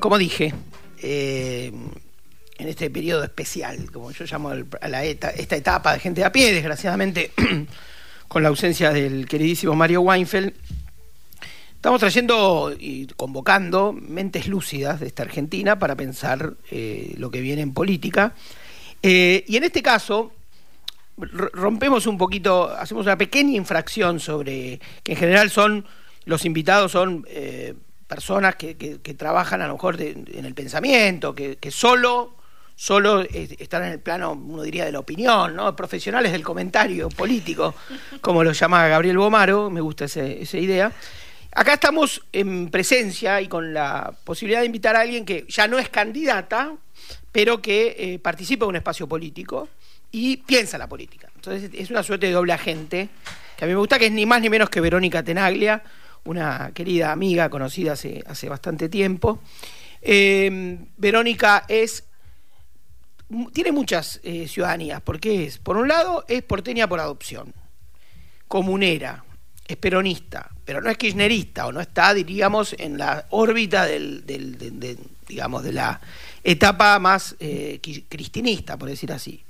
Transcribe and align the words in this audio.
Como 0.00 0.18
dije, 0.18 0.52
eh, 1.02 1.72
en 2.58 2.68
este 2.68 2.90
periodo 2.90 3.22
especial, 3.22 3.92
como 3.92 4.10
yo 4.10 4.24
llamo 4.24 4.50
a 4.50 4.88
la 4.88 5.04
esta 5.04 5.56
etapa 5.56 5.92
de 5.92 6.00
gente 6.00 6.24
a 6.24 6.32
pie, 6.32 6.52
desgraciadamente 6.52 7.30
con 8.28 8.42
la 8.42 8.48
ausencia 8.48 8.90
del 8.92 9.28
queridísimo 9.28 9.76
Mario 9.76 10.00
Weinfeld, 10.00 10.52
estamos 11.76 12.00
trayendo 12.00 12.74
y 12.76 13.06
convocando 13.06 13.92
mentes 13.92 14.48
lúcidas 14.48 14.98
de 14.98 15.06
esta 15.06 15.22
Argentina 15.22 15.78
para 15.78 15.94
pensar 15.94 16.54
eh, 16.72 17.14
lo 17.16 17.30
que 17.30 17.40
viene 17.40 17.62
en 17.62 17.72
política. 17.72 18.34
Eh, 19.00 19.44
y 19.46 19.58
en 19.58 19.62
este 19.62 19.80
caso, 19.80 20.32
rompemos 21.16 22.08
un 22.08 22.18
poquito, 22.18 22.68
hacemos 22.68 23.06
una 23.06 23.16
pequeña 23.16 23.56
infracción 23.56 24.18
sobre 24.18 24.80
que 25.04 25.12
en 25.12 25.18
general 25.18 25.50
son, 25.50 25.86
los 26.24 26.44
invitados 26.44 26.90
son 26.90 27.24
personas 28.08 28.56
que, 28.56 28.74
trabajan 29.16 29.62
a 29.62 29.68
lo 29.68 29.74
mejor 29.74 30.00
en 30.00 30.44
el 30.44 30.54
pensamiento, 30.54 31.34
que, 31.34 31.70
solo, 31.70 32.34
solo 32.74 33.20
están 33.20 33.84
en 33.84 33.92
el 33.92 34.00
plano, 34.00 34.32
uno 34.32 34.62
diría, 34.62 34.86
de 34.86 34.92
la 34.92 34.98
opinión, 34.98 35.54
¿no? 35.54 35.76
profesionales 35.76 36.32
del 36.32 36.42
comentario 36.42 37.10
político, 37.10 37.74
como 38.22 38.42
lo 38.42 38.52
llama 38.52 38.88
Gabriel 38.88 39.18
Bomaro, 39.18 39.68
me 39.70 39.82
gusta 39.82 40.06
esa 40.06 40.58
idea. 40.58 40.90
Acá 41.52 41.74
estamos 41.74 42.22
en 42.32 42.70
presencia 42.70 43.40
y 43.40 43.48
con 43.48 43.74
la 43.74 44.14
posibilidad 44.24 44.60
de 44.60 44.66
invitar 44.66 44.96
a 44.96 45.00
alguien 45.00 45.24
que 45.24 45.44
ya 45.48 45.68
no 45.68 45.78
es 45.78 45.88
candidata, 45.88 46.72
pero 47.30 47.60
que 47.60 47.94
eh, 47.98 48.18
participa 48.18 48.64
en 48.64 48.70
un 48.70 48.76
espacio 48.76 49.06
político 49.06 49.68
y 50.10 50.38
piensa 50.38 50.78
la 50.78 50.86
política. 50.86 51.28
Entonces 51.34 51.70
es 51.74 51.90
una 51.90 52.02
suerte 52.02 52.26
de 52.26 52.32
doble 52.32 52.52
agente, 52.52 53.08
que 53.56 53.64
a 53.64 53.68
mí 53.68 53.74
me 53.74 53.78
gusta, 53.78 53.98
que 53.98 54.06
es 54.06 54.12
ni 54.12 54.24
más 54.24 54.40
ni 54.40 54.48
menos 54.48 54.70
que 54.70 54.80
Verónica 54.80 55.22
Tenaglia, 55.22 55.82
una 56.28 56.72
querida 56.74 57.10
amiga 57.10 57.48
conocida 57.48 57.92
hace, 57.92 58.22
hace 58.26 58.48
bastante 58.48 58.88
tiempo. 58.88 59.40
Eh, 60.02 60.78
Verónica 60.96 61.64
es 61.68 62.04
tiene 63.52 63.72
muchas 63.72 64.20
eh, 64.22 64.48
ciudadanías, 64.48 65.02
porque 65.02 65.44
es, 65.44 65.58
por 65.58 65.76
un 65.76 65.88
lado, 65.88 66.24
es 66.28 66.42
porteña 66.42 66.88
por 66.88 66.98
adopción, 66.98 67.52
comunera, 68.46 69.22
es 69.66 69.76
peronista, 69.76 70.50
pero 70.64 70.80
no 70.80 70.88
es 70.88 70.96
kirchnerista, 70.96 71.66
o 71.66 71.72
no 71.72 71.82
está, 71.82 72.14
diríamos, 72.14 72.74
en 72.78 72.96
la 72.96 73.26
órbita 73.30 73.84
del, 73.84 74.24
digamos, 75.26 75.62
de 75.62 75.72
la 75.72 76.00
etapa 76.42 76.98
más 76.98 77.36
eh, 77.38 77.80
cristinista, 78.08 78.78
por 78.78 78.88
decir 78.88 79.12
así 79.12 79.44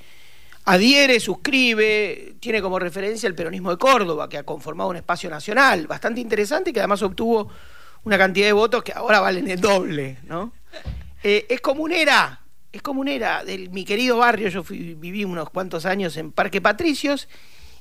adhiere, 0.68 1.18
suscribe, 1.18 2.34
tiene 2.40 2.60
como 2.60 2.78
referencia 2.78 3.26
el 3.26 3.34
peronismo 3.34 3.70
de 3.70 3.78
Córdoba, 3.78 4.28
que 4.28 4.36
ha 4.36 4.42
conformado 4.42 4.90
un 4.90 4.96
espacio 4.96 5.30
nacional 5.30 5.86
bastante 5.86 6.20
interesante 6.20 6.70
y 6.70 6.72
que 6.74 6.80
además 6.80 7.00
obtuvo 7.02 7.50
una 8.04 8.18
cantidad 8.18 8.46
de 8.46 8.52
votos 8.52 8.84
que 8.84 8.92
ahora 8.92 9.20
valen 9.20 9.48
el 9.48 9.60
doble, 9.60 10.18
¿no? 10.24 10.52
Eh, 11.22 11.46
es 11.48 11.62
comunera, 11.62 12.42
es 12.70 12.82
comunera 12.82 13.44
de 13.44 13.70
mi 13.70 13.86
querido 13.86 14.18
barrio, 14.18 14.48
yo 14.48 14.62
viví 14.62 15.24
unos 15.24 15.48
cuantos 15.48 15.86
años 15.86 16.16
en 16.18 16.32
Parque 16.32 16.60
Patricios 16.60 17.28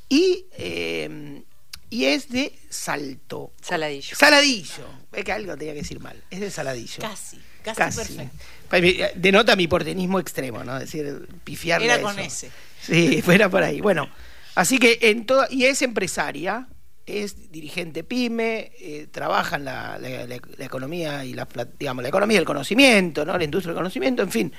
y, 0.07 0.45
eh, 0.57 1.43
y 1.89 2.05
es 2.05 2.29
de 2.29 2.57
Salto. 2.69 3.51
Saladillo. 3.61 4.15
Saladillo. 4.15 4.87
Es 5.11 5.25
que 5.25 5.31
algo 5.33 5.57
tenía 5.57 5.73
que 5.73 5.81
decir 5.81 5.99
mal. 5.99 6.23
Es 6.31 6.39
de 6.39 6.49
Saladillo. 6.49 7.01
Casi, 7.01 7.37
casi, 7.63 7.97
perfecto. 7.97 8.37
Eh, 8.71 9.11
denota 9.15 9.57
mi 9.57 9.67
portenismo 9.67 10.19
extremo, 10.19 10.63
¿no? 10.63 10.77
Es 10.77 10.91
decir, 10.91 11.27
pifiarle 11.43 11.85
Era 11.87 12.01
con 12.01 12.17
ese. 12.17 12.49
Sí, 12.81 13.21
fuera 13.23 13.49
por 13.49 13.63
ahí. 13.63 13.81
Bueno, 13.81 14.09
así 14.55 14.77
que 14.77 14.99
en 15.01 15.25
toda, 15.25 15.47
y 15.49 15.65
es 15.65 15.81
empresaria, 15.81 16.67
es 17.05 17.51
dirigente 17.51 18.03
pyme, 18.03 18.71
eh, 18.79 19.07
trabaja 19.11 19.55
en 19.55 19.65
la, 19.65 19.99
economía 20.59 21.23
y 21.25 21.33
la, 21.33 21.47
digamos, 21.79 22.03
la 22.03 22.09
economía 22.09 22.37
del 22.37 22.45
conocimiento, 22.45 23.25
¿no? 23.25 23.37
la 23.37 23.43
industria 23.43 23.73
del 23.73 23.77
conocimiento, 23.77 24.23
en 24.23 24.31
fin. 24.31 24.53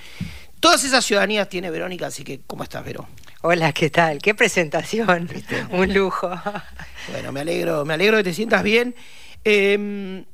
Todas 0.59 0.83
esas 0.83 1.05
ciudadanías 1.05 1.49
tiene 1.49 1.71
Verónica, 1.71 2.07
así 2.07 2.25
que 2.25 2.41
¿cómo 2.47 2.65
estás, 2.65 2.85
Vero? 2.85 3.07
Hola, 3.43 3.73
¿qué 3.73 3.91
tal? 3.91 4.19
Qué 4.19 4.35
presentación, 4.35 5.29
un 5.71 5.95
lujo. 5.95 6.31
Bueno, 7.11 7.31
me 7.31 7.41
alegro, 7.41 7.85
me 7.85 7.95
alegro 7.95 8.17
que 8.17 8.25
te 8.25 8.35
sientas 8.35 8.63
bien. 8.63 8.97
Eh, 9.45 10.25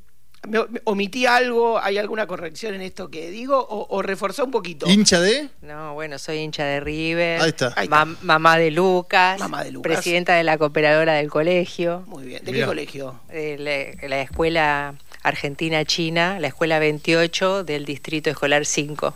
¿Omití 0.85 1.27
algo? 1.27 1.79
¿Hay 1.79 1.99
alguna 1.99 2.27
corrección 2.27 2.75
en 2.75 2.83
esto 2.83 3.11
que 3.11 3.31
digo? 3.31 3.59
¿O, 3.59 3.87
o 3.89 4.03
reforzó 4.03 4.45
un 4.45 4.51
poquito? 4.51 4.89
¿Hincha 4.89 5.21
de? 5.21 5.49
No, 5.63 5.95
bueno, 5.95 6.19
soy 6.19 6.39
hincha 6.39 6.65
de 6.65 6.81
River. 6.81 7.41
Ahí 7.41 7.49
está. 7.51 7.75
mamá 8.23 8.59
de 8.59 8.71
Lucas. 8.71 9.39
Mamá 9.41 9.65
de 9.65 9.73
Lucas. 9.73 9.93
Presidenta 9.93 10.35
de 10.35 10.45
la 10.45 10.59
cooperadora 10.59 11.15
del 11.15 11.31
colegio. 11.31 12.05
Muy 12.07 12.25
bien. 12.25 12.45
¿De 12.45 12.53
qué 12.53 12.65
colegio? 12.65 13.21
De 13.29 13.99
la, 14.09 14.21
Escuela 14.21 14.95
Argentina-China, 15.23 16.39
la 16.41 16.49
Escuela 16.49 16.79
28 16.79 17.65
del 17.65 17.85
Distrito 17.85 18.31
Escolar 18.31 18.67
5. 18.67 19.15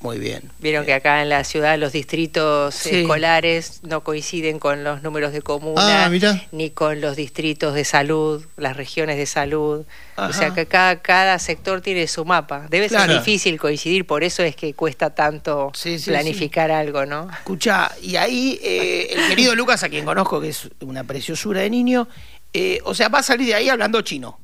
Muy 0.00 0.18
bien. 0.18 0.52
Vieron 0.58 0.84
que 0.84 0.92
acá 0.92 1.22
en 1.22 1.30
la 1.30 1.42
ciudad 1.42 1.78
los 1.78 1.92
distritos 1.92 2.84
escolares 2.86 3.80
no 3.82 4.02
coinciden 4.04 4.58
con 4.58 4.84
los 4.84 5.02
números 5.02 5.32
de 5.32 5.40
comuna, 5.40 6.06
ah, 6.06 6.40
ni 6.52 6.70
con 6.70 7.00
los 7.00 7.16
distritos 7.16 7.74
de 7.74 7.84
salud, 7.84 8.44
las 8.56 8.76
regiones 8.76 9.16
de 9.16 9.24
salud. 9.24 9.86
O 10.16 10.32
sea 10.32 10.52
que 10.52 10.66
cada, 10.66 11.00
cada 11.00 11.38
sector 11.38 11.80
tiene 11.80 12.06
su 12.08 12.24
mapa. 12.24 12.66
Debe 12.68 12.88
ser 12.88 13.08
difícil 13.08 13.58
coincidir, 13.58 14.06
por 14.06 14.22
eso 14.22 14.42
es 14.42 14.54
que 14.54 14.74
cuesta 14.74 15.10
tanto 15.10 15.72
planificar 16.04 16.70
algo, 16.70 17.06
¿no? 17.06 17.30
Escucha, 17.30 17.90
y 18.02 18.16
ahí 18.16 18.60
eh, 18.62 19.08
el 19.12 19.28
querido 19.28 19.54
Lucas, 19.54 19.82
a 19.82 19.88
quien 19.88 20.04
conozco, 20.04 20.40
que 20.40 20.50
es 20.50 20.68
una 20.80 21.04
preciosura 21.04 21.62
de 21.62 21.70
niño, 21.70 22.06
eh, 22.52 22.80
o 22.84 22.94
sea, 22.94 23.08
va 23.08 23.20
a 23.20 23.22
salir 23.22 23.46
de 23.46 23.54
ahí 23.54 23.68
hablando 23.68 24.02
chino 24.02 24.38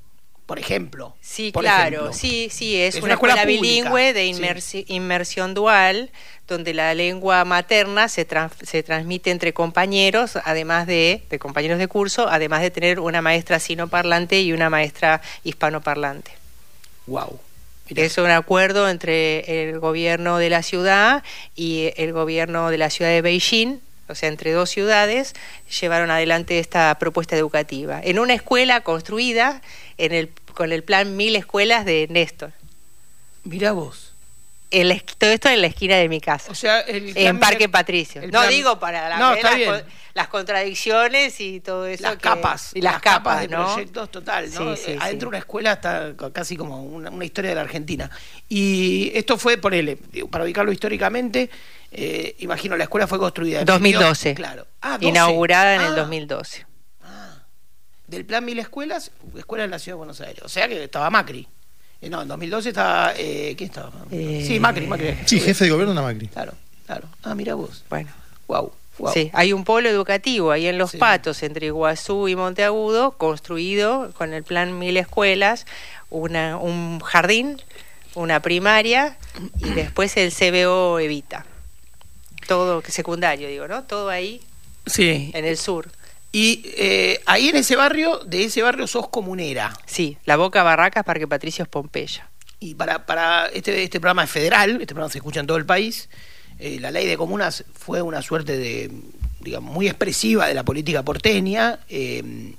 por 0.53 0.59
ejemplo. 0.59 1.17
Sí, 1.23 1.51
claro, 1.51 2.13
sí, 2.13 2.51
sí, 2.53 2.79
es, 2.79 2.97
una, 2.97 3.15
escuela, 3.15 3.47
bilingüe 3.47 4.13
de 4.13 4.27
inmersión 4.87 5.55
dual, 5.55 6.11
donde 6.47 6.75
la 6.75 6.95
lengua 6.95 7.47
materna 7.47 8.07
se, 8.11 8.27
se 8.61 8.83
transmite 8.83 9.31
entre 9.31 9.55
compañeros, 9.55 10.37
además 10.45 10.87
de, 10.87 11.23
de 11.31 11.39
compañeros 11.39 11.79
de 11.79 11.89
curso, 11.89 12.29
además 12.29 12.61
de 12.61 12.71
tener 12.71 13.01
una 13.01 13.23
maestra 13.23 13.61
sinoparlante 13.61 14.43
y 14.43 14.53
una 14.53 14.69
maestra 14.69 15.23
hispanoparlante. 15.43 16.33
Wow. 17.07 17.41
Es 17.89 18.19
un 18.19 18.29
acuerdo 18.29 18.91
entre 18.91 19.71
el 19.71 19.79
gobierno 19.79 20.37
de 20.37 20.51
la 20.51 20.63
ciudad 20.63 21.23
y 21.57 21.95
el 21.97 22.13
gobierno 22.13 22.69
de 22.69 22.77
la 22.77 22.91
ciudad 22.91 23.11
de 23.11 23.23
Beijing, 23.23 23.81
o 24.09 24.15
sea, 24.15 24.29
entre 24.29 24.53
dos 24.53 24.71
ciudades, 24.71 25.35
llevaron 25.81 26.11
adelante 26.11 26.59
esta 26.59 26.99
propuesta 26.99 27.37
educativa. 27.37 28.01
En 28.03 28.19
una 28.19 28.35
escuela 28.35 28.83
construida 28.83 29.63
en 29.97 30.13
el 30.13 30.31
con 30.53 30.73
el 30.73 30.85
plan 30.85 31.17
Mil 31.17 31.35
Escuelas 31.37 31.85
de 31.85 32.07
Néstor. 32.11 32.53
Mira 33.45 33.73
vos. 33.73 34.13
El, 34.71 35.03
todo 35.19 35.31
esto 35.31 35.51
en 35.51 35.61
la 35.61 35.67
esquina 35.67 35.97
de 35.97 36.09
mi 36.09 36.21
casa. 36.21 36.51
O 36.51 36.55
sea, 36.55 36.83
en 36.87 37.39
Parque 37.39 37.69
Patricio. 37.69 38.23
No 38.31 38.47
digo 38.47 38.79
para 38.79 39.09
la 39.11 39.37
las, 40.15 40.29
contradicciones 40.29 41.41
y 41.41 41.61
todo 41.61 41.87
eso. 41.87 42.03
Las 42.03 42.17
capas. 42.17 42.71
Y 42.75 42.81
las, 42.81 43.01
capas, 43.01 43.43
de 43.43 43.49
proyectos 43.49 44.11
total. 44.11 44.51
¿no? 44.55 44.73
Eh, 44.75 44.97
adentro 44.99 45.27
de 45.27 45.29
una 45.29 45.39
escuela 45.39 45.73
está 45.73 46.15
casi 46.33 46.57
como 46.57 46.83
una, 46.83 47.25
historia 47.25 47.51
de 47.51 47.55
la 47.55 47.63
Argentina. 47.63 48.11
Y 48.49 49.11
esto 49.15 49.37
fue, 49.37 49.59
por 49.59 49.75
él, 49.75 49.99
para 50.31 50.45
ubicarlo 50.45 50.73
históricamente, 50.73 51.51
eh, 51.93 52.37
imagino 52.41 52.77
la 52.77 52.85
escuela 52.85 53.07
fue 53.07 53.19
construida 53.19 53.61
en 53.61 53.67
2012. 53.67 54.35
claro. 54.35 54.67
Ah, 54.81 54.99
Inaugurada 55.01 55.77
en 55.77 55.83
el 55.83 55.95
2012 55.95 56.67
del 58.13 58.27
plan 58.27 58.45
Mil 58.45 58.59
Escuelas, 58.59 59.11
escuelas 59.37 59.67
de 59.67 59.71
la 59.71 59.79
Ciudad 59.79 59.95
de 59.95 59.99
Buenos 59.99 60.21
Aires. 60.21 60.43
O 60.45 60.49
sea 60.49 60.69
que 60.69 60.85
estaba 60.85 61.11
Macri. 61.11 61.49
Eh, 62.01 62.11
no, 62.11 62.23
en 62.23 62.29
2012 62.29 62.69
estaba. 62.69 63.15
Eh, 63.17 63.55
¿Quién 63.57 63.71
estaba? 63.71 63.91
Eh, 64.11 64.45
sí, 64.47 64.61
Macri, 64.61 64.87
Macri. 64.87 65.17
Sí, 65.25 65.41
jefe 65.41 65.65
de 65.65 65.71
gobierno 65.71 65.93
era 65.93 66.03
Macri. 66.03 66.29
Claro, 66.29 66.53
claro. 66.87 67.09
Ah, 67.23 67.35
mira 67.35 67.55
vos. 67.55 67.85
Bueno. 67.89 68.11
Wow. 68.47 68.73
Sí, 69.15 69.31
hay 69.33 69.55
un 69.55 69.65
polo 69.65 69.89
educativo 69.89 70.51
ahí 70.51 70.67
en 70.67 70.77
Los 70.77 70.95
Patos, 70.95 71.43
entre 71.43 71.67
Iguazú 71.67 72.29
y 72.29 72.37
Monteagudo, 72.37 73.13
construido 73.13 74.13
con 74.13 74.35
el 74.35 74.45
plan 74.45 74.79
Mil 74.79 74.99
Escuelas, 74.99 75.65
una, 76.11 76.59
un 76.59 77.01
jardín, 77.01 77.61
una 78.15 78.41
primaria 78.41 79.17
y 79.59 79.71
después 79.71 80.15
el 80.19 80.31
CBO 80.31 81.01
Evita. 81.01 81.47
Todo 82.47 82.83
secundario, 82.87 83.49
digo, 83.49 83.69
¿no? 83.69 83.85
Todo 83.85 84.09
ahí 84.09 84.41
sí. 84.87 85.31
en 85.35 85.45
el 85.45 85.57
sur. 85.57 85.91
Y 86.33 86.63
eh, 86.79 87.21
ahí 87.27 87.51
en 87.51 87.57
ese 87.57 87.77
barrio, 87.77 88.19
de 88.25 88.45
ese 88.45 88.63
barrio 88.63 88.87
sos 88.87 89.09
comunera. 89.09 89.73
Sí, 89.87 90.17
La 90.25 90.37
Boca 90.37 90.63
Barracas, 90.63 91.05
Parque 91.05 91.29
Patricios 91.29 91.69
Pompeya. 91.69 92.29
Y 92.59 92.75
para, 92.75 93.05
para 93.05 93.47
este, 93.49 93.83
este 93.83 94.01
programa 94.01 94.25
es 94.25 94.31
federal, 94.31 94.71
este 94.81 94.95
programa 94.95 95.13
se 95.13 95.19
escucha 95.19 95.41
en 95.41 95.47
todo 95.47 95.59
el 95.59 95.67
país. 95.67 96.09
Eh, 96.59 96.79
la 96.81 96.91
ley 96.91 97.07
de 97.07 97.17
comunas 97.17 97.65
fue 97.75 98.01
una 98.01 98.23
suerte 98.23 98.57
de, 98.57 98.91
digamos, 99.41 99.75
muy 99.75 99.89
expresiva 99.89 100.47
de 100.47 100.55
la 100.55 100.63
política 100.63 101.03
porteña. 101.03 101.81
Eh, 101.89 102.55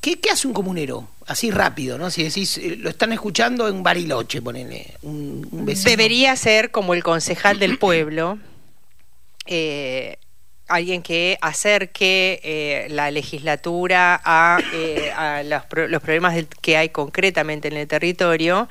¿qué, 0.00 0.18
hace 0.30 0.46
un 0.46 0.52
comunero? 0.52 1.08
Así 1.26 1.50
rápido, 1.50 1.98
¿no? 1.98 2.10
Si 2.10 2.22
decís, 2.22 2.60
lo 2.78 2.90
están 2.90 3.12
escuchando 3.12 3.68
en 3.68 3.82
Bariloche, 3.82 4.42
ponele, 4.42 4.94
un, 5.02 5.48
un 5.50 5.64
Debería 5.64 6.36
ser 6.36 6.70
como 6.70 6.94
el 6.94 7.02
concejal 7.02 7.58
del 7.58 7.78
pueblo. 7.78 8.38
Eh, 9.46 10.18
alguien 10.68 11.02
que 11.02 11.38
acerque 11.40 12.40
eh, 12.42 12.86
la 12.90 13.10
legislatura 13.10 14.20
a, 14.24 14.58
eh, 14.72 15.12
los, 15.44 15.64
problemas 16.02 16.36
que 16.60 16.76
hay 16.76 16.88
concretamente 16.88 17.68
en 17.68 17.76
el 17.76 17.86
territorio, 17.86 18.68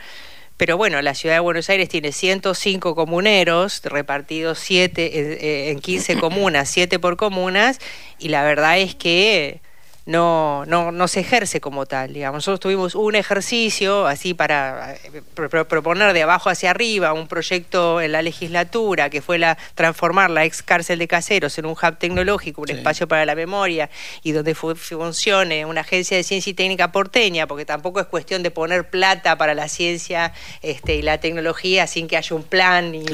pero 0.57 0.77
bueno, 0.77 1.01
la 1.01 1.13
ciudad 1.13 1.35
de 1.35 1.39
Buenos 1.39 1.69
Aires 1.69 1.89
tiene 1.89 2.11
105 2.11 2.95
comuneros, 2.95 3.81
repartidos 3.83 4.59
siete, 4.59 5.05
eh, 5.17 5.69
en 5.71 5.79
15 5.79 6.17
comunas, 6.17 6.69
7 6.69 6.99
por 6.99 7.17
comunas, 7.17 7.79
y 8.19 8.29
la 8.29 8.43
verdad 8.43 8.79
es 8.79 8.95
que 8.95 9.61
no, 10.05 10.65
no, 10.65 10.91
no 10.91 11.07
se 11.07 11.21
ejerce 11.21 11.59
como 11.59 11.85
tal. 11.85 12.13
Digamos. 12.13 12.37
Nosotros 12.37 12.59
tuvimos 12.59 12.95
un 12.95 13.15
ejercicio 13.15 14.07
así 14.07 14.33
para 14.33 14.93
eh, 14.93 15.21
proponer 15.33 16.13
de 16.13 16.23
abajo 16.23 16.49
hacia 16.49 16.71
arriba 16.71 17.13
un 17.13 17.27
proyecto 17.27 18.01
en 18.01 18.11
la 18.11 18.21
legislatura 18.21 19.09
que 19.09 19.21
fue 19.21 19.37
la 19.37 19.57
transformar 19.73 20.29
la 20.29 20.45
ex 20.45 20.61
cárcel 20.61 20.99
de 20.99 21.07
caseros 21.07 21.57
en 21.57 21.65
un 21.65 21.71
hub 21.71 21.97
tecnológico, 21.97 22.61
un 22.61 22.69
espacio 22.69 23.07
para 23.07 23.25
la 23.25 23.35
memoria 23.35 23.89
y 24.23 24.31
donde 24.31 24.55
funcione 24.55 25.65
una 25.65 25.81
agencia 25.81 26.17
de 26.17 26.23
ciencia 26.23 26.51
y 26.51 26.53
técnica 26.53 26.91
porteña, 26.91 27.47
porque 27.47 27.65
tampoco 27.65 27.99
es 27.99 28.05
cuestión 28.05 28.43
de 28.43 28.51
poner 28.51 28.89
plata 28.89 29.37
para 29.37 29.53
la 29.53 29.67
ciencia 29.67 30.33
este, 30.61 30.95
y 30.95 31.01
la 31.01 31.19
tecnología 31.19 31.87
sin 31.87 32.07
que 32.07 32.17
haya 32.17 32.35
un 32.35 32.43
plan 32.43 32.93
y 32.93 33.05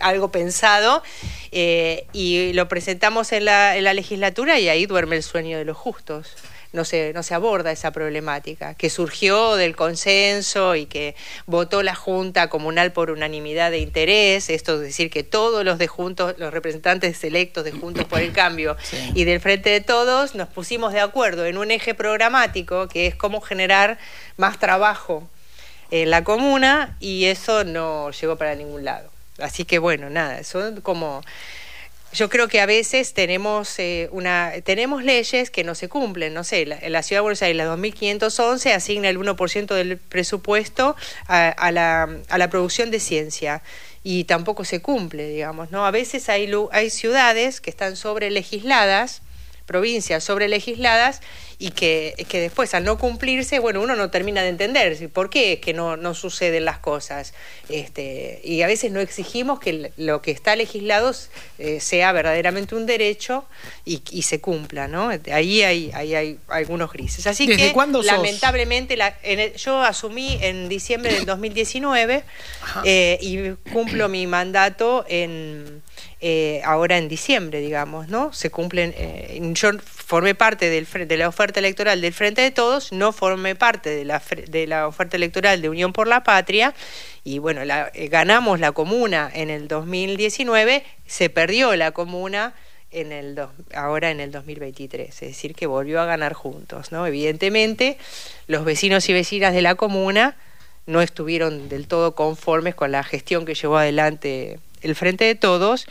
algo 0.00 0.30
pensado. 0.30 1.02
Eh, 1.52 2.06
y 2.12 2.52
lo 2.52 2.68
presentamos 2.68 3.32
en 3.32 3.44
la, 3.44 3.76
en 3.76 3.84
la 3.84 3.94
legislatura 3.94 4.60
y 4.60 4.68
ahí 4.68 4.86
duerme 4.86 5.16
el 5.16 5.22
sueño 5.22 5.58
de 5.58 5.64
los 5.64 5.76
justos. 5.76 6.36
No 6.72 6.84
se, 6.84 7.12
no 7.14 7.24
se 7.24 7.34
aborda 7.34 7.72
esa 7.72 7.90
problemática, 7.90 8.74
que 8.74 8.90
surgió 8.90 9.56
del 9.56 9.74
consenso 9.74 10.76
y 10.76 10.86
que 10.86 11.16
votó 11.46 11.82
la 11.82 11.96
Junta 11.96 12.48
Comunal 12.48 12.92
por 12.92 13.10
unanimidad 13.10 13.72
de 13.72 13.78
interés, 13.78 14.48
esto 14.50 14.76
es 14.76 14.82
decir, 14.82 15.10
que 15.10 15.24
todos 15.24 15.64
los 15.64 15.78
de 15.78 15.88
Juntos, 15.88 16.36
los 16.38 16.52
representantes 16.52 17.24
electos 17.24 17.64
de 17.64 17.72
Juntos 17.72 18.04
por 18.04 18.20
el 18.20 18.30
Cambio 18.30 18.76
y 19.14 19.24
del 19.24 19.40
Frente 19.40 19.70
de 19.70 19.80
Todos, 19.80 20.36
nos 20.36 20.46
pusimos 20.46 20.92
de 20.92 21.00
acuerdo 21.00 21.44
en 21.44 21.58
un 21.58 21.72
eje 21.72 21.92
programático 21.92 22.86
que 22.86 23.08
es 23.08 23.16
cómo 23.16 23.40
generar 23.40 23.98
más 24.36 24.60
trabajo 24.60 25.28
en 25.90 26.10
la 26.10 26.22
comuna 26.22 26.96
y 27.00 27.24
eso 27.24 27.64
no 27.64 28.12
llegó 28.12 28.36
para 28.36 28.54
ningún 28.54 28.84
lado. 28.84 29.10
Así 29.42 29.64
que 29.64 29.78
bueno, 29.78 30.10
nada, 30.10 30.44
son 30.44 30.80
como 30.80 31.22
yo 32.12 32.28
creo 32.28 32.48
que 32.48 32.60
a 32.60 32.66
veces 32.66 33.14
tenemos 33.14 33.78
eh, 33.78 34.08
una 34.10 34.52
tenemos 34.64 35.04
leyes 35.04 35.50
que 35.50 35.62
no 35.62 35.74
se 35.74 35.88
cumplen. 35.88 36.34
No 36.34 36.42
sé, 36.44 36.66
la, 36.66 36.78
la 36.88 37.02
Ciudad 37.02 37.18
de 37.18 37.22
Buenos 37.22 37.42
Aires, 37.42 37.56
la 37.56 37.66
2511, 37.66 38.72
asigna 38.72 39.08
el 39.08 39.18
1% 39.18 39.74
del 39.74 39.96
presupuesto 39.98 40.96
a, 41.26 41.70
la, 41.70 42.08
a 42.28 42.38
la 42.38 42.50
producción 42.50 42.90
de 42.90 42.98
ciencia 42.98 43.62
y 44.02 44.24
tampoco 44.24 44.64
se 44.64 44.82
cumple, 44.82 45.28
digamos. 45.28 45.70
¿no? 45.70 45.86
A 45.86 45.90
veces 45.90 46.28
hay, 46.28 46.50
hay 46.72 46.90
ciudades 46.90 47.60
que 47.60 47.70
están 47.70 47.96
sobre 47.96 48.30
legisladas, 48.30 49.22
provincias 49.70 50.24
sobre 50.24 50.48
legisladas, 50.48 51.20
y 51.60 51.72
que, 51.72 52.14
que 52.28 52.40
después 52.40 52.74
al 52.74 52.84
no 52.84 52.98
cumplirse, 52.98 53.58
bueno, 53.58 53.82
uno 53.82 53.94
no 53.94 54.10
termina 54.10 54.42
de 54.42 54.48
entender 54.48 55.10
por 55.10 55.28
qué 55.28 55.52
es 55.52 55.60
que 55.60 55.74
no, 55.74 55.98
no 55.98 56.14
suceden 56.14 56.64
las 56.64 56.78
cosas. 56.78 57.34
Este, 57.68 58.40
y 58.42 58.62
a 58.62 58.66
veces 58.66 58.90
no 58.90 58.98
exigimos 58.98 59.60
que 59.60 59.92
lo 59.98 60.22
que 60.22 60.30
está 60.30 60.56
legislado 60.56 61.14
eh, 61.58 61.78
sea 61.80 62.12
verdaderamente 62.12 62.74
un 62.74 62.86
derecho 62.86 63.44
y, 63.84 64.02
y, 64.10 64.22
se 64.22 64.40
cumpla, 64.40 64.88
¿no? 64.88 65.10
Ahí 65.30 65.62
hay, 65.62 65.90
ahí 65.92 66.14
hay 66.14 66.38
algunos 66.48 66.90
grises. 66.92 67.26
Así 67.26 67.46
que, 67.46 67.74
lamentablemente, 68.04 68.96
la, 68.96 69.14
yo 69.56 69.82
asumí 69.82 70.38
en 70.40 70.70
diciembre 70.70 71.12
del 71.12 71.26
2019 71.26 72.24
eh, 72.84 73.18
y 73.20 73.50
cumplo 73.70 74.08
mi 74.08 74.26
mandato 74.26 75.04
en 75.08 75.82
eh, 76.22 76.60
ahora 76.64 76.98
en 76.98 77.08
diciembre, 77.08 77.60
digamos, 77.60 78.08
¿no? 78.08 78.30
Se 78.34 78.50
cumplen, 78.50 78.92
eh, 78.94 79.40
yo 79.54 79.70
formé 79.82 80.34
parte 80.34 80.68
del, 80.68 80.86
de 81.08 81.16
la 81.16 81.28
oferta 81.28 81.60
electoral 81.60 82.02
del 82.02 82.12
Frente 82.12 82.42
de 82.42 82.50
Todos, 82.50 82.92
no 82.92 83.12
formé 83.12 83.54
parte 83.54 83.88
de 83.88 84.04
la, 84.04 84.22
de 84.48 84.66
la 84.66 84.86
oferta 84.86 85.16
electoral 85.16 85.62
de 85.62 85.70
Unión 85.70 85.94
por 85.94 86.06
la 86.06 86.22
Patria, 86.22 86.74
y 87.24 87.38
bueno, 87.38 87.64
la, 87.64 87.90
eh, 87.94 88.08
ganamos 88.08 88.60
la 88.60 88.72
comuna 88.72 89.30
en 89.32 89.48
el 89.48 89.66
2019, 89.66 90.84
se 91.06 91.30
perdió 91.30 91.74
la 91.74 91.92
comuna 91.92 92.52
en 92.90 93.12
el 93.12 93.40
ahora 93.72 94.10
en 94.10 94.20
el 94.20 94.30
2023, 94.30 95.08
es 95.08 95.20
decir, 95.20 95.54
que 95.54 95.66
volvió 95.66 96.02
a 96.02 96.04
ganar 96.04 96.34
juntos, 96.34 96.92
¿no? 96.92 97.06
Evidentemente, 97.06 97.96
los 98.46 98.66
vecinos 98.66 99.08
y 99.08 99.14
vecinas 99.14 99.54
de 99.54 99.62
la 99.62 99.74
comuna 99.74 100.36
no 100.84 101.00
estuvieron 101.00 101.70
del 101.70 101.86
todo 101.86 102.14
conformes 102.14 102.74
con 102.74 102.92
la 102.92 103.04
gestión 103.04 103.46
que 103.46 103.54
llevó 103.54 103.78
adelante 103.78 104.58
el 104.82 104.94
Frente 104.94 105.24
de 105.24 105.34
Todos, 105.34 105.86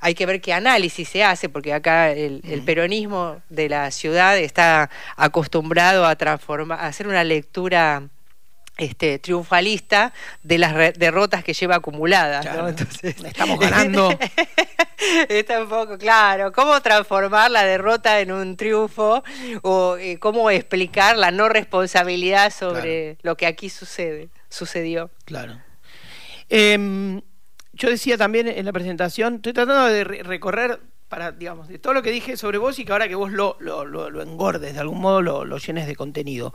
hay 0.00 0.14
que 0.14 0.26
ver 0.26 0.40
qué 0.40 0.52
análisis 0.52 1.08
se 1.08 1.24
hace, 1.24 1.48
porque 1.48 1.72
acá 1.72 2.10
el, 2.10 2.62
peronismo 2.66 3.40
de 3.48 3.68
la 3.70 3.90
ciudad 3.90 4.36
está 4.36 4.90
acostumbrado 5.16 6.04
a 6.04 6.16
transformar, 6.16 6.78
a 6.80 6.86
hacer 6.86 7.08
una 7.08 7.24
lectura 7.24 8.02
este, 8.76 9.18
triunfalista 9.18 10.12
de 10.42 10.58
las 10.58 10.74
derrotas 10.98 11.44
que 11.44 11.54
lleva 11.54 11.76
acumuladas. 11.76 12.46
estamos 13.02 13.58
ganando. 13.58 14.10
Está 15.28 15.62
un 15.62 15.68
poco 15.68 15.98
claro. 15.98 16.52
¿Cómo 16.52 16.80
transformar 16.80 17.50
la 17.50 17.64
derrota 17.64 18.20
en 18.20 18.32
un 18.32 18.56
triunfo 18.56 19.22
o 19.62 19.96
eh, 19.96 20.18
cómo 20.18 20.50
explicar 20.50 21.16
la 21.16 21.30
no 21.30 21.48
responsabilidad 21.48 22.52
sobre 22.52 23.18
lo 23.22 23.36
que 23.36 23.46
aquí 23.46 23.68
sucede, 23.70 24.28
sucedió? 24.48 25.10
Claro. 25.24 25.60
Em, 26.48 27.20
yo 27.74 27.90
decía 27.90 28.16
también 28.16 28.48
en 28.48 28.64
la 28.64 28.72
presentación, 28.72 29.36
estoy 29.36 29.52
tratando 29.52 29.86
de 29.86 30.04
recorrer 30.04 30.80
para, 31.08 31.32
digamos, 31.32 31.68
de 31.68 31.78
todo 31.78 31.92
lo 31.92 32.02
que 32.02 32.10
dije 32.10 32.36
sobre 32.36 32.58
vos 32.58 32.78
y 32.78 32.84
que 32.84 32.92
ahora 32.92 33.08
que 33.08 33.14
vos 33.14 33.30
lo, 33.30 33.56
lo, 33.60 34.22
engordes, 34.22 34.74
de 34.74 34.80
algún 34.80 35.00
modo 35.00 35.22
lo, 35.22 35.58
llenes 35.58 35.86
de 35.86 35.96
contenido. 35.96 36.54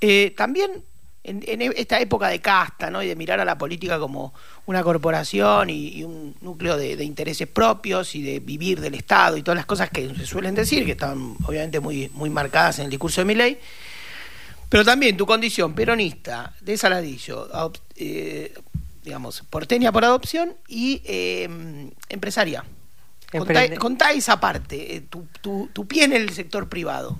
Eh, 0.00 0.34
también 0.36 0.82
en, 1.24 1.62
e, 1.62 1.72
esta 1.76 2.00
época 2.00 2.28
de 2.28 2.40
casta, 2.40 2.90
¿no? 2.90 3.02
Y 3.02 3.08
de 3.08 3.16
mirar 3.16 3.40
a 3.40 3.44
la 3.44 3.56
política 3.56 3.98
como 3.98 4.34
una 4.66 4.82
corporación 4.82 5.70
y, 5.70 6.02
un 6.02 6.34
núcleo 6.40 6.76
de, 6.76 7.04
intereses 7.04 7.46
propios 7.48 8.14
y 8.14 8.22
de 8.22 8.40
vivir 8.40 8.80
del 8.80 8.94
Estado 8.94 9.36
y 9.36 9.42
todas 9.42 9.56
las 9.56 9.66
cosas 9.66 9.90
que 9.90 10.12
se 10.14 10.26
suelen 10.26 10.54
decir, 10.54 10.84
que 10.84 10.92
están 10.92 11.36
obviamente 11.46 11.80
muy, 11.80 12.10
muy 12.14 12.30
marcadas 12.30 12.78
en 12.78 12.86
el 12.86 12.90
discurso 12.90 13.20
de 13.20 13.24
mi 13.24 13.34
ley. 13.34 13.58
Pero 14.68 14.84
también 14.84 15.16
tu 15.16 15.26
condición 15.26 15.74
peronista, 15.74 16.54
de 16.60 16.78
Saladillo, 16.78 17.48
eh, 17.94 18.54
digamos, 19.02 19.42
porteña 19.50 19.92
por 19.92 20.04
adopción 20.04 20.54
y 20.68 21.02
eh, 21.04 21.48
empresaria. 22.08 22.64
Contá, 23.78 24.12
esa 24.12 24.38
parte, 24.40 24.96
eh, 24.96 25.00
tu, 25.00 25.26
tu, 25.40 25.70
tu 25.72 25.86
pie 25.86 26.04
en 26.04 26.12
el 26.12 26.30
sector 26.30 26.68
privado. 26.68 27.16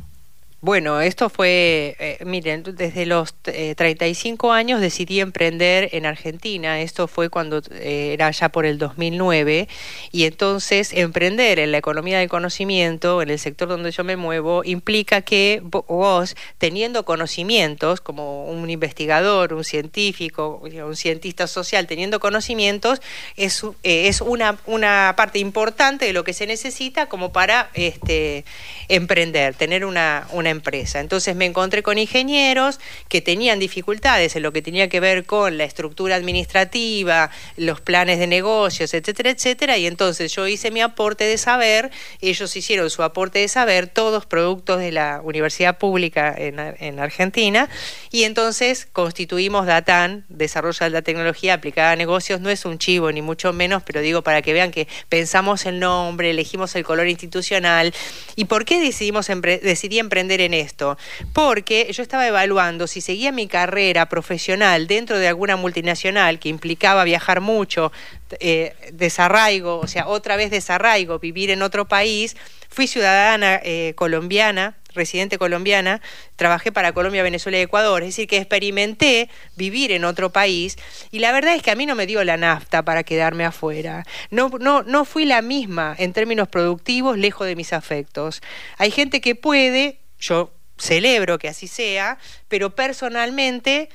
Bueno, 0.64 1.00
esto 1.00 1.28
fue, 1.28 1.96
eh, 1.98 2.18
miren, 2.24 2.62
desde 2.62 3.04
los 3.04 3.34
35 3.34 4.52
años 4.52 4.80
decidí 4.80 5.18
emprender 5.18 5.88
en 5.90 6.06
Argentina. 6.06 6.80
Esto 6.80 7.08
fue 7.08 7.30
cuando 7.30 7.60
era 7.80 8.30
ya 8.30 8.48
por 8.50 8.64
el 8.64 8.78
2009. 8.78 9.66
Y 10.12 10.22
entonces 10.22 10.92
emprender 10.92 11.58
en 11.58 11.72
la 11.72 11.78
economía 11.78 12.20
del 12.20 12.28
conocimiento, 12.28 13.22
en 13.22 13.30
el 13.30 13.40
sector 13.40 13.68
donde 13.68 13.90
yo 13.90 14.04
me 14.04 14.14
muevo, 14.14 14.62
implica 14.64 15.22
que 15.22 15.60
vos, 15.64 16.36
teniendo 16.58 17.04
conocimientos, 17.04 18.00
como 18.00 18.44
un 18.44 18.70
investigador, 18.70 19.54
un 19.54 19.64
científico, 19.64 20.62
un 20.62 20.94
cientista 20.94 21.48
social, 21.48 21.88
teniendo 21.88 22.20
conocimientos, 22.20 23.02
es, 23.34 23.64
es 23.82 24.20
una, 24.20 24.58
una 24.66 25.14
parte 25.16 25.40
importante 25.40 26.04
de 26.04 26.12
lo 26.12 26.22
que 26.22 26.34
se 26.34 26.46
necesita 26.46 27.08
como 27.08 27.32
para 27.32 27.68
este, 27.74 28.44
emprender, 28.86 29.54
tener 29.54 29.84
una, 29.84 30.28
una 30.30 30.51
empresa. 30.52 31.00
Entonces 31.00 31.34
me 31.34 31.46
encontré 31.46 31.82
con 31.82 31.98
ingenieros 31.98 32.78
que 33.08 33.20
tenían 33.20 33.58
dificultades 33.58 34.36
en 34.36 34.42
lo 34.42 34.52
que 34.52 34.62
tenía 34.62 34.88
que 34.88 35.00
ver 35.00 35.24
con 35.24 35.58
la 35.58 35.64
estructura 35.64 36.16
administrativa, 36.16 37.30
los 37.56 37.80
planes 37.80 38.18
de 38.18 38.26
negocios, 38.26 38.94
etcétera, 38.94 39.30
etcétera, 39.30 39.78
y 39.78 39.86
entonces 39.86 40.32
yo 40.34 40.46
hice 40.46 40.70
mi 40.70 40.80
aporte 40.80 41.24
de 41.24 41.38
saber, 41.38 41.90
ellos 42.20 42.54
hicieron 42.54 42.90
su 42.90 43.02
aporte 43.02 43.38
de 43.38 43.48
saber, 43.48 43.86
todos 43.86 44.26
productos 44.26 44.78
de 44.78 44.92
la 44.92 45.20
Universidad 45.24 45.78
Pública 45.78 46.34
en, 46.36 46.58
en 46.58 47.00
Argentina, 47.00 47.68
y 48.10 48.24
entonces 48.24 48.86
constituimos 48.92 49.66
DATAN, 49.66 50.24
Desarrollo 50.28 50.84
de 50.84 50.90
la 50.90 51.02
Tecnología 51.02 51.54
Aplicada 51.54 51.92
a 51.92 51.96
Negocios, 51.96 52.40
no 52.40 52.50
es 52.50 52.64
un 52.64 52.78
chivo 52.78 53.10
ni 53.10 53.22
mucho 53.22 53.52
menos, 53.52 53.82
pero 53.82 54.00
digo 54.00 54.22
para 54.22 54.42
que 54.42 54.52
vean 54.52 54.70
que 54.70 54.86
pensamos 55.08 55.66
el 55.66 55.80
nombre, 55.80 56.30
elegimos 56.30 56.76
el 56.76 56.84
color 56.84 57.08
institucional, 57.08 57.94
y 58.36 58.44
por 58.44 58.64
qué 58.64 58.80
decidimos 58.80 59.28
decidí 59.62 59.98
emprender 59.98 60.40
en 60.42 60.54
esto? 60.54 60.96
Porque 61.32 61.90
yo 61.92 62.02
estaba 62.02 62.26
evaluando 62.26 62.86
si 62.86 63.00
seguía 63.00 63.32
mi 63.32 63.46
carrera 63.46 64.06
profesional 64.06 64.86
dentro 64.86 65.18
de 65.18 65.28
alguna 65.28 65.56
multinacional 65.56 66.38
que 66.38 66.48
implicaba 66.48 67.04
viajar 67.04 67.40
mucho, 67.40 67.92
eh, 68.40 68.74
desarraigo, 68.92 69.78
o 69.78 69.86
sea, 69.86 70.06
otra 70.06 70.36
vez 70.36 70.50
desarraigo, 70.50 71.18
vivir 71.18 71.50
en 71.50 71.62
otro 71.62 71.86
país. 71.86 72.36
Fui 72.68 72.86
ciudadana 72.86 73.60
eh, 73.62 73.92
colombiana, 73.96 74.76
residente 74.94 75.38
colombiana, 75.38 76.00
trabajé 76.36 76.72
para 76.72 76.92
Colombia, 76.92 77.22
Venezuela 77.22 77.58
y 77.58 77.62
Ecuador, 77.62 78.02
es 78.02 78.08
decir, 78.08 78.26
que 78.26 78.38
experimenté 78.38 79.28
vivir 79.56 79.92
en 79.92 80.04
otro 80.04 80.30
país 80.30 80.76
y 81.10 81.18
la 81.18 81.32
verdad 81.32 81.54
es 81.54 81.62
que 81.62 81.70
a 81.70 81.74
mí 81.74 81.86
no 81.86 81.94
me 81.94 82.06
dio 82.06 82.24
la 82.24 82.36
nafta 82.36 82.82
para 82.82 83.02
quedarme 83.02 83.44
afuera. 83.44 84.04
No, 84.30 84.50
no, 84.60 84.82
no 84.82 85.04
fui 85.04 85.24
la 85.24 85.42
misma 85.42 85.94
en 85.98 86.12
términos 86.12 86.48
productivos, 86.48 87.18
lejos 87.18 87.46
de 87.46 87.56
mis 87.56 87.72
afectos. 87.72 88.42
Hay 88.78 88.90
gente 88.90 89.20
que 89.20 89.34
puede, 89.34 89.98
yo 90.22 90.52
celebro 90.78 91.38
que 91.38 91.48
así 91.48 91.68
sea, 91.68 92.18
pero 92.48 92.74
personalmente 92.74 93.88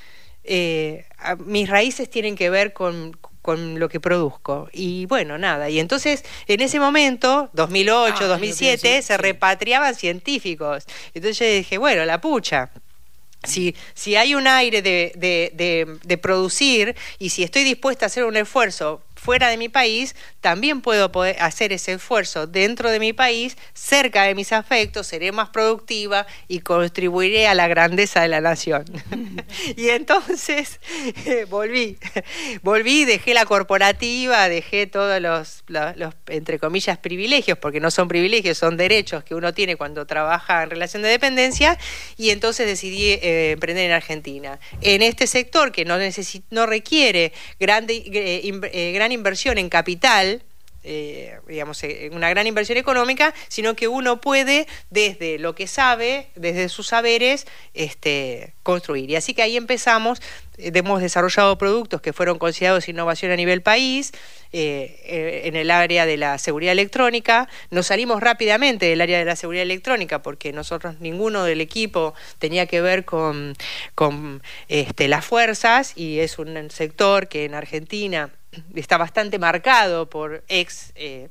eh, 0.44 1.06
mis 1.46 1.70
raíces 1.70 2.10
tienen 2.10 2.36
que 2.36 2.50
ver 2.50 2.74
con, 2.74 3.18
con 3.42 3.80
lo 3.80 3.90
que 3.90 4.00
produzco. 4.00 4.70
Y 4.72 5.06
bueno, 5.06 5.38
nada. 5.38 5.70
Y 5.70 5.80
entonces, 5.80 6.24
en 6.48 6.62
ese 6.62 6.80
momento, 6.80 7.50
2008, 7.54 8.28
2007, 8.28 9.02
se 9.02 9.18
repatriaban 9.18 9.96
científicos. 9.96 10.84
Entonces 11.14 11.40
yo 11.40 11.46
dije, 11.46 11.78
bueno, 11.78 12.06
la 12.06 12.22
pucha. 12.22 12.72
Si, 13.44 13.76
si 13.94 14.16
hay 14.16 14.36
un 14.36 14.48
aire 14.48 14.82
de, 14.82 15.14
de, 15.16 15.98
de 16.04 16.18
producir 16.18 16.96
y 17.20 17.30
si 17.30 17.44
estoy 17.44 17.64
dispuesta 17.64 18.06
a 18.06 18.08
hacer 18.08 18.26
un 18.26 18.36
esfuerzo 18.36 19.02
fuera 19.28 19.50
de 19.50 19.58
mi 19.58 19.68
país, 19.68 20.16
también 20.40 20.80
puedo 20.80 21.12
hacer 21.42 21.74
ese 21.74 21.92
esfuerzo 21.92 22.48
dentro 22.48 22.90
de 22.90 22.98
mi 22.98 23.12
país, 23.12 23.58
cerca 23.74 24.24
de 24.24 24.36
mis 24.36 24.54
afectos, 24.54 25.06
seré 25.06 25.34
más 25.34 25.50
productiva 25.50 26.26
y 26.48 26.62
contribuiré 26.62 27.46
a 27.46 27.54
la 27.54 27.68
grandeza 27.68 28.22
de 28.22 28.30
la 28.30 28.40
nación. 28.40 28.86
y 29.76 29.90
entonces 29.90 30.80
volví, 31.50 31.98
volví, 32.62 33.04
dejé 33.04 33.34
la 33.34 33.46
corporativa, 33.46 34.48
dejé 34.48 34.88
todos 34.88 35.22
los, 35.22 35.66
entre 36.28 36.58
comillas, 36.58 36.98
privilegios, 36.98 37.58
porque 37.58 37.82
no 37.82 37.92
son 37.92 38.08
privilegios, 38.08 38.58
son 38.58 38.78
derechos 38.78 39.26
que 39.26 39.36
uno 39.36 39.54
tiene 39.54 39.76
cuando 39.76 40.08
trabaja 40.08 40.64
en 40.64 40.70
relación 40.70 41.04
de 41.04 41.10
dependencia, 41.10 41.78
y 42.16 42.30
entonces 42.30 42.66
decidí 42.66 43.10
eh, 43.10 43.52
emprender 43.52 43.88
en 43.88 43.92
Argentina. 43.92 44.58
En 44.80 45.02
este 45.02 45.28
sector 45.28 45.74
que 45.74 45.84
no, 45.84 45.98
no 46.50 46.66
requiere 46.66 47.34
grande, 47.60 48.04
eh, 48.06 48.42
eh, 48.72 48.92
inversión 49.18 49.58
en 49.58 49.70
capital, 49.70 50.42
eh, 50.90 51.38
digamos, 51.50 51.84
eh, 51.84 52.10
una 52.14 52.30
gran 52.30 52.48
inversión 52.48 52.78
económica, 52.78 53.34
sino 53.50 53.76
que 53.76 53.90
uno 53.90 54.22
puede, 54.22 54.68
desde 54.90 55.38
lo 55.38 55.54
que 55.54 55.68
sabe, 55.68 56.30
desde 56.36 56.70
sus 56.70 56.88
saberes, 56.88 57.46
este, 57.74 58.54
construir. 58.64 59.10
Y 59.10 59.18
así 59.18 59.34
que 59.34 59.42
ahí 59.42 59.58
empezamos, 59.58 60.22
eh, 60.58 60.72
hemos 60.74 61.02
desarrollado 61.02 61.58
productos 61.58 62.00
que 62.00 62.14
fueron 62.14 62.40
considerados 62.40 62.88
innovación 62.88 63.34
a 63.34 63.36
nivel 63.36 63.62
país, 63.62 64.14
en 64.54 65.58
el 65.58 65.72
área 65.72 66.06
de 66.06 66.16
la 66.16 66.38
seguridad 66.38 66.72
electrónica. 66.72 67.50
Nos 67.70 67.88
salimos 67.88 68.22
rápidamente 68.22 68.86
del 68.86 69.02
área 69.02 69.20
de 69.20 69.26
la 69.26 69.36
seguridad 69.36 69.64
electrónica 69.64 70.22
porque 70.22 70.54
nosotros, 70.54 71.02
ninguno 71.02 71.44
del 71.44 71.60
equipo 71.60 72.14
tenía 72.40 72.66
que 72.66 72.80
ver 72.80 73.04
con, 73.04 73.58
este, 74.70 75.10
las 75.10 75.26
fuerzas 75.26 75.92
y 75.98 76.20
es 76.20 76.40
un 76.40 76.72
sector 76.72 77.28
que 77.28 77.44
en 77.44 77.56
Argentina 77.56 78.32
está 78.76 78.98
bastante 78.98 79.40
marcado 79.40 80.10
por 80.10 80.44
ex 80.48 80.92
eh, 80.96 81.30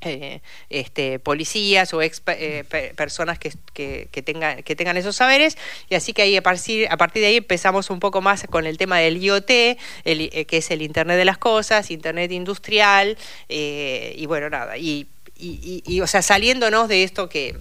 eh, 0.00 0.40
este, 0.70 1.18
policías 1.18 1.92
o 1.92 2.02
ex 2.02 2.22
eh, 2.26 2.64
personas 2.96 3.38
que, 3.38 3.52
que, 3.72 4.22
tengan, 4.22 4.62
que 4.62 4.76
tengan 4.76 4.96
esos 4.96 5.16
saberes. 5.16 5.58
Y 5.88 5.96
así 5.96 6.12
que 6.12 6.22
ahí 6.22 6.36
a 6.36 6.42
partir, 6.42 6.86
a 6.90 6.96
partir 6.96 7.22
de 7.22 7.28
ahí 7.28 7.36
empezamos 7.38 7.90
un 7.90 7.98
poco 8.00 8.20
más 8.20 8.46
con 8.48 8.66
el 8.66 8.78
tema 8.78 8.98
del 8.98 9.16
IoT, 9.22 9.46
que 9.46 10.46
es 10.50 10.70
el 10.70 10.82
Internet 10.82 11.16
de 11.16 11.24
las 11.24 11.38
Cosas, 11.38 11.90
Internet 11.90 12.30
industrial 12.30 13.18
y 13.48 14.24
bueno, 14.26 14.50
nada, 14.50 14.78
y, 14.78 15.08
y, 15.36 15.82
y, 15.86 16.00
o 16.00 16.06
sea, 16.06 16.22
saliéndonos 16.22 16.88
de 16.88 17.02
esto 17.02 17.28
que, 17.28 17.56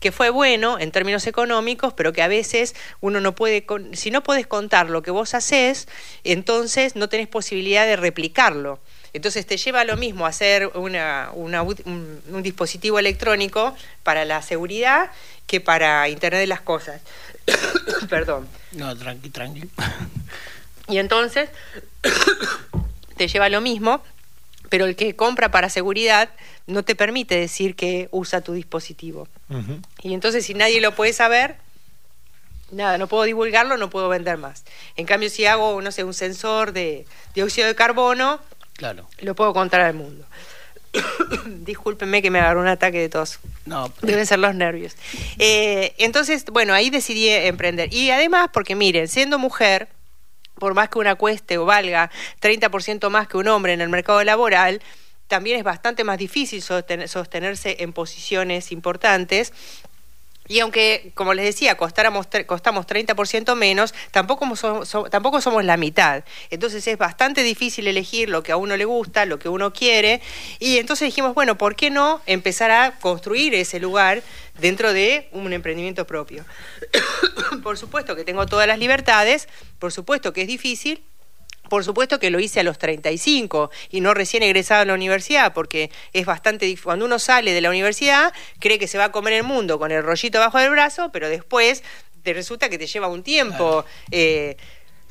que 0.00 0.12
fue 0.12 0.30
bueno 0.30 0.78
en 0.78 0.90
términos 0.90 1.26
económicos, 1.26 1.92
pero 1.94 2.12
que 2.12 2.22
a 2.22 2.28
veces 2.28 2.74
uno 3.00 3.20
no 3.20 3.34
puede, 3.34 3.66
si 3.92 4.10
no 4.10 4.22
puedes 4.22 4.46
contar 4.46 4.90
lo 4.90 5.02
que 5.02 5.10
vos 5.10 5.34
haces, 5.34 5.88
entonces 6.24 6.96
no 6.96 7.08
tenés 7.08 7.28
posibilidad 7.28 7.86
de 7.86 7.96
replicarlo. 7.96 8.80
Entonces 9.12 9.46
te 9.46 9.56
lleva 9.56 9.84
lo 9.84 9.96
mismo 9.96 10.26
hacer 10.26 10.66
una, 10.74 11.30
un, 11.32 12.42
dispositivo 12.42 12.98
electrónico 12.98 13.74
para 14.02 14.24
la 14.24 14.42
seguridad 14.42 15.10
que 15.46 15.60
para 15.60 16.08
Internet 16.08 16.40
de 16.40 16.46
las 16.46 16.60
Cosas. 16.60 17.00
Perdón. 18.10 18.46
No, 18.72 18.96
tranqui, 18.96 19.30
tranqui. 19.30 19.68
y 20.88 20.98
entonces 20.98 21.48
te 23.16 23.28
lleva 23.28 23.48
lo 23.48 23.60
mismo, 23.60 24.02
pero 24.68 24.84
el 24.84 24.96
que 24.96 25.16
compra 25.16 25.50
para 25.50 25.68
seguridad 25.68 26.30
no 26.66 26.82
te 26.82 26.94
permite 26.94 27.38
decir 27.38 27.74
que 27.74 28.08
usa 28.10 28.40
tu 28.40 28.52
dispositivo. 28.52 29.28
Y 30.02 30.14
entonces 30.14 30.44
si 30.44 30.54
nadie 30.54 30.80
lo 30.80 30.94
puede 30.94 31.12
saber, 31.12 31.56
nada, 32.70 32.98
no 32.98 33.06
puedo 33.06 33.24
divulgarlo, 33.24 33.76
no 33.76 33.90
puedo 33.90 34.08
vender 34.08 34.36
más. 34.36 34.64
En 34.96 35.06
cambio, 35.06 35.30
si 35.30 35.46
hago, 35.46 35.80
no 35.80 35.92
sé, 35.92 36.04
un 36.04 36.14
sensor 36.14 36.72
de 36.72 37.06
dióxido 37.34 37.66
de 37.66 37.74
carbono, 37.74 38.40
claro. 38.74 39.06
lo 39.20 39.34
puedo 39.34 39.52
contar 39.52 39.80
al 39.80 39.94
mundo. 39.94 40.24
Discúlpenme 41.46 42.22
que 42.22 42.30
me 42.30 42.40
agarró 42.40 42.60
un 42.60 42.68
ataque 42.68 42.98
de 42.98 43.08
tos. 43.08 43.38
No, 43.66 43.92
Deben 44.02 44.26
ser 44.26 44.38
los 44.38 44.54
nervios. 44.54 44.94
Eh, 45.38 45.94
entonces, 45.98 46.44
bueno, 46.46 46.72
ahí 46.74 46.90
decidí 46.90 47.28
emprender. 47.28 47.92
Y 47.92 48.10
además, 48.10 48.50
porque 48.52 48.74
miren, 48.74 49.08
siendo 49.08 49.38
mujer, 49.38 49.88
por 50.58 50.74
más 50.74 50.88
que 50.88 50.98
una 50.98 51.14
cueste 51.14 51.58
o 51.58 51.64
valga 51.64 52.10
30% 52.40 53.10
más 53.10 53.28
que 53.28 53.36
un 53.36 53.48
hombre 53.48 53.72
en 53.72 53.80
el 53.80 53.88
mercado 53.88 54.22
laboral, 54.24 54.80
también 55.28 55.58
es 55.58 55.64
bastante 55.64 56.04
más 56.04 56.18
difícil 56.18 56.62
sostenerse 56.62 57.76
en 57.80 57.92
posiciones 57.92 58.72
importantes. 58.72 59.52
Y 60.48 60.60
aunque, 60.60 61.12
como 61.14 61.34
les 61.34 61.44
decía, 61.44 61.76
costáramos, 61.76 62.26
costamos 62.46 62.86
30% 62.86 63.54
menos, 63.54 63.94
tampoco 64.10 64.56
somos, 64.56 64.90
tampoco 65.10 65.42
somos 65.42 65.64
la 65.64 65.76
mitad. 65.76 66.24
Entonces 66.50 66.86
es 66.86 66.96
bastante 66.96 67.42
difícil 67.42 67.86
elegir 67.86 68.30
lo 68.30 68.42
que 68.42 68.52
a 68.52 68.56
uno 68.56 68.76
le 68.76 68.86
gusta, 68.86 69.26
lo 69.26 69.38
que 69.38 69.50
uno 69.50 69.72
quiere. 69.74 70.22
Y 70.58 70.78
entonces 70.78 71.06
dijimos, 71.06 71.34
bueno, 71.34 71.58
¿por 71.58 71.76
qué 71.76 71.90
no 71.90 72.22
empezar 72.26 72.70
a 72.70 72.98
construir 72.98 73.54
ese 73.54 73.78
lugar 73.78 74.22
dentro 74.58 74.94
de 74.94 75.28
un 75.32 75.52
emprendimiento 75.52 76.06
propio? 76.06 76.46
por 77.62 77.76
supuesto 77.76 78.16
que 78.16 78.24
tengo 78.24 78.46
todas 78.46 78.66
las 78.66 78.78
libertades, 78.78 79.48
por 79.78 79.92
supuesto 79.92 80.32
que 80.32 80.42
es 80.42 80.48
difícil, 80.48 81.02
por 81.68 81.84
supuesto 81.84 82.18
que 82.18 82.30
lo 82.30 82.40
hice 82.40 82.60
a 82.60 82.62
los 82.62 82.78
35 82.78 83.70
y 83.90 84.00
no 84.00 84.14
recién 84.14 84.42
egresado 84.42 84.82
a 84.82 84.84
la 84.84 84.94
universidad, 84.94 85.52
porque 85.52 85.90
es 86.12 86.26
bastante 86.26 86.66
difícil. 86.66 86.84
Cuando 86.84 87.04
uno 87.04 87.18
sale 87.18 87.52
de 87.52 87.60
la 87.60 87.70
universidad, 87.70 88.32
cree 88.58 88.78
que 88.78 88.86
se 88.86 88.98
va 88.98 89.04
a 89.04 89.12
comer 89.12 89.34
el 89.34 89.42
mundo 89.42 89.78
con 89.78 89.90
el 89.90 90.02
rollito 90.02 90.38
bajo 90.38 90.58
del 90.58 90.70
brazo, 90.70 91.10
pero 91.12 91.28
después 91.28 91.82
te 92.22 92.32
resulta 92.32 92.68
que 92.68 92.78
te 92.78 92.86
lleva 92.86 93.08
un 93.08 93.22
tiempo. 93.22 93.84
Eh, 94.10 94.56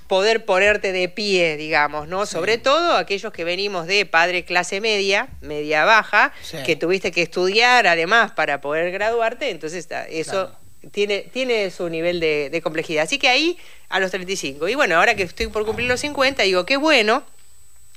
poder 0.08 0.46
ponerte 0.46 0.94
de 0.94 1.10
pie, 1.10 1.58
digamos, 1.58 2.08
¿no? 2.08 2.26
Sobre 2.26 2.58
todo 2.58 2.96
aquellos 2.96 3.34
que 3.34 3.44
venimos 3.44 3.88
de 3.88 4.06
padre 4.06 4.46
clase 4.46 4.80
media, 4.80 5.28
media 5.42 5.84
baja, 5.84 6.32
que 6.66 6.78
tuviste 6.78 7.12
que 7.12 7.22
estudiar 7.22 7.88
además 7.88 8.32
para 8.32 8.62
poder 8.62 8.92
graduarte, 8.92 9.50
entonces 9.50 9.88
eso 10.10 10.56
tiene, 10.92 11.22
tiene 11.32 11.70
su 11.72 11.90
nivel 11.90 12.20
de, 12.20 12.60
complejidad. 12.64 13.04
Así 13.04 13.18
que 13.18 13.28
ahí 13.28 13.58
a 13.90 14.00
los 14.00 14.12
35. 14.12 14.68
Y 14.68 14.76
bueno, 14.76 14.96
ahora 14.96 15.16
que 15.16 15.24
estoy 15.24 15.48
por 15.48 15.66
cumplir 15.66 15.88
los 15.88 16.00
50, 16.00 16.44
digo, 16.44 16.66
qué 16.66 16.78
bueno 16.78 17.24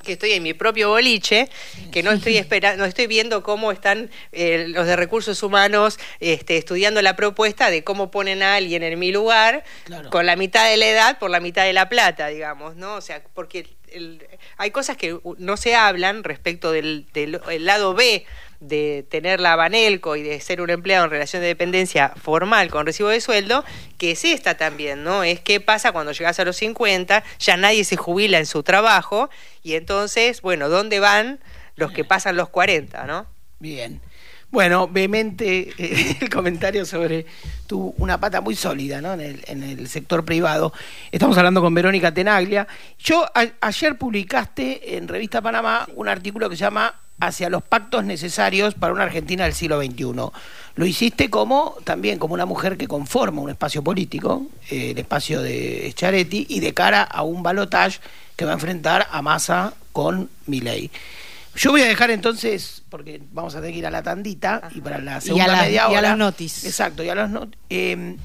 que 0.03 0.13
estoy 0.13 0.33
en 0.33 0.43
mi 0.43 0.55
propio 0.55 0.89
boliche, 0.89 1.51
que 1.93 2.03
no 2.03 2.11
estoy 2.11 2.39
esperando, 2.39 2.79
no 2.79 2.87
estoy 2.87 3.07
viendo 3.07 3.43
cómo 3.43 3.71
están 3.71 4.11
eh, 4.33 4.65
los 4.69 4.87
de 4.87 4.97
recursos 4.97 5.43
humanos 5.43 5.99
este, 6.21 6.57
estudiando 6.57 7.03
la 7.03 7.17
propuesta 7.17 7.71
de 7.71 7.85
cómo 7.85 8.11
ponen 8.11 8.43
a 8.43 8.55
alguien 8.55 8.83
en 8.83 8.99
mi 8.99 9.13
lugar 9.13 9.63
con 10.11 10.25
la 10.25 10.37
mitad 10.37 10.71
de 10.71 10.79
la 10.79 10.87
edad 10.87 11.19
por 11.19 11.31
la 11.31 11.41
mitad 11.41 11.65
de 11.65 11.75
la 11.75 11.91
plata, 11.91 12.29
digamos, 12.29 12.77
¿no? 12.77 12.95
O 12.95 13.01
sea, 13.03 13.23
porque 13.35 13.67
hay 14.57 14.71
cosas 14.71 14.97
que 14.97 15.19
no 15.37 15.57
se 15.59 15.75
hablan 15.75 16.25
respecto 16.25 16.73
del, 16.73 17.05
del 17.13 17.41
lado 17.67 17.93
B 17.93 18.25
de 18.61 19.07
tener 19.09 19.41
la 19.41 19.57
Banelco 19.57 20.17
y 20.17 20.23
de 20.23 20.41
ser 20.41 20.61
un 20.61 20.71
empleado 20.71 21.07
en 21.07 21.11
relación 21.11 21.41
de 21.43 21.49
dependencia 21.49 22.11
formal 22.11 22.71
con 22.71 22.87
recibo 22.87 23.09
de 23.09 23.21
sueldo, 23.21 23.65
que 23.99 24.13
es 24.13 24.25
esta 24.25 24.57
también, 24.57 25.03
¿no? 25.03 25.25
Es 25.25 25.41
qué 25.41 25.61
pasa 25.61 25.93
cuando 25.93 26.13
llegas 26.13 26.39
a 26.39 26.45
los 26.45 26.57
50, 26.57 27.25
ya 27.39 27.57
nadie 27.57 27.85
se 27.85 27.97
jubila 27.97 28.39
en 28.39 28.47
su 28.47 28.63
trabajo 28.63 29.31
y 29.63 29.75
entonces, 29.75 30.43
bueno, 30.43 30.69
¿dónde 30.69 31.01
van 31.01 31.41
los 31.77 31.93
que 31.93 32.05
pasan 32.05 32.37
los 32.37 32.51
40, 32.51 33.07
¿no? 33.07 33.27
Bien. 33.59 34.01
Bueno, 34.51 34.89
vehemente 34.89 35.73
eh, 35.79 36.17
el 36.21 36.29
comentario 36.29 36.85
sobre 36.85 37.25
tu, 37.67 37.95
una 37.99 38.19
pata 38.19 38.41
muy 38.41 38.57
sólida 38.57 39.01
¿no? 39.01 39.15
en, 39.15 39.21
el, 39.21 39.45
en 39.47 39.63
el 39.63 39.89
sector 39.89 40.25
privado. 40.25 40.73
Estamos 41.13 41.39
hablando 41.39 41.61
con 41.61 41.73
Verónica 41.73 42.13
Tenaglia. 42.13 42.67
Yo 42.99 43.25
ayer 43.61 43.97
publicaste 43.97 44.97
en 44.97 45.07
Revista 45.07 45.41
Panamá 45.41 45.87
un 45.95 46.09
artículo 46.09 46.51
que 46.51 46.57
se 46.57 46.65
llama 46.65 46.95
hacia 47.21 47.51
los 47.51 47.63
pactos 47.63 48.05
necesarios 48.05 48.75
para 48.75 48.93
una 48.93 49.05
Argentina 49.05 49.45
del 49.45 49.55
siglo 49.55 49.81
XXI. 49.81 50.05
Lo 50.75 50.87
hiciste 50.87 51.31
como 51.31 51.77
también 51.85 52.19
como 52.19 52.35
una 52.35 52.47
mujer 52.47 52.77
que 52.77 52.89
conforma 52.89 53.43
un 53.43 53.51
espacio 53.51 53.83
político, 53.83 54.47
eh, 54.71 54.93
el 54.93 54.99
espacio 54.99 55.43
de 55.43 55.93
Charetti, 55.95 56.47
y 56.49 56.61
de 56.61 56.73
cara 56.73 57.03
a 57.03 57.23
un 57.23 57.43
balotage 57.43 58.01
que 58.37 58.45
va 58.45 58.53
a 58.53 58.55
enfrentar 58.55 59.07
a 59.11 59.21
Massa 59.21 59.75
con 59.93 60.31
Milei. 60.47 60.91
Yo 61.57 61.73
voy 61.73 61.83
a 61.83 61.87
dejar 61.87 62.11
entonces, 62.11 62.83
porque 62.89 63.21
vamos 63.33 63.55
a 63.55 63.59
tener 63.59 63.73
que 63.73 63.81
ir 63.81 63.87
a 63.87 63.91
la 63.91 64.03
tandita 64.03 64.71
y 64.75 64.81
para 64.81 64.99
la 64.99 65.21
segunda 65.21 65.63
media 65.63 65.89
hora. 65.89 65.95
Y 65.95 65.97
a 65.97 66.03
las 66.03 66.17
notis. 66.17 66.65
Exacto, 66.65 67.03
y 67.03 67.09
a 67.09 67.15
los 67.15 67.49
eh, 67.69 68.17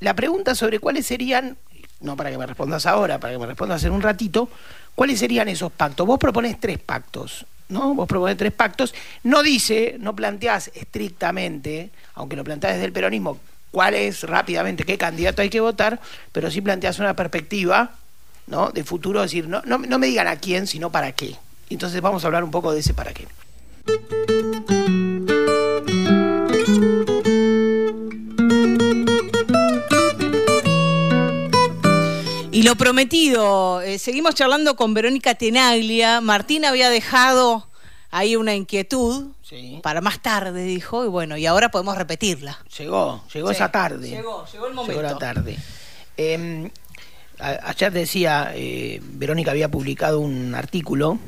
La 0.00 0.14
pregunta 0.14 0.54
sobre 0.54 0.78
cuáles 0.78 1.06
serían, 1.06 1.56
no 2.00 2.16
para 2.16 2.30
que 2.30 2.38
me 2.38 2.46
respondas 2.46 2.86
ahora, 2.86 3.18
para 3.18 3.32
que 3.32 3.38
me 3.38 3.46
respondas 3.46 3.82
en 3.84 3.92
un 3.92 4.00
ratito, 4.00 4.48
¿cuáles 4.94 5.18
serían 5.18 5.48
esos 5.48 5.72
pactos? 5.72 6.06
Vos 6.06 6.18
proponés 6.18 6.58
tres 6.60 6.78
pactos. 6.78 7.44
Vos 7.72 8.06
proponés 8.06 8.36
tres 8.36 8.52
pactos. 8.52 8.94
No 9.22 9.42
dice, 9.42 9.96
no 9.98 10.14
planteás 10.14 10.70
estrictamente, 10.74 11.90
aunque 12.14 12.36
lo 12.36 12.44
planteás 12.44 12.74
desde 12.74 12.86
el 12.86 12.92
peronismo, 12.92 13.38
cuál 13.70 13.94
es 13.94 14.22
rápidamente 14.22 14.84
qué 14.84 14.98
candidato 14.98 15.42
hay 15.42 15.50
que 15.50 15.60
votar, 15.60 16.00
pero 16.30 16.50
sí 16.50 16.60
planteas 16.60 16.98
una 16.98 17.16
perspectiva 17.16 17.92
¿no? 18.46 18.70
de 18.70 18.84
futuro, 18.84 19.22
decir, 19.22 19.48
no, 19.48 19.62
no, 19.64 19.78
no 19.78 19.98
me 19.98 20.06
digan 20.06 20.28
a 20.28 20.36
quién, 20.36 20.66
sino 20.66 20.92
para 20.92 21.12
qué. 21.12 21.36
Entonces 21.70 22.00
vamos 22.00 22.22
a 22.22 22.26
hablar 22.26 22.44
un 22.44 22.50
poco 22.50 22.72
de 22.72 22.80
ese 22.80 22.94
para 22.94 23.12
qué. 23.12 23.26
Y 32.52 32.64
lo 32.64 32.76
prometido, 32.76 33.80
eh, 33.80 33.98
seguimos 33.98 34.34
charlando 34.34 34.76
con 34.76 34.92
Verónica 34.92 35.34
Tenaglia. 35.34 36.20
Martín 36.20 36.66
había 36.66 36.90
dejado 36.90 37.66
ahí 38.10 38.36
una 38.36 38.54
inquietud 38.54 39.28
para 39.82 40.02
más 40.02 40.20
tarde, 40.20 40.62
dijo, 40.64 41.02
y 41.02 41.08
bueno, 41.08 41.38
y 41.38 41.46
ahora 41.46 41.70
podemos 41.70 41.96
repetirla. 41.96 42.58
Llegó, 42.76 43.24
llegó 43.32 43.50
esa 43.50 43.72
tarde. 43.72 44.10
Llegó, 44.10 44.44
llegó 44.52 44.66
el 44.66 44.74
momento. 44.74 45.00
Llegó 45.00 45.14
la 45.14 45.18
tarde. 45.18 45.56
Em, 46.18 46.68
ayer 47.38 47.90
decía, 47.90 48.52
eh, 48.54 49.00
Verónica 49.02 49.52
había 49.52 49.70
publicado 49.70 50.20
un 50.20 50.54
artículo 50.54 51.18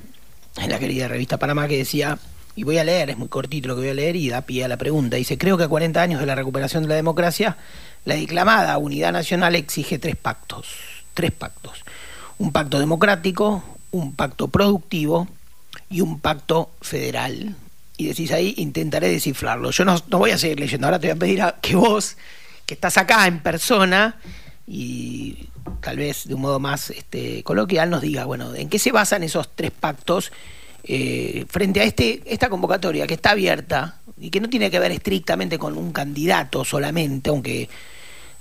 en 0.58 0.70
la 0.70 0.78
querida 0.78 1.08
revista 1.08 1.38
Panamá 1.38 1.68
que 1.68 1.78
decía, 1.78 2.18
y 2.54 2.64
voy 2.64 2.76
a 2.76 2.84
leer, 2.84 3.08
es 3.08 3.16
muy 3.16 3.28
cortito 3.28 3.68
lo 3.68 3.76
que 3.76 3.80
voy 3.80 3.90
a 3.90 3.94
leer 3.94 4.14
y 4.16 4.28
da 4.28 4.42
pie 4.42 4.64
a 4.64 4.68
la 4.68 4.76
pregunta. 4.76 5.16
Dice, 5.16 5.38
creo 5.38 5.56
que 5.56 5.64
a 5.64 5.68
40 5.68 6.02
años 6.02 6.20
de 6.20 6.26
la 6.26 6.34
recuperación 6.34 6.82
de 6.82 6.90
la 6.90 6.96
democracia, 6.96 7.56
la 8.04 8.14
declamada 8.14 8.76
unidad 8.76 9.12
nacional 9.12 9.54
exige 9.54 9.98
tres 9.98 10.16
pactos. 10.16 10.93
Tres 11.14 11.32
pactos. 11.32 11.84
Un 12.38 12.52
pacto 12.52 12.78
democrático, 12.78 13.64
un 13.90 14.14
pacto 14.14 14.48
productivo 14.48 15.28
y 15.88 16.00
un 16.00 16.20
pacto 16.20 16.70
federal. 16.80 17.56
Y 17.96 18.08
decís 18.08 18.32
ahí, 18.32 18.54
intentaré 18.58 19.08
descifrarlo. 19.08 19.70
Yo 19.70 19.84
no, 19.84 19.96
no 20.08 20.18
voy 20.18 20.32
a 20.32 20.38
seguir 20.38 20.58
leyendo, 20.58 20.86
ahora 20.86 20.98
te 20.98 21.06
voy 21.06 21.16
a 21.16 21.18
pedir 21.18 21.42
a 21.42 21.56
que 21.60 21.76
vos, 21.76 22.16
que 22.66 22.74
estás 22.74 22.98
acá 22.98 23.26
en 23.26 23.40
persona 23.40 24.16
y 24.66 25.48
tal 25.80 25.98
vez 25.98 26.26
de 26.26 26.34
un 26.34 26.40
modo 26.40 26.58
más 26.58 26.90
este, 26.90 27.42
coloquial, 27.42 27.90
nos 27.90 28.02
diga, 28.02 28.24
bueno, 28.24 28.54
¿en 28.54 28.68
qué 28.68 28.78
se 28.78 28.92
basan 28.92 29.22
esos 29.22 29.50
tres 29.54 29.70
pactos 29.70 30.32
eh, 30.82 31.46
frente 31.48 31.80
a 31.80 31.84
este, 31.84 32.22
esta 32.26 32.48
convocatoria 32.48 33.06
que 33.06 33.14
está 33.14 33.30
abierta 33.30 34.00
y 34.18 34.30
que 34.30 34.40
no 34.40 34.48
tiene 34.48 34.70
que 34.70 34.78
ver 34.78 34.92
estrictamente 34.92 35.58
con 35.58 35.76
un 35.76 35.92
candidato 35.92 36.64
solamente, 36.64 37.30
aunque 37.30 37.68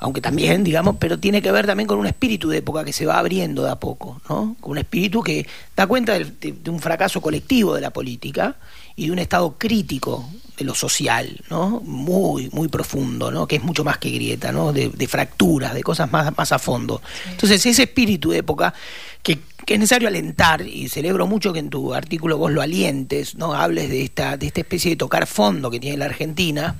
aunque 0.04 0.20
también, 0.20 0.66
digamos, 0.66 0.98
pero 1.00 1.18
tiene 1.18 1.42
que 1.42 1.50
ver 1.50 1.66
también 1.66 1.88
con 1.88 1.98
un 1.98 2.06
espíritu 2.06 2.50
de 2.50 2.58
época 2.58 2.84
que 2.84 2.92
se 2.92 3.06
va 3.06 3.20
abriendo 3.20 3.64
de 3.64 3.72
a 3.72 3.78
poco, 3.78 4.22
¿no? 4.28 4.58
Con 4.60 4.74
un 4.74 4.78
espíritu 4.78 5.24
que 5.24 5.48
da 5.78 5.88
cuenta 5.88 6.20
de, 6.20 6.54
un 6.70 6.82
fracaso 6.82 7.22
colectivo 7.22 7.74
de 7.74 7.80
la 7.80 7.92
política 7.92 8.58
y 8.98 9.06
de 9.06 9.14
un 9.14 9.20
estado 9.20 9.56
crítico 9.58 10.28
de 10.58 10.66
lo 10.66 10.76
social, 10.76 11.40
¿no? 11.50 11.82
Muy, 11.86 12.50
muy 12.52 12.68
profundo, 12.68 13.32
¿no? 13.32 13.48
Que 13.48 13.56
es 13.56 13.64
mucho 13.64 13.86
más 13.86 13.98
que 13.98 14.10
grieta, 14.10 14.52
¿no? 14.52 14.74
De, 14.74 15.08
fracturas, 15.08 15.74
de 15.74 15.84
cosas 15.84 16.12
más, 16.12 16.38
más 16.38 16.52
a 16.52 16.60
fondo. 16.60 17.02
Entonces, 17.32 17.66
ese 17.66 17.84
espíritu 17.84 18.32
de 18.32 18.40
época 18.40 18.74
que, 19.22 19.40
que, 19.66 19.76
es 19.76 19.80
necesario 19.80 20.10
alentar, 20.10 20.68
y 20.68 20.90
celebro 20.90 21.28
mucho 21.28 21.54
que 21.54 21.60
en 21.60 21.70
tu 21.70 21.94
artículo 21.94 22.38
vos 22.38 22.52
lo 22.52 22.62
alientes, 22.62 23.36
¿no? 23.36 23.54
Hables 23.54 23.90
de 23.90 24.04
esta, 24.04 24.36
de 24.36 24.48
esta 24.48 24.60
especie 24.60 24.92
de 24.92 24.98
tocar 24.98 25.28
fondo 25.28 25.72
que 25.72 25.80
tiene 25.80 25.96
la 25.96 26.06
Argentina, 26.06 26.76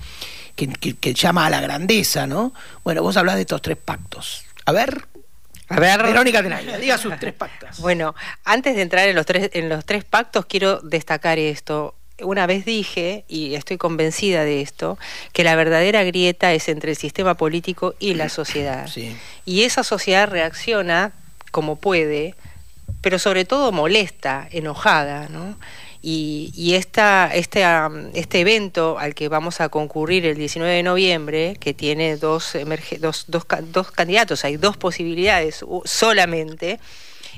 que, 0.55 1.13
llama 1.13 1.45
a 1.45 1.50
la 1.50 1.62
grandeza, 1.62 2.27
¿no? 2.27 2.53
Bueno, 2.83 3.01
vos 3.01 3.17
hablas 3.17 3.36
de 3.36 3.41
estos 3.41 3.62
tres 3.62 3.77
pactos. 3.77 4.45
A 4.65 4.72
ver, 4.72 5.07
a 5.69 5.79
ver. 5.79 6.03
Verónica 6.03 6.43
Tenaya, 6.43 6.77
diga 6.77 6.98
sus 6.98 7.17
tres 7.19 7.33
pactos. 7.33 7.79
Bueno, 7.79 8.15
antes 8.43 8.75
de 8.75 8.81
entrar 8.81 9.07
en 9.07 9.15
los 9.15 9.25
tres, 9.25 9.50
en 9.53 9.69
los 9.69 9.86
tres 9.86 10.03
pactos, 10.03 10.45
quiero 10.45 10.79
destacar 10.81 11.39
esto. 11.39 11.95
Una 12.22 12.45
vez 12.45 12.63
dije, 12.63 13.25
y 13.27 13.55
estoy 13.55 13.77
convencida 13.77 14.43
de 14.43 14.62
esto, 14.62 15.00
que 15.33 15.43
la 15.43 15.55
verdadera 15.55 16.03
grieta 16.03 16.53
es 16.53 16.69
entre 16.69 16.91
el 16.91 16.98
sistema 16.98 17.33
político 17.33 17.95
y 18.00 18.13
la 18.13 18.29
sociedad. 18.29 18.87
Y 19.46 19.63
esa 19.63 19.83
sociedad 19.83 20.29
reacciona 20.29 21.11
como 21.51 21.75
puede, 21.75 22.35
pero 23.01 23.18
sobre 23.18 23.46
todo 23.46 23.72
molesta, 23.72 24.48
enojada, 24.51 25.27
¿no? 25.29 25.57
Y, 26.05 26.74
esta, 26.75 27.31
este, 27.33 27.63
este 28.13 28.42
evento 28.42 29.00
al 29.00 29.16
que 29.16 29.29
vamos 29.29 29.61
a 29.61 29.70
concurrir 29.70 30.25
el 30.25 30.35
19 30.35 30.75
de 30.75 30.83
noviembre, 30.83 31.55
que 31.61 31.74
tiene 31.74 32.18
dos, 32.18 32.57
dos, 33.00 33.25
dos, 33.27 33.46
dos 33.72 33.92
candidatos, 33.92 34.44
hay 34.44 34.57
dos 34.57 34.75
posibilidades 34.75 35.63
solamente, 35.85 36.81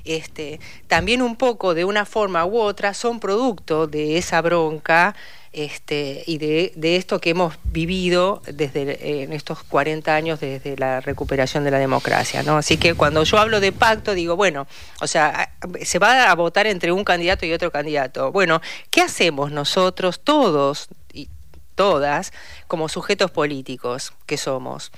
este, 0.04 0.60
también 0.88 1.22
un 1.22 1.36
poco 1.36 1.76
de 1.76 1.86
una 1.86 2.06
forma 2.06 2.44
u 2.46 2.58
otra 2.58 2.96
son 2.96 3.20
producto 3.20 3.86
de 3.86 4.18
esa 4.18 4.42
bronca 4.42 5.16
este, 5.56 6.22
y 6.28 6.38
de, 6.38 6.74
esto 6.98 7.22
que 7.22 7.30
hemos 7.30 7.56
vivido 7.64 8.42
desde 8.46 9.24
en 9.24 9.32
estos 9.32 9.64
40 9.64 10.14
años 10.14 10.42
desde 10.42 10.76
la 10.76 11.00
recuperación 11.00 11.64
de 11.64 11.72
la 11.72 11.80
democracia. 11.80 12.44
¿no? 12.44 12.58
Así 12.58 12.76
que 12.76 12.94
cuando 12.94 13.24
yo 13.24 13.38
hablo 13.38 13.62
de 13.62 13.72
pacto, 13.72 14.14
digo, 14.14 14.36
bueno, 14.36 14.68
o 15.00 15.08
sea, 15.08 15.56
se 15.82 15.98
va 15.98 16.30
a 16.30 16.36
votar 16.36 16.68
entre 16.68 16.92
un 16.92 17.06
candidato 17.06 17.46
y 17.46 17.54
otro 17.54 17.72
candidato. 17.72 18.34
Bueno, 18.34 18.62
¿qué 18.90 19.02
hacemos 19.02 19.50
nosotros 19.54 20.20
todos 20.20 20.90
y 21.14 21.30
todas 21.76 22.34
como 22.68 22.90
sujetos 22.90 23.32
políticos 23.32 24.12
que 24.26 24.36
somos? 24.36 24.92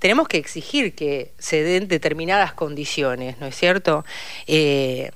Tenemos 0.00 0.26
que 0.26 0.38
exigir 0.38 0.96
que 0.96 1.34
se 1.38 1.62
den 1.62 1.86
determinadas 1.86 2.52
condiciones, 2.52 3.38
¿no 3.38 3.46
es 3.46 3.54
cierto? 3.54 4.04
Eh, 4.48 5.12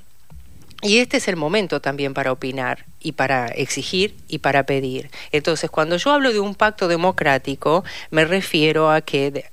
y 0.85 0.99
este 0.99 1.17
es 1.17 1.29
el 1.29 1.37
momento 1.37 1.81
también 1.81 2.13
para 2.13 2.31
opinar 2.31 2.85
y 3.01 3.13
para 3.13 3.49
exigir 3.49 4.15
y 4.29 4.39
para 4.39 4.65
pedir. 4.65 5.11
Entonces, 5.33 5.71
cuando 5.71 5.97
yo 5.97 6.11
hablo 6.11 6.33
de 6.33 6.41
un 6.41 6.55
pacto 6.55 6.89
democrático, 6.89 7.85
me 8.11 8.25
refiero 8.25 8.91
a 8.91 9.01
que, 9.01 9.47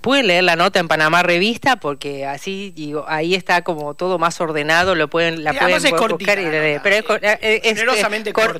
pueden 0.00 0.28
leer 0.28 0.44
la 0.44 0.56
nota 0.56 0.78
en 0.78 0.88
Panamá 0.88 1.22
Revista 1.22 1.76
porque 1.76 2.24
así, 2.26 2.72
digo, 2.74 3.04
ahí 3.06 3.34
está 3.34 3.62
como 3.62 3.94
todo 3.94 4.18
más 4.18 4.40
ordenado, 4.40 4.94
lo 4.94 5.08
pueden, 5.08 5.44
la 5.44 5.52
pueden 5.52 5.82
buscar 6.08 6.38
y 6.38 6.46
leer. 6.46 6.80
Pero 6.82 6.96
es, 7.20 7.84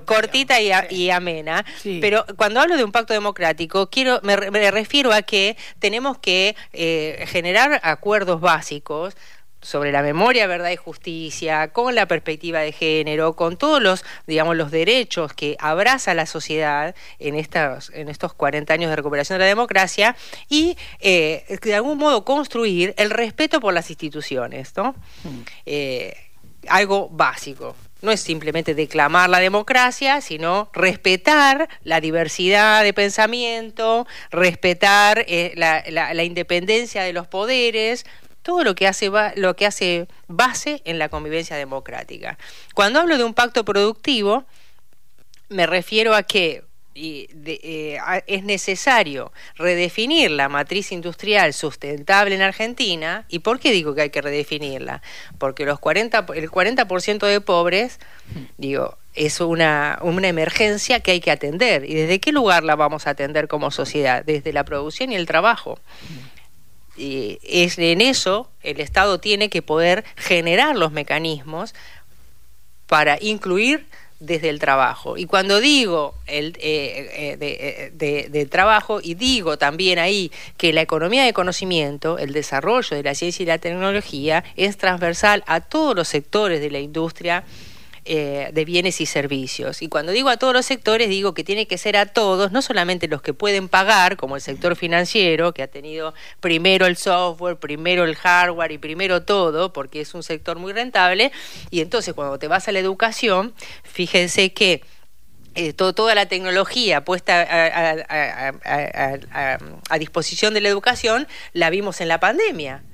cortita 0.05 0.61
y, 0.61 1.11
amena. 1.11 1.65
Pero 1.83 2.27
cuando 2.37 2.61
hablo 2.61 2.77
de 2.77 2.85
un 2.85 2.93
pacto 2.93 3.15
democrático, 3.15 3.89
quiero, 3.89 4.21
me, 4.23 4.37
refiero 4.71 5.13
a 5.13 5.23
que 5.23 5.57
tenemos 5.79 6.19
que 6.19 6.57
eh, 6.75 7.25
generar 7.29 7.81
acuerdos 7.83 8.41
básicos 8.41 9.15
sobre 9.61 9.91
la 9.93 10.03
memoria, 10.03 10.47
verdad 10.47 10.71
y 10.71 10.77
justicia, 10.77 11.69
con 11.69 11.95
la 11.95 12.07
perspectiva 12.07 12.61
de 12.61 12.73
género, 12.73 13.35
con 13.35 13.57
todos 13.57 13.83
los, 13.83 14.05
digamos, 14.27 14.57
los 14.57 14.71
derechos 14.71 15.33
que 15.33 15.57
abraza 15.59 16.15
la 16.15 16.27
sociedad 16.27 16.95
en, 17.19 17.35
estas, 17.35 17.91
en 17.95 18.09
estos 18.09 18.35
40 18.35 18.73
años 18.73 18.91
de 18.91 18.97
recuperación 18.97 19.39
de 19.39 19.45
la 19.45 19.49
democracia 19.49 20.17
y 20.49 20.77
eh, 21.01 21.59
de 21.63 21.75
algún 21.75 21.99
modo 21.99 22.25
construir 22.25 22.95
el 22.97 23.11
respeto 23.11 23.61
por 23.61 23.75
las 23.75 23.91
instituciones, 23.91 24.77
¿no? 24.77 24.93
Mm. 25.25 25.41
Eh, 25.67 26.17
algo 26.69 27.09
básico. 27.09 27.75
No 28.01 28.13
es 28.13 28.21
simplemente 28.21 28.77
declamar 28.77 29.29
la 29.29 29.41
democracia, 29.41 30.21
sino 30.21 30.71
respetar 30.73 31.69
la 31.83 32.01
diversidad 32.01 32.85
de 32.85 32.93
pensamiento, 32.93 34.07
respetar 34.31 35.25
eh, 35.27 35.53
la 35.57 36.23
independencia 36.23 37.03
de 37.03 37.13
los 37.13 37.27
poderes, 37.27 38.07
todo 38.43 38.65
lo 38.65 38.75
que 38.75 38.87
hace 38.87 39.11
lo 39.37 39.57
que 39.57 39.67
hace 39.67 40.09
base 40.27 40.83
en 40.85 40.99
la 40.99 41.09
convivencia 41.09 41.57
democrática. 41.57 42.39
Cuando 42.75 43.01
hablo 43.01 43.19
de 43.19 43.25
un 43.25 43.35
pacto 43.35 43.65
productivo, 43.65 44.45
me 45.49 45.67
refiero 45.67 46.15
a 46.15 46.23
que 46.23 46.65
eh, 47.01 47.99
es 48.27 48.43
necesario 48.43 49.33
redefinir 49.55 50.33
la 50.33 50.49
matriz 50.49 50.91
industrial 50.91 51.53
sustentable 51.53 52.35
en 52.35 52.43
Argentina. 52.43 53.25
¿Y 53.29 53.39
por 53.39 53.61
qué 53.61 53.71
digo 53.71 53.95
que 53.95 54.03
hay 54.03 54.11
que 54.11 54.21
redefinirla? 54.21 55.01
Porque 55.39 55.65
los 55.65 55.79
40, 55.79 56.27
el 56.35 56.51
40% 56.51 57.27
de 57.27 57.41
pobres, 57.41 58.01
digo, 58.57 58.99
es 59.15 59.41
una, 59.41 59.99
una 60.03 60.27
emergencia 60.27 60.99
que 60.99 61.13
hay 61.13 61.21
que 61.21 61.31
atender. 61.31 61.85
¿Y 61.85 61.95
desde 61.95 62.19
qué 62.19 62.33
lugar 62.33 62.65
la 62.65 62.75
vamos 62.75 63.07
a 63.07 63.11
atender 63.11 63.47
como 63.47 63.71
sociedad? 63.71 64.25
Desde 64.25 64.53
la 64.53 64.65
producción 64.65 65.13
y 65.13 65.17
el 65.17 65.27
trabajo 65.27 65.79
es 66.99 67.79
en 67.79 68.01
eso 68.01 68.51
el 68.63 68.81
Estado 68.81 69.21
tiene 69.21 69.49
que 69.49 69.63
poder 69.63 70.05
generar 70.17 70.77
los 70.77 70.93
mecanismos 70.93 71.75
para 72.87 73.19
incluir 73.21 73.87
desde 74.21 74.49
el 74.49 74.59
trabajo. 74.59 75.17
Y 75.17 75.27
cuando 75.27 75.61
digo 75.61 76.15
el 76.27 76.57
eh, 76.59 77.37
eh, 77.41 77.91
de, 77.93 78.29
de, 78.29 78.47
trabajo 78.47 79.01
y 79.01 79.15
digo 79.15 79.59
también 79.59 79.99
ahí 79.99 80.33
que 80.57 80.73
la 80.73 80.81
economía 80.81 81.25
de 81.25 81.33
conocimiento, 81.33 82.19
el 82.19 82.33
desarrollo 82.33 82.97
de 82.97 83.03
la 83.05 83.15
ciencia 83.15 83.43
y 83.43 83.47
la 83.47 83.59
tecnología 83.59 84.43
es 84.57 84.77
transversal 84.77 85.45
a 85.47 85.61
todos 85.61 85.95
los 85.95 86.09
sectores 86.09 86.61
de 86.61 86.71
la 86.71 86.81
industria 86.81 87.45
eh, 88.11 88.49
de 88.55 88.65
bienes 88.65 89.03
y 89.03 89.07
servicios. 89.07 89.83
Y 89.83 89.89
cuando 89.89 90.13
digo 90.13 90.31
a 90.31 90.39
todos 90.39 90.55
los 90.55 90.65
sectores, 90.65 91.11
digo 91.11 91.35
que 91.35 91.45
tiene 91.45 91.67
que 91.67 91.77
ser 91.77 91.99
a 91.99 92.07
todos, 92.07 92.53
no 92.53 92.63
solamente 92.63 93.07
los 93.07 93.21
que 93.21 93.35
pueden 93.35 93.69
pagar, 93.69 94.17
como 94.17 94.35
el 94.35 94.41
sector 94.41 94.77
financiero, 94.77 95.53
que 95.53 95.63
ha 95.63 95.67
tenido 95.67 96.15
primero 96.41 96.87
el 96.87 96.97
software, 96.97 97.59
primero 97.59 98.05
el 98.05 98.17
hardware 98.17 98.73
y 98.73 98.79
primero 98.79 99.25
todo, 99.25 99.75
porque 99.75 100.01
es 100.01 100.15
un 100.15 100.23
sector 100.23 100.59
muy 100.59 100.73
rentable. 100.73 101.33
Y 101.71 101.83
entonces 101.83 102.15
cuando 102.15 102.39
te 102.39 102.49
vas 102.49 102.67
a 102.67 102.73
la 102.73 102.79
educación, 102.79 103.53
fíjense 103.83 104.55
que 104.55 104.81
eh, 105.55 105.75
toda 105.75 106.15
la 106.15 106.25
tecnología 106.25 107.05
puesta 107.05 107.47
a, 109.91 109.99
disposición 109.99 110.55
de 110.55 110.63
la 110.63 110.71
educación 110.71 111.29
la 111.53 111.69
vimos 111.69 112.01
en 112.01 112.09
la 112.09 112.21
pandemia. 112.21 112.85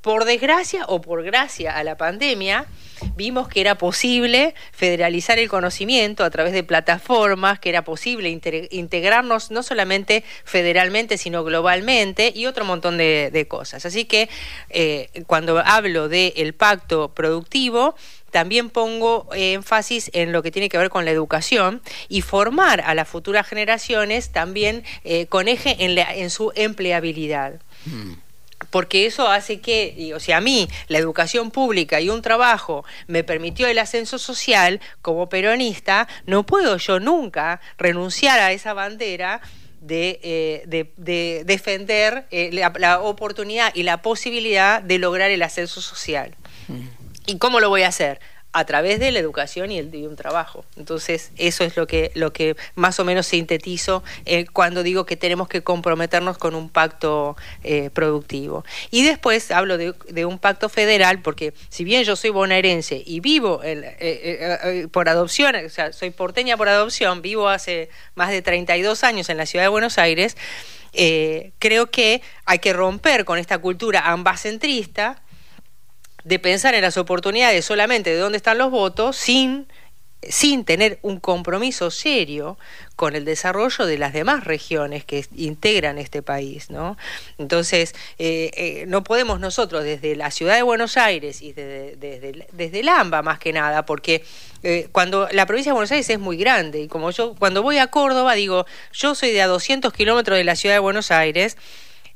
Por 0.00 0.24
desgracia 0.24 0.84
o 0.88 1.00
por 1.02 1.22
gracia 1.22 1.76
a 1.76 1.84
la 1.84 1.96
pandemia, 1.96 2.66
vimos 3.16 3.48
que 3.48 3.60
era 3.60 3.76
posible 3.76 4.54
federalizar 4.72 5.38
el 5.38 5.48
conocimiento 5.48 6.24
a 6.24 6.30
través 6.30 6.52
de 6.52 6.64
plataformas, 6.64 7.58
que 7.58 7.68
era 7.68 7.84
posible 7.84 8.30
integrarnos 8.70 9.50
no 9.50 9.62
solamente 9.62 10.24
federalmente, 10.44 11.18
sino 11.18 11.44
globalmente 11.44 12.32
y 12.34 12.46
otro 12.46 12.64
montón 12.64 12.96
de, 12.96 13.46
cosas. 13.48 13.84
Así 13.84 14.04
que 14.04 14.28
eh, 14.70 15.10
cuando 15.26 15.58
hablo 15.58 16.08
del 16.08 16.54
pacto 16.54 17.12
productivo, 17.14 17.94
también 18.30 18.70
pongo 18.70 19.28
énfasis 19.34 20.10
en 20.14 20.32
lo 20.32 20.42
que 20.42 20.50
tiene 20.50 20.68
que 20.68 20.78
ver 20.78 20.88
con 20.88 21.04
la 21.04 21.10
educación 21.10 21.82
y 22.08 22.22
formar 22.22 22.80
a 22.80 22.94
las 22.94 23.08
futuras 23.08 23.46
generaciones 23.46 24.30
también 24.30 24.84
eh, 25.04 25.26
con 25.26 25.48
eje 25.48 25.76
en, 25.78 26.30
su 26.30 26.52
empleabilidad. 26.54 27.60
Mm. 27.86 28.29
Porque 28.68 29.06
eso 29.06 29.28
hace 29.28 29.60
que, 29.60 30.12
o 30.14 30.20
sea, 30.20 30.38
a 30.38 30.40
mí 30.40 30.68
la 30.88 30.98
educación 30.98 31.50
pública 31.50 32.00
y 32.00 32.10
un 32.10 32.22
trabajo 32.22 32.84
me 33.06 33.24
permitió 33.24 33.66
el 33.66 33.78
ascenso 33.78 34.18
social 34.18 34.80
como 35.00 35.28
peronista, 35.28 36.06
no 36.26 36.44
puedo 36.44 36.76
yo 36.76 37.00
nunca 37.00 37.60
renunciar 37.78 38.38
a 38.40 38.52
esa 38.52 38.74
bandera 38.74 39.40
de, 39.80 40.20
eh, 40.22 41.42
defender 41.44 42.26
eh, 42.30 42.50
la, 42.52 43.00
oportunidad 43.00 43.74
y 43.74 43.82
la 43.82 44.02
posibilidad 44.02 44.82
de 44.82 44.98
lograr 44.98 45.30
el 45.30 45.42
ascenso 45.42 45.80
social. 45.80 46.36
Mm. 46.68 46.86
¿Y 47.26 47.38
cómo 47.38 47.60
lo 47.60 47.68
voy 47.70 47.82
a 47.82 47.88
hacer? 47.88 48.20
A 48.52 48.64
través 48.64 48.98
de 48.98 49.12
la 49.12 49.20
educación 49.20 49.70
y, 49.70 49.78
el, 49.78 49.90
de 49.90 50.08
un 50.08 50.16
trabajo. 50.16 50.64
Entonces, 50.76 51.30
eso 51.36 51.62
es 51.62 51.76
lo 51.76 51.86
que, 51.86 52.10
lo 52.14 52.32
que 52.32 52.56
más 52.74 52.98
o 52.98 53.04
menos 53.04 53.26
sintetizo 53.26 54.02
eh, 54.24 54.46
cuando 54.52 54.82
digo 54.82 55.06
que 55.06 55.16
tenemos 55.16 55.48
que 55.48 55.62
comprometernos 55.62 56.36
con 56.36 56.54
un 56.54 56.68
pacto 56.68 57.36
eh, 57.62 57.90
productivo. 57.90 58.64
Y 58.90 59.04
después 59.04 59.50
hablo 59.52 59.78
de, 59.78 59.94
un 60.24 60.38
pacto 60.38 60.68
federal, 60.68 61.22
porque 61.22 61.54
si 61.68 61.84
bien 61.84 62.02
yo 62.04 62.16
soy 62.16 62.30
bonaerense 62.30 63.02
y 63.04 63.20
vivo 63.20 63.60
eh, 63.62 64.88
por 64.90 65.08
adopción, 65.08 65.54
o 65.54 65.68
sea, 65.68 65.92
soy 65.92 66.10
porteña 66.10 66.56
por 66.56 66.68
adopción, 66.68 67.22
vivo 67.22 67.48
hace 67.48 67.88
más 68.14 68.30
de 68.30 68.42
32 68.42 69.04
años 69.04 69.28
en 69.28 69.36
la 69.36 69.46
ciudad 69.46 69.64
de 69.64 69.68
Buenos 69.68 69.98
Aires, 69.98 70.36
creo 71.58 71.90
que 71.90 72.20
hay 72.44 72.58
que 72.58 72.72
romper 72.72 73.24
con 73.24 73.38
esta 73.38 73.58
cultura 73.58 74.10
ambacentrista 74.10 75.22
de 76.24 76.38
pensar 76.38 76.74
en 76.74 76.82
las 76.82 76.96
oportunidades 76.96 77.64
solamente 77.64 78.10
de 78.10 78.18
dónde 78.18 78.36
están 78.36 78.58
los 78.58 78.70
votos 78.70 79.16
sin 79.16 79.66
sin 80.28 80.64
tener 80.64 80.98
un 81.02 81.18
compromiso 81.18 81.90
serio 81.90 82.58
con 82.94 83.16
el 83.16 83.24
desarrollo 83.24 83.86
de 83.86 83.96
las 83.96 84.12
demás 84.12 84.44
regiones 84.44 85.04
que 85.04 85.24
integran 85.34 85.96
este 85.96 86.20
país, 86.20 86.68
¿no? 86.68 86.98
Entonces, 87.38 87.94
eh, 88.18 88.50
eh, 88.54 88.84
no 88.86 89.02
podemos 89.02 89.40
nosotros 89.40 89.82
desde 89.82 90.16
la 90.16 90.30
ciudad 90.30 90.56
de 90.56 90.62
Buenos 90.62 90.98
Aires 90.98 91.40
y 91.40 91.54
desde, 91.54 91.96
desde, 92.52 92.80
el 92.80 92.88
AMBA 92.88 93.22
más 93.22 93.38
que 93.38 93.54
nada, 93.54 93.86
porque 93.86 94.22
eh, 94.62 94.88
cuando 94.92 95.26
la 95.32 95.46
provincia 95.46 95.70
de 95.70 95.74
Buenos 95.74 95.92
Aires 95.92 96.10
es 96.10 96.18
muy 96.18 96.36
grande 96.36 96.80
y 96.82 96.88
como 96.88 97.10
yo 97.10 97.34
cuando 97.38 97.62
voy 97.62 97.78
a 97.78 97.86
Córdoba 97.86 98.34
digo, 98.34 98.66
yo 98.92 99.14
soy 99.14 99.30
de 99.30 99.40
a 99.40 99.46
200 99.46 99.90
kilómetros 99.94 100.36
de 100.36 100.44
la 100.44 100.54
ciudad 100.54 100.74
de 100.74 100.80
Buenos 100.80 101.10
Aires, 101.10 101.56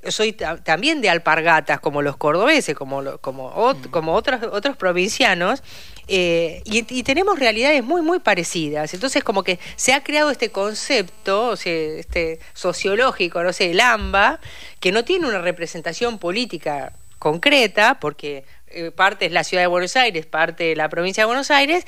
soy 0.09 0.33
también 0.33 1.01
de 1.01 1.11
alpargatas 1.11 1.81
como 1.81 2.03
los 2.03 2.17
cordobeses, 2.17 2.75
como, 2.75 3.19
como, 3.19 3.51
mm. 3.51 3.91
como 3.91 4.15
otros, 4.15 4.41
otros 4.53 4.77
provincianos, 4.77 5.63
eh, 6.07 6.63
y, 6.65 7.03
tenemos 7.03 7.39
realidades 7.39 7.83
muy, 7.83 8.03
muy 8.03 8.19
parecidas. 8.19 8.93
Entonces, 8.93 9.25
como 9.25 9.43
que 9.43 9.59
se 9.77 9.95
ha 9.95 10.03
creado 10.03 10.31
este 10.31 10.51
concepto 10.51 11.49
o 11.49 11.57
sea, 11.57 11.73
este 11.73 12.41
sociológico, 12.53 13.43
no 13.43 13.53
sé, 13.53 13.71
el 13.71 13.81
AMBA, 13.81 14.41
que 14.81 14.93
no 14.93 15.05
tiene 15.05 15.27
una 15.27 15.41
representación 15.41 16.19
política 16.19 16.93
concreta, 17.19 17.99
porque 18.01 18.45
eh, 18.69 18.91
parte 18.91 19.27
es 19.27 19.33
la 19.33 19.45
ciudad 19.45 19.63
de 19.63 19.69
Buenos 19.69 19.97
Aires, 19.97 20.27
parte 20.27 20.65
de 20.65 20.77
la 20.77 20.89
provincia 20.89 21.23
de 21.23 21.27
Buenos 21.27 21.51
Aires, 21.51 21.87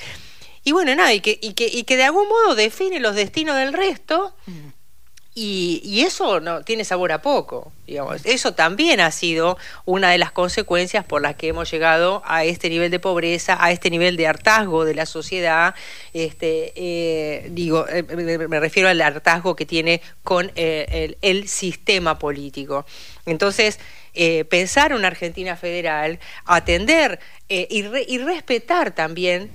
y 0.64 0.72
bueno, 0.72 0.94
nada, 0.96 1.12
y 1.14 1.20
que, 1.20 1.38
y 1.40 1.52
que, 1.52 1.68
y 1.68 1.84
que 1.84 1.96
de 1.96 2.04
algún 2.04 2.26
modo 2.28 2.56
define 2.56 2.98
los 2.98 3.14
destinos 3.14 3.54
del 3.54 3.72
resto. 3.72 4.34
Mm. 5.36 5.38
Y, 5.38 6.00
eso 6.06 6.40
no 6.40 6.62
tiene 6.62 6.84
sabor 6.84 7.12
a 7.12 7.20
poco, 7.20 7.70
digamos. 7.86 8.24
Eso 8.24 8.54
también 8.54 9.00
ha 9.00 9.10
sido 9.10 9.58
una 9.84 10.10
de 10.10 10.18
las 10.18 10.32
consecuencias 10.32 11.04
por 11.04 11.20
las 11.20 11.36
que 11.36 11.48
hemos 11.48 11.70
llegado 11.70 12.22
a 12.24 12.44
este 12.44 12.70
nivel 12.70 12.90
de 12.90 12.98
pobreza, 12.98 13.62
a 13.62 13.70
este 13.70 13.90
nivel 13.90 14.16
de 14.16 14.26
hartazgo 14.26 14.84
de 14.86 14.94
la 14.94 15.04
sociedad. 15.04 15.74
Este, 16.14 16.72
eh, 16.74 17.48
digo, 17.50 17.86
eh, 17.88 18.02
me 18.48 18.60
refiero 18.60 18.88
al 18.88 19.00
hartazgo 19.00 19.54
que 19.56 19.66
tiene 19.66 20.00
con 20.24 20.50
eh, 20.56 21.16
el, 21.20 21.48
sistema 21.48 22.18
político. 22.18 22.86
Entonces, 23.26 23.78
pensar 24.48 24.94
una 24.94 25.08
Argentina 25.08 25.56
federal, 25.56 26.18
atender 26.46 27.20
y, 27.48 27.84
y 27.84 28.18
respetar 28.18 28.94
también 28.94 29.50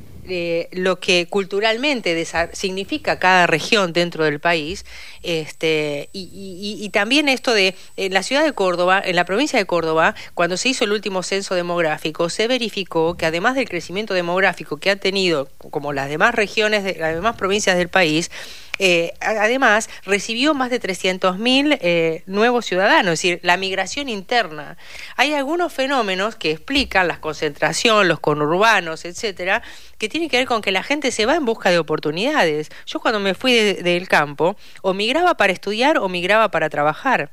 lo 0.71 0.99
que 0.99 1.27
culturalmente 1.27 2.25
significa 2.53 3.19
cada 3.19 3.47
región 3.47 3.93
dentro 3.93 4.23
del 4.23 4.39
país, 4.39 4.85
este, 5.23 6.09
y, 6.13 6.89
también 6.93 7.29
esto 7.29 7.53
de 7.53 7.75
en 7.97 8.13
la 8.13 8.23
ciudad 8.23 8.43
de 8.43 8.53
Córdoba, 8.53 9.01
en 9.03 9.15
la 9.15 9.25
provincia 9.25 9.57
de 9.57 9.65
Córdoba, 9.65 10.15
cuando 10.33 10.57
se 10.57 10.69
hizo 10.69 10.83
el 10.83 10.91
último 10.91 11.23
censo 11.23 11.55
demográfico, 11.55 12.29
se 12.29 12.47
verificó 12.47 13.15
que 13.15 13.25
además 13.25 13.55
del 13.55 13.69
crecimiento 13.69 14.13
demográfico 14.13 14.77
que 14.77 14.89
han 14.89 14.99
tenido, 14.99 15.49
como 15.57 15.93
las 15.93 16.09
demás 16.09 16.35
regiones, 16.35 16.83
de, 16.83 16.95
las 16.95 17.15
demás 17.15 17.35
provincias 17.35 17.77
del 17.77 17.89
país, 17.89 18.29
eh, 18.83 19.13
además, 19.21 19.91
recibió 20.05 20.55
más 20.55 20.71
de 20.71 20.81
300.000 20.81 21.77
eh, 21.81 22.23
nuevos 22.25 22.65
ciudadanos, 22.65 23.13
es 23.13 23.19
decir, 23.19 23.39
la 23.43 23.55
migración 23.55 24.09
interna. 24.09 24.75
Hay 25.17 25.35
algunos 25.35 25.71
fenómenos 25.71 26.35
que 26.35 26.49
explican 26.49 27.07
la 27.07 27.21
concentración, 27.21 28.07
los 28.07 28.19
conurbanos, 28.19 29.05
etcétera, 29.05 29.61
que 29.99 30.09
tienen 30.09 30.29
que 30.29 30.37
ver 30.37 30.47
con 30.47 30.63
que 30.63 30.71
la 30.71 30.81
gente 30.81 31.11
se 31.11 31.27
va 31.27 31.35
en 31.35 31.45
busca 31.45 31.69
de 31.69 31.77
oportunidades. 31.77 32.69
Yo 32.87 32.99
cuando 32.99 33.19
me 33.19 33.35
fui 33.35 33.53
del 33.53 34.07
campo, 34.07 34.57
o 34.81 34.95
migraba 34.95 35.37
para 35.37 35.53
estudiar 35.53 35.99
o 35.99 36.09
migraba 36.09 36.49
para 36.49 36.67
trabajar. 36.67 37.29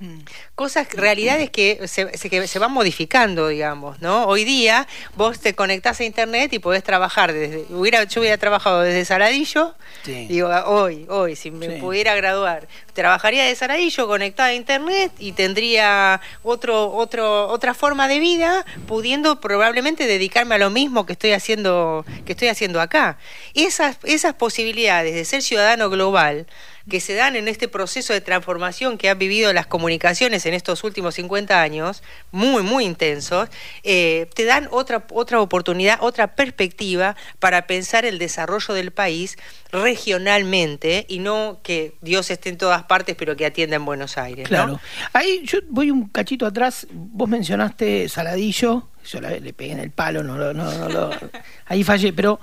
Mm. 0.00 0.20
Cosas, 0.54 0.88
realidades 0.94 1.50
que 1.50 1.86
se, 1.86 2.06
que 2.06 2.46
se 2.46 2.58
van 2.58 2.72
modificando, 2.72 3.48
digamos, 3.48 4.00
¿no? 4.00 4.24
Hoy 4.24 4.44
día 4.44 4.88
vos 5.14 5.40
te 5.40 5.54
conectás 5.54 6.00
a 6.00 6.04
internet 6.04 6.50
y 6.54 6.58
podés 6.58 6.82
trabajar 6.82 7.34
desde, 7.34 7.66
hubiera, 7.68 8.04
yo 8.04 8.22
hubiera 8.22 8.38
trabajado 8.38 8.80
desde 8.80 9.04
Saladillo, 9.04 9.74
digo, 10.06 10.48
hoy, 10.64 11.04
hoy, 11.10 11.36
si 11.36 11.50
me 11.50 11.68
pudiera 11.72 12.14
graduar, 12.14 12.66
trabajaría 12.94 13.44
de 13.44 13.54
Saladillo 13.54 14.06
conectada 14.06 14.48
a 14.48 14.54
internet 14.54 15.12
y 15.18 15.32
tendría 15.32 16.22
otro, 16.42 16.90
otro, 16.92 17.48
otra 17.48 17.74
forma 17.74 18.08
de 18.08 18.20
vida, 18.20 18.64
pudiendo 18.86 19.38
probablemente 19.38 20.06
dedicarme 20.06 20.54
a 20.54 20.58
lo 20.58 20.70
mismo 20.70 21.04
que 21.04 21.12
estoy 21.12 21.32
haciendo, 21.32 22.06
que 22.24 22.32
estoy 22.32 22.48
haciendo 22.48 22.80
acá. 22.80 23.18
Esas, 23.52 23.98
esas 24.04 24.32
posibilidades 24.32 25.14
de 25.14 25.26
ser 25.26 25.42
ciudadano 25.42 25.90
global, 25.90 26.46
que 26.90 27.00
se 27.00 27.14
dan 27.14 27.36
en 27.36 27.48
este 27.48 27.68
proceso 27.68 28.12
de 28.12 28.20
transformación 28.20 28.98
que 28.98 29.08
han 29.08 29.18
vivido 29.18 29.50
las 29.54 29.66
comunicaciones 29.66 30.44
en 30.44 30.52
estos 30.52 30.84
últimos 30.84 31.14
50 31.14 31.62
años, 31.62 32.02
muy, 32.30 32.62
muy 32.62 32.84
intensos, 32.84 33.48
eh, 33.82 34.28
te 34.34 34.44
dan 34.44 34.68
otra, 34.70 35.06
otra 35.10 35.40
oportunidad, 35.40 35.98
otra 36.02 36.34
perspectiva 36.34 37.16
para 37.38 37.66
pensar 37.66 38.04
el 38.04 38.18
desarrollo 38.18 38.74
del 38.74 38.90
país 38.90 39.38
regionalmente 39.72 41.06
y 41.08 41.20
no 41.20 41.60
que 41.62 41.94
Dios 42.02 42.30
esté 42.30 42.50
en 42.50 42.58
todas 42.58 42.82
partes 42.82 43.16
pero 43.16 43.36
que 43.36 43.46
atienda 43.46 43.76
en 43.76 43.86
Buenos 43.86 44.18
Aires. 44.18 44.48
Claro. 44.48 44.78
Ahí 45.14 45.40
yo 45.44 45.60
voy 45.70 45.90
un 45.90 46.08
cachito 46.08 46.44
atrás, 46.44 46.86
vos 46.92 47.28
mencionaste 47.28 48.08
Saladillo, 48.10 48.88
yo 49.08 49.20
le 49.20 49.52
pegué 49.54 49.72
en 49.72 49.80
el 49.80 49.90
palo, 49.90 50.22
no, 50.22 50.36
no, 50.36 50.88
no, 50.88 51.10
ahí 51.66 51.82
fallé, 51.82 52.12
pero... 52.12 52.38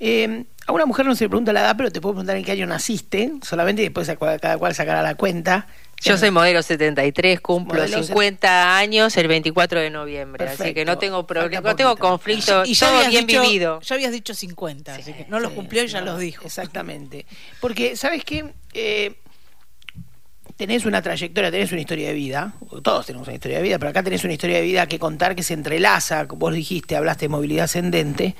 Eh, 0.00 0.44
a 0.68 0.72
una 0.72 0.84
mujer 0.84 1.06
no 1.06 1.14
se 1.14 1.24
le 1.24 1.30
pregunta 1.30 1.50
la 1.54 1.60
edad, 1.60 1.76
pero 1.78 1.90
te 1.90 1.98
puedo 2.02 2.12
preguntar 2.12 2.36
en 2.36 2.44
qué 2.44 2.52
año 2.52 2.66
naciste, 2.66 3.32
solamente 3.42 3.80
y 3.80 3.86
después 3.86 4.06
cada 4.38 4.58
cual 4.58 4.74
sacará 4.74 5.00
la 5.00 5.14
cuenta. 5.14 5.66
Yo 6.02 6.18
soy 6.18 6.30
modelo 6.30 6.62
73, 6.62 7.40
cumplo 7.40 7.88
50 7.88 8.76
años 8.76 9.16
el 9.16 9.28
24 9.28 9.80
de 9.80 9.88
noviembre, 9.88 10.46
así 10.46 10.74
que 10.74 10.84
no 10.84 10.98
tengo 10.98 11.26
problema, 11.26 11.70
no 11.70 11.74
tengo 11.74 11.96
conflicto, 11.96 12.64
y 12.66 12.76
todo 12.76 13.08
bien 13.08 13.26
vivido. 13.26 13.80
Ya 13.80 13.94
habías 13.94 14.12
dicho 14.12 14.34
50, 14.34 14.94
así 14.94 15.14
que 15.14 15.24
no 15.30 15.40
los 15.40 15.52
cumplió 15.52 15.82
y 15.82 15.88
ya 15.88 16.02
los 16.02 16.20
dijo. 16.20 16.44
Exactamente. 16.44 17.24
Porque, 17.60 17.96
¿sabes 17.96 18.22
qué? 18.22 18.52
Eh, 18.74 19.14
tenés 20.58 20.84
una 20.84 21.00
trayectoria, 21.00 21.50
tenés 21.50 21.72
una 21.72 21.80
historia 21.80 22.08
de 22.08 22.14
vida, 22.14 22.52
todos 22.82 23.06
tenemos 23.06 23.26
una 23.26 23.34
historia 23.34 23.56
de 23.56 23.62
vida, 23.62 23.78
pero 23.78 23.88
acá 23.88 24.02
tenés 24.02 24.22
una 24.22 24.34
historia 24.34 24.56
de 24.56 24.62
vida 24.62 24.86
que 24.86 24.98
contar 24.98 25.34
que 25.34 25.42
se 25.42 25.54
entrelaza, 25.54 26.26
vos 26.28 26.52
dijiste, 26.52 26.94
hablaste 26.94 27.24
de 27.24 27.28
movilidad 27.30 27.64
ascendente. 27.64 28.36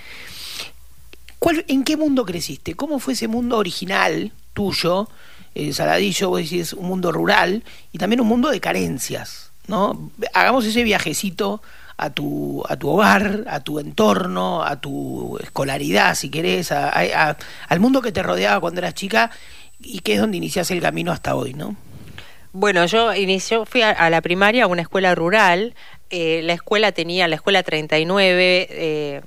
¿En 1.40 1.84
qué 1.84 1.96
mundo 1.96 2.24
creciste? 2.24 2.74
¿Cómo 2.74 2.98
fue 2.98 3.14
ese 3.14 3.28
mundo 3.28 3.58
original 3.58 4.32
tuyo? 4.54 5.08
Eh, 5.54 5.72
Saladillo, 5.72 6.30
vos 6.30 6.40
decís, 6.40 6.72
un 6.72 6.86
mundo 6.86 7.12
rural 7.12 7.62
y 7.92 7.98
también 7.98 8.20
un 8.20 8.26
mundo 8.26 8.50
de 8.50 8.60
carencias, 8.60 9.50
¿no? 9.66 10.10
Hagamos 10.34 10.64
ese 10.66 10.82
viajecito 10.82 11.62
a 11.96 12.10
tu, 12.10 12.62
a 12.68 12.76
tu 12.76 12.88
hogar, 12.88 13.44
a 13.48 13.60
tu 13.60 13.78
entorno, 13.80 14.62
a 14.62 14.80
tu 14.80 15.38
escolaridad, 15.42 16.14
si 16.14 16.30
querés, 16.30 16.70
al 16.72 17.80
mundo 17.80 18.02
que 18.02 18.12
te 18.12 18.22
rodeaba 18.22 18.60
cuando 18.60 18.80
eras 18.80 18.94
chica 18.94 19.30
y 19.80 20.00
que 20.00 20.14
es 20.14 20.20
donde 20.20 20.36
inicias 20.36 20.70
el 20.70 20.80
camino 20.80 21.12
hasta 21.12 21.34
hoy, 21.34 21.54
¿no? 21.54 21.76
Bueno, 22.52 22.86
yo 22.86 23.14
inició, 23.14 23.66
fui 23.66 23.82
a, 23.82 24.10
la 24.10 24.22
primaria 24.22 24.64
a 24.64 24.66
una 24.68 24.82
escuela 24.82 25.14
rural. 25.14 25.74
Eh, 26.10 26.40
la 26.42 26.54
escuela 26.54 26.92
tenía, 26.92 27.28
la 27.28 27.34
escuela 27.34 27.62
39 27.62 28.66
eh, 28.70 29.20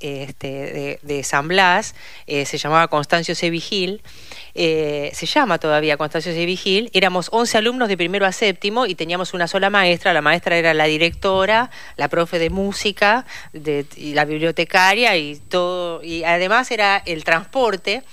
este, 0.00 0.98
de, 1.02 1.24
San 1.24 1.48
Blas, 1.48 1.94
eh, 2.26 2.46
se 2.46 2.56
llamaba 2.56 2.86
Constancio 2.88 3.34
C. 3.34 3.50
Vigil. 3.50 4.02
se 4.54 5.26
llama 5.26 5.58
todavía 5.58 5.96
Constancio 5.96 6.32
C. 6.32 6.46
Vigil. 6.46 6.90
Éramos 6.92 7.28
11 7.32 7.58
alumnos 7.58 7.88
de 7.88 7.96
primero 7.96 8.26
a 8.26 8.32
séptimo 8.32 8.86
y 8.86 8.94
teníamos 8.94 9.34
una 9.34 9.48
sola 9.48 9.70
maestra. 9.70 10.12
La 10.12 10.22
maestra 10.22 10.56
era 10.56 10.72
la 10.72 10.84
directora, 10.84 11.70
la 11.96 12.08
profe 12.08 12.38
de 12.38 12.50
música, 12.50 13.26
y 13.52 14.14
la 14.14 14.24
bibliotecaria 14.24 15.16
y 15.16 15.36
todo. 15.36 16.02
Y 16.02 16.22
además 16.24 16.70
era 16.70 17.02
el 17.04 17.24
transporte 17.24 18.04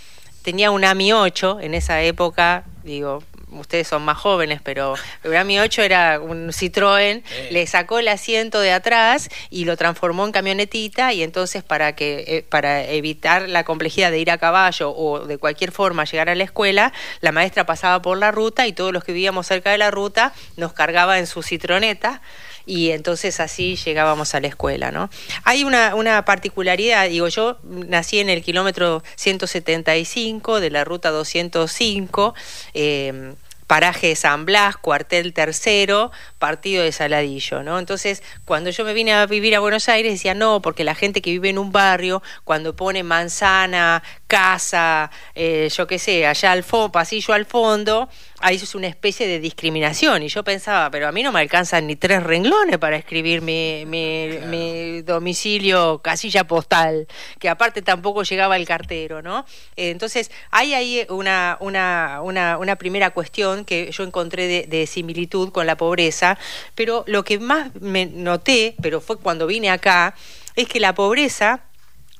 tenía 0.48 0.72
un 0.72 0.86
AMI 0.86 1.12
8 1.12 1.60
en 1.60 1.74
esa 1.74 2.02
época, 2.04 2.64
digo, 2.86 3.22
ustedes 3.52 3.88
son 3.88 4.04
más 4.04 4.18
jóvenes, 4.18 4.62
pero 4.64 4.96
el 5.24 5.36
AMI 5.36 5.60
8 5.60 5.82
era 5.82 6.20
un 6.20 6.50
Citroën, 6.50 7.24
le 7.52 7.68
sacó 7.68 8.00
el 8.00 8.08
asiento 8.08 8.60
de 8.60 8.72
atrás 8.72 9.30
y 9.50 9.66
lo 9.66 9.78
transformó 9.78 10.26
en 10.26 10.32
camionetita 10.32 11.14
y 11.14 11.24
entonces 11.24 11.64
para 11.64 11.96
que 11.96 12.26
eh, 12.28 12.46
para 12.48 12.84
evitar 12.84 13.48
la 13.48 13.64
complejidad 13.64 14.12
de 14.12 14.20
ir 14.20 14.32
a 14.32 14.38
caballo 14.38 14.92
o 14.92 15.26
de 15.26 15.38
cualquier 15.38 15.72
forma 15.72 16.04
llegar 16.06 16.30
a 16.30 16.36
la 16.36 16.44
escuela, 16.44 16.94
la 17.22 17.32
maestra 17.32 17.66
pasaba 17.66 18.02
por 18.02 18.18
la 18.18 18.32
ruta 18.32 18.68
y 18.68 18.74
todos 18.74 18.92
los 18.92 19.04
que 19.04 19.14
vivíamos 19.14 19.48
cerca 19.48 19.72
de 19.72 19.78
la 19.78 19.92
ruta 19.92 20.34
nos 20.58 20.74
cargaba 20.74 21.20
en 21.20 21.28
su 21.28 21.44
citroneta 21.44 22.22
y 22.68 22.92
entonces 22.92 23.40
así 23.40 23.78
llegábamos 23.78 24.36
a 24.36 24.42
la 24.42 24.48
escuela, 24.48 24.92
¿no? 24.92 25.10
Hay 25.46 25.64
una, 25.64 26.24
particularidad, 26.26 27.10
digo, 27.10 27.30
yo 27.30 27.58
nací 27.64 28.20
en 28.20 28.30
el 28.30 28.44
kilómetro 28.44 29.02
175 29.16 30.60
de 30.60 30.70
la 30.70 30.84
ruta 30.84 31.10
205, 31.10 32.36
eh, 32.74 33.34
paraje 33.68 34.08
de 34.08 34.16
San 34.16 34.46
Blas, 34.46 34.78
cuartel 34.78 35.34
tercero, 35.34 36.12
partido 36.40 36.84
de 36.84 36.92
Saladillo, 36.94 37.64
¿no? 37.64 37.80
Entonces, 37.80 38.24
cuando 38.46 38.70
yo 38.70 38.86
me 38.86 38.94
vine 38.94 39.14
a 39.14 39.26
vivir 39.26 39.56
a 39.56 39.60
Buenos 39.60 39.90
Aires, 39.90 40.14
decía, 40.14 40.34
no, 40.34 40.62
porque 40.62 40.86
la 40.86 40.96
gente 40.96 41.22
que 41.22 41.32
vive 41.32 41.50
en 41.50 41.58
un 41.58 41.72
barrio, 41.72 42.24
cuando 42.46 42.76
pone 42.76 43.04
manzana, 43.04 44.02
casa, 44.28 45.12
eh, 45.36 45.70
yo 45.76 45.86
qué 45.86 46.00
sé, 46.00 46.26
allá 46.26 46.54
al 46.54 46.64
fondo, 46.64 46.92
pasillo 46.94 47.34
al 47.34 47.46
fondo, 47.46 48.10
ahí 48.39 48.56
es 48.56 48.76
una 48.76 48.88
especie 48.88 49.28
de 49.28 49.39
discriminación. 49.39 50.23
Y 50.23 50.28
yo 50.28 50.43
pensaba, 50.43 50.89
pero 50.91 51.08
a 51.08 51.12
mí 51.12 51.23
no 51.23 51.32
me 51.32 51.39
alcanzan 51.39 51.88
ni 51.88 51.95
tres 51.95 52.23
renglones 52.23 52.78
para 52.78 52.97
escribir 52.97 53.41
mi, 53.41 53.86
mi, 53.86 55.02
domicilio, 55.02 56.00
casilla 56.00 56.45
postal, 56.45 57.08
que 57.39 57.50
aparte 57.50 57.82
tampoco 57.82 58.23
llegaba 58.23 58.58
el 58.58 58.65
cartero, 58.65 59.21
¿no? 59.21 59.45
entonces, 59.76 60.32
hay 60.52 60.73
ahí 60.73 61.06
una, 61.10 61.58
una, 61.60 62.19
una, 62.21 62.58
una, 62.58 62.76
primera 62.76 63.12
cuestión 63.12 63.63
que 63.63 63.91
yo 63.91 64.04
encontré 64.04 64.47
de, 64.47 64.67
de 64.67 64.88
similitud 64.88 65.52
con 65.52 65.65
la 65.65 65.78
pobreza, 65.78 66.38
pero 66.76 67.04
lo 67.08 67.23
que 67.23 67.39
más 67.39 67.73
me 67.76 68.06
noté, 68.06 68.76
pero 68.82 69.02
fue 69.02 69.17
cuando 69.17 69.47
vine 69.47 69.69
acá, 69.69 70.15
es 70.56 70.67
que 70.67 70.80
la 70.80 70.93
pobreza 70.95 71.67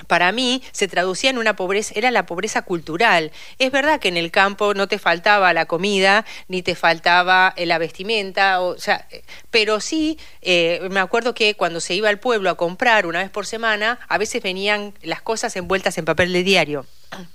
para 0.06 0.32
mí 0.32 0.62
se 0.72 0.88
traducía 0.88 1.30
en 1.30 1.38
una 1.38 1.56
pobreza, 1.56 1.94
era 1.96 2.12
la 2.12 2.26
pobreza 2.26 2.62
cultural. 2.62 3.32
Es 3.58 3.72
verdad 3.72 4.00
que 4.00 4.10
en 4.10 4.18
el 4.18 4.32
campo 4.32 4.74
no 4.74 4.88
te 4.88 5.00
faltaba 5.00 5.54
la 5.54 5.66
comida, 5.66 6.26
ni 6.48 6.62
te 6.62 6.76
faltaba 6.76 7.54
eh, 7.58 7.66
la 7.66 7.80
vestimenta, 7.80 8.62
o, 8.62 8.78
sea, 8.78 9.08
eh, 9.10 9.24
pero 9.50 9.80
sí, 9.80 10.20
eh, 10.42 10.88
me 10.92 11.00
acuerdo 11.00 11.34
que 11.34 11.56
cuando 11.56 11.80
se 11.80 11.96
iba 11.96 12.10
al 12.10 12.20
pueblo 12.20 12.50
a 12.50 12.56
comprar 12.56 13.08
una 13.08 13.20
vez 13.20 13.32
por 13.32 13.46
semana, 13.46 14.00
a 14.08 14.18
veces 14.18 14.44
venían 14.44 14.94
las 15.02 15.22
cosas 15.22 15.56
envueltas 15.56 15.98
en 15.98 16.06
papel 16.06 16.32
de 16.34 16.44
diario. 16.44 16.86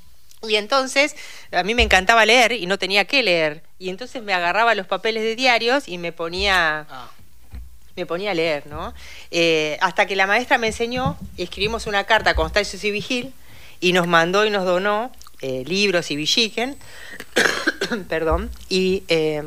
Y 0.44 0.56
entonces 0.56 1.14
a 1.52 1.62
mí 1.62 1.76
me 1.76 1.84
encantaba 1.84 2.26
leer 2.26 2.50
y 2.50 2.66
no 2.66 2.76
tenía 2.76 3.04
que 3.04 3.22
leer. 3.22 3.62
Y 3.78 3.90
entonces 3.90 4.24
me 4.24 4.34
agarraba 4.34 4.74
los 4.74 4.88
papeles 4.88 5.22
de 5.22 5.36
diarios 5.36 5.86
y 5.86 5.98
me 5.98 6.10
ponía... 6.10 6.84
Ah 6.90 7.12
me 7.96 8.06
ponía 8.06 8.30
a 8.30 8.34
leer, 8.34 8.66
¿no? 8.66 8.94
Eh, 9.30 9.76
hasta 9.80 10.06
que 10.06 10.16
la 10.16 10.26
maestra 10.26 10.58
me 10.58 10.68
enseñó, 10.68 11.16
escribimos 11.36 11.86
una 11.86 12.04
carta 12.04 12.30
a 12.30 12.34
Constancio 12.34 12.78
y 12.82 12.90
Vigil 12.92 13.34
y 13.80 13.92
nos 13.92 14.06
mandó 14.06 14.46
y 14.46 14.50
nos 14.50 14.64
donó 14.64 15.12
eh, 15.40 15.64
libros 15.66 16.10
y 16.10 16.16
villiquen, 16.16 16.76
perdón, 18.08 18.50
y, 18.68 19.02
eh, 19.08 19.42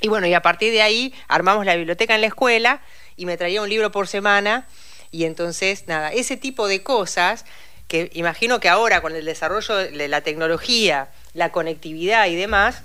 y 0.00 0.08
bueno, 0.08 0.26
y 0.26 0.34
a 0.34 0.42
partir 0.42 0.72
de 0.72 0.82
ahí 0.82 1.14
armamos 1.28 1.64
la 1.64 1.76
biblioteca 1.76 2.14
en 2.14 2.20
la 2.20 2.26
escuela 2.26 2.82
y 3.16 3.26
me 3.26 3.36
traía 3.36 3.62
un 3.62 3.68
libro 3.68 3.90
por 3.90 4.08
semana 4.08 4.66
y 5.10 5.24
entonces, 5.24 5.86
nada, 5.86 6.12
ese 6.12 6.36
tipo 6.36 6.68
de 6.68 6.82
cosas 6.82 7.44
que 7.88 8.10
imagino 8.14 8.60
que 8.60 8.68
ahora 8.68 9.00
con 9.00 9.16
el 9.16 9.24
desarrollo 9.24 9.74
de 9.74 10.08
la 10.08 10.20
tecnología, 10.20 11.08
la 11.34 11.50
conectividad 11.50 12.28
y 12.28 12.36
demás, 12.36 12.82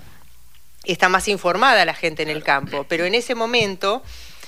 está 0.84 1.10
más 1.10 1.28
informada 1.28 1.86
la 1.86 1.94
gente 1.94 2.24
en 2.24 2.30
el 2.30 2.44
campo, 2.44 2.86
pero 2.88 3.06
en 3.06 3.16
ese 3.16 3.36
momento 3.36 4.04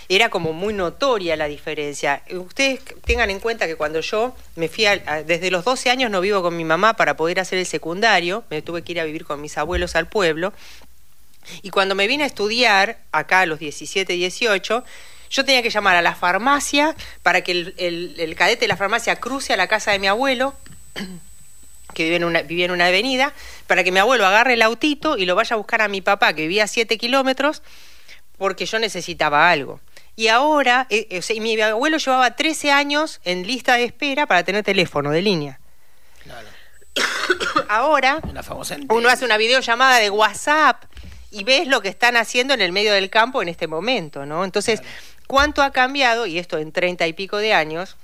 era 0.09 0.29
como 0.29 0.53
muy 0.53 0.73
notoria 0.73 1.35
la 1.35 1.47
diferencia. 1.47 2.23
Ustedes 2.31 2.79
tengan 3.05 3.29
en 3.29 3.39
cuenta 3.39 3.67
que 3.67 3.75
cuando 3.75 3.99
yo 3.99 4.35
me 4.55 4.69
fui, 4.69 4.85
desde 5.25 5.51
los 5.51 5.65
12 5.65 5.89
años 5.89 6.09
no 6.11 6.21
vivo 6.21 6.41
con 6.41 6.55
mi 6.55 6.63
mamá 6.63 6.95
para 6.95 7.17
poder 7.17 7.39
hacer 7.39 7.59
el 7.59 7.65
secundario, 7.65 8.43
me 8.49 8.61
tuve 8.61 8.83
que 8.83 8.93
ir 8.93 8.99
a 8.99 9.03
vivir 9.03 9.25
con 9.25 9.41
mis 9.41 9.57
abuelos 9.57 9.95
al 9.95 10.07
pueblo, 10.07 10.53
y 11.61 11.69
cuando 11.69 11.95
me 11.95 12.07
vine 12.07 12.23
a 12.23 12.27
estudiar, 12.27 12.97
acá 13.11 13.41
a 13.41 13.45
los 13.45 13.59
17, 13.59 14.13
18, 14.13 14.83
yo 15.29 15.45
tenía 15.45 15.61
que 15.61 15.69
llamar 15.69 15.95
a 15.95 16.01
la 16.01 16.15
farmacia 16.15 16.95
para 17.23 17.41
que 17.41 17.51
el, 17.51 18.35
cadete 18.37 18.61
de 18.61 18.67
la 18.67 18.77
farmacia 18.77 19.17
cruce 19.17 19.53
a 19.53 19.57
la 19.57 19.67
casa 19.67 19.91
de 19.91 19.99
mi 19.99 20.07
abuelo, 20.07 20.53
que 21.93 22.03
vivía 22.03 22.17
en, 22.17 22.23
una, 22.25 22.41
vivía 22.41 22.65
en 22.65 22.71
una 22.71 22.87
avenida, 22.87 23.33
para 23.65 23.83
que 23.83 23.91
mi 23.91 23.99
abuelo 23.99 24.25
agarre 24.25 24.53
el 24.53 24.61
autito 24.61 25.17
y 25.17 25.25
lo 25.25 25.35
vaya 25.35 25.55
a 25.55 25.57
buscar 25.57 25.81
a 25.81 25.87
mi 25.87 26.01
papá, 26.01 26.33
que 26.33 26.43
vivía 26.43 26.65
a 26.65 26.67
7 26.67 26.97
kilómetros, 26.97 27.61
porque 28.37 28.65
yo 28.65 28.79
necesitaba 28.79 29.49
algo. 29.49 29.79
Y 30.17 30.29
ahora, 30.29 30.87
eh, 30.89 31.07
eh, 31.11 31.39
mi 31.39 31.61
abuelo 31.61 31.97
llevaba 31.97 32.35
13 32.35 32.71
años 32.71 33.21
en 33.23 33.45
lista 33.45 33.75
de 33.75 33.83
espera 33.83 34.25
para 34.25 34.43
tener 34.43 34.63
teléfono 34.63 35.11
de 35.11 35.21
línea. 35.21 35.59
Claro. 36.23 36.47
ahora, 37.69 38.19
uno 38.89 39.09
hace 39.09 39.25
una 39.25 39.37
videollamada 39.37 39.99
de 39.99 40.09
WhatsApp 40.09 40.85
y 41.29 41.43
ves 41.43 41.67
lo 41.67 41.81
que 41.81 41.89
están 41.89 42.17
haciendo 42.17 42.55
en 42.55 42.61
el 42.61 42.71
medio 42.71 42.93
del 42.93 43.11
campo 43.11 43.43
en 43.43 43.47
este 43.47 43.67
momento, 43.67 44.25
¿no? 44.25 44.43
Entonces, 44.43 44.81
¿cuánto 45.27 45.61
ha 45.61 45.71
cambiado? 45.71 46.25
Y 46.25 46.39
esto 46.39 46.57
en 46.57 46.71
30 46.71 47.05
y 47.05 47.13
pico 47.13 47.37
de 47.37 47.53
años. 47.53 47.95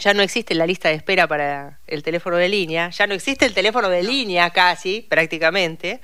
Ya 0.00 0.14
no 0.14 0.22
existe 0.22 0.54
la 0.54 0.64
lista 0.64 0.90
de 0.90 0.94
espera 0.94 1.26
para 1.26 1.80
el 1.88 2.04
teléfono 2.04 2.36
de 2.36 2.48
línea, 2.48 2.90
ya 2.90 3.08
no 3.08 3.14
existe 3.14 3.46
el 3.46 3.54
teléfono 3.54 3.88
de 3.88 4.04
línea 4.04 4.50
casi, 4.50 5.04
prácticamente. 5.08 6.00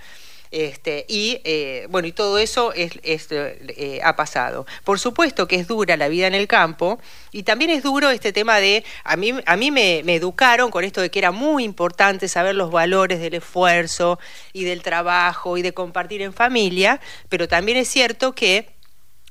Este, 0.50 1.04
y 1.08 1.40
eh, 1.44 1.87
bueno, 1.90 2.08
y 2.08 2.12
todo 2.12 2.38
eso 2.38 2.72
es, 2.72 2.98
eh, 3.02 4.00
ha 4.02 4.16
pasado. 4.16 4.66
Por 4.84 4.98
supuesto 4.98 5.46
que 5.46 5.56
es 5.56 5.66
dura 5.66 5.96
la 5.96 6.08
vida 6.08 6.26
en 6.26 6.34
el 6.34 6.46
campo 6.46 6.98
y 7.32 7.42
también 7.42 7.70
es 7.70 7.82
duro 7.82 8.11
este 8.11 8.32
tema 8.32 8.56
de, 8.58 8.84
a 9.04 9.16
mí, 9.16 9.34
a 9.44 9.56
mí 9.56 9.70
me 9.70 10.14
educaron 10.14 10.70
con 10.70 10.84
esto 10.84 11.00
de 11.00 11.11
que 11.11 11.18
era 11.18 11.32
muy 11.32 11.64
importante 11.64 12.28
saber 12.28 12.54
los 12.54 12.70
valores 12.70 13.20
del 13.20 13.34
esfuerzo 13.34 14.18
y 14.52 14.64
del 14.64 14.82
trabajo 14.82 15.56
y 15.56 15.62
de 15.62 15.74
compartir 15.74 16.22
en 16.22 16.32
familia, 16.32 17.00
pero 17.28 17.48
también 17.48 17.78
es 17.78 17.88
cierto 17.88 18.34
que 18.34 18.77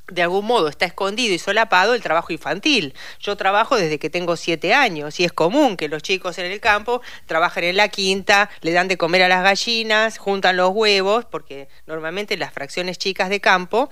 de 0.07 0.21
algún 0.21 0.45
modo 0.45 0.69
está 0.69 0.85
escondido 0.85 1.33
y 1.33 1.39
solapado 1.39 1.93
el 1.93 2.01
trabajo 2.01 2.31
infantil. 2.31 2.93
Yo 3.19 3.35
trabajo 3.35 3.75
desde 3.75 3.99
que 3.99 4.09
tengo 4.09 4.35
siete 4.35 4.73
años 4.73 5.19
y 5.19 5.25
es 5.25 5.33
común 5.33 5.77
que 5.77 5.89
los 5.89 6.01
chicos 6.01 6.37
en 6.37 6.45
el 6.45 6.59
campo 6.59 7.01
trabajen 7.25 7.65
en 7.65 7.77
la 7.77 7.89
quinta, 7.89 8.49
le 8.61 8.71
dan 8.71 8.87
de 8.87 8.97
comer 8.97 9.23
a 9.23 9.27
las 9.27 9.43
gallinas, 9.43 10.17
juntan 10.17 10.57
los 10.57 10.71
huevos, 10.73 11.25
porque 11.25 11.67
normalmente 11.85 12.37
las 12.37 12.53
fracciones 12.53 12.97
chicas 12.97 13.29
de 13.29 13.41
campo 13.41 13.89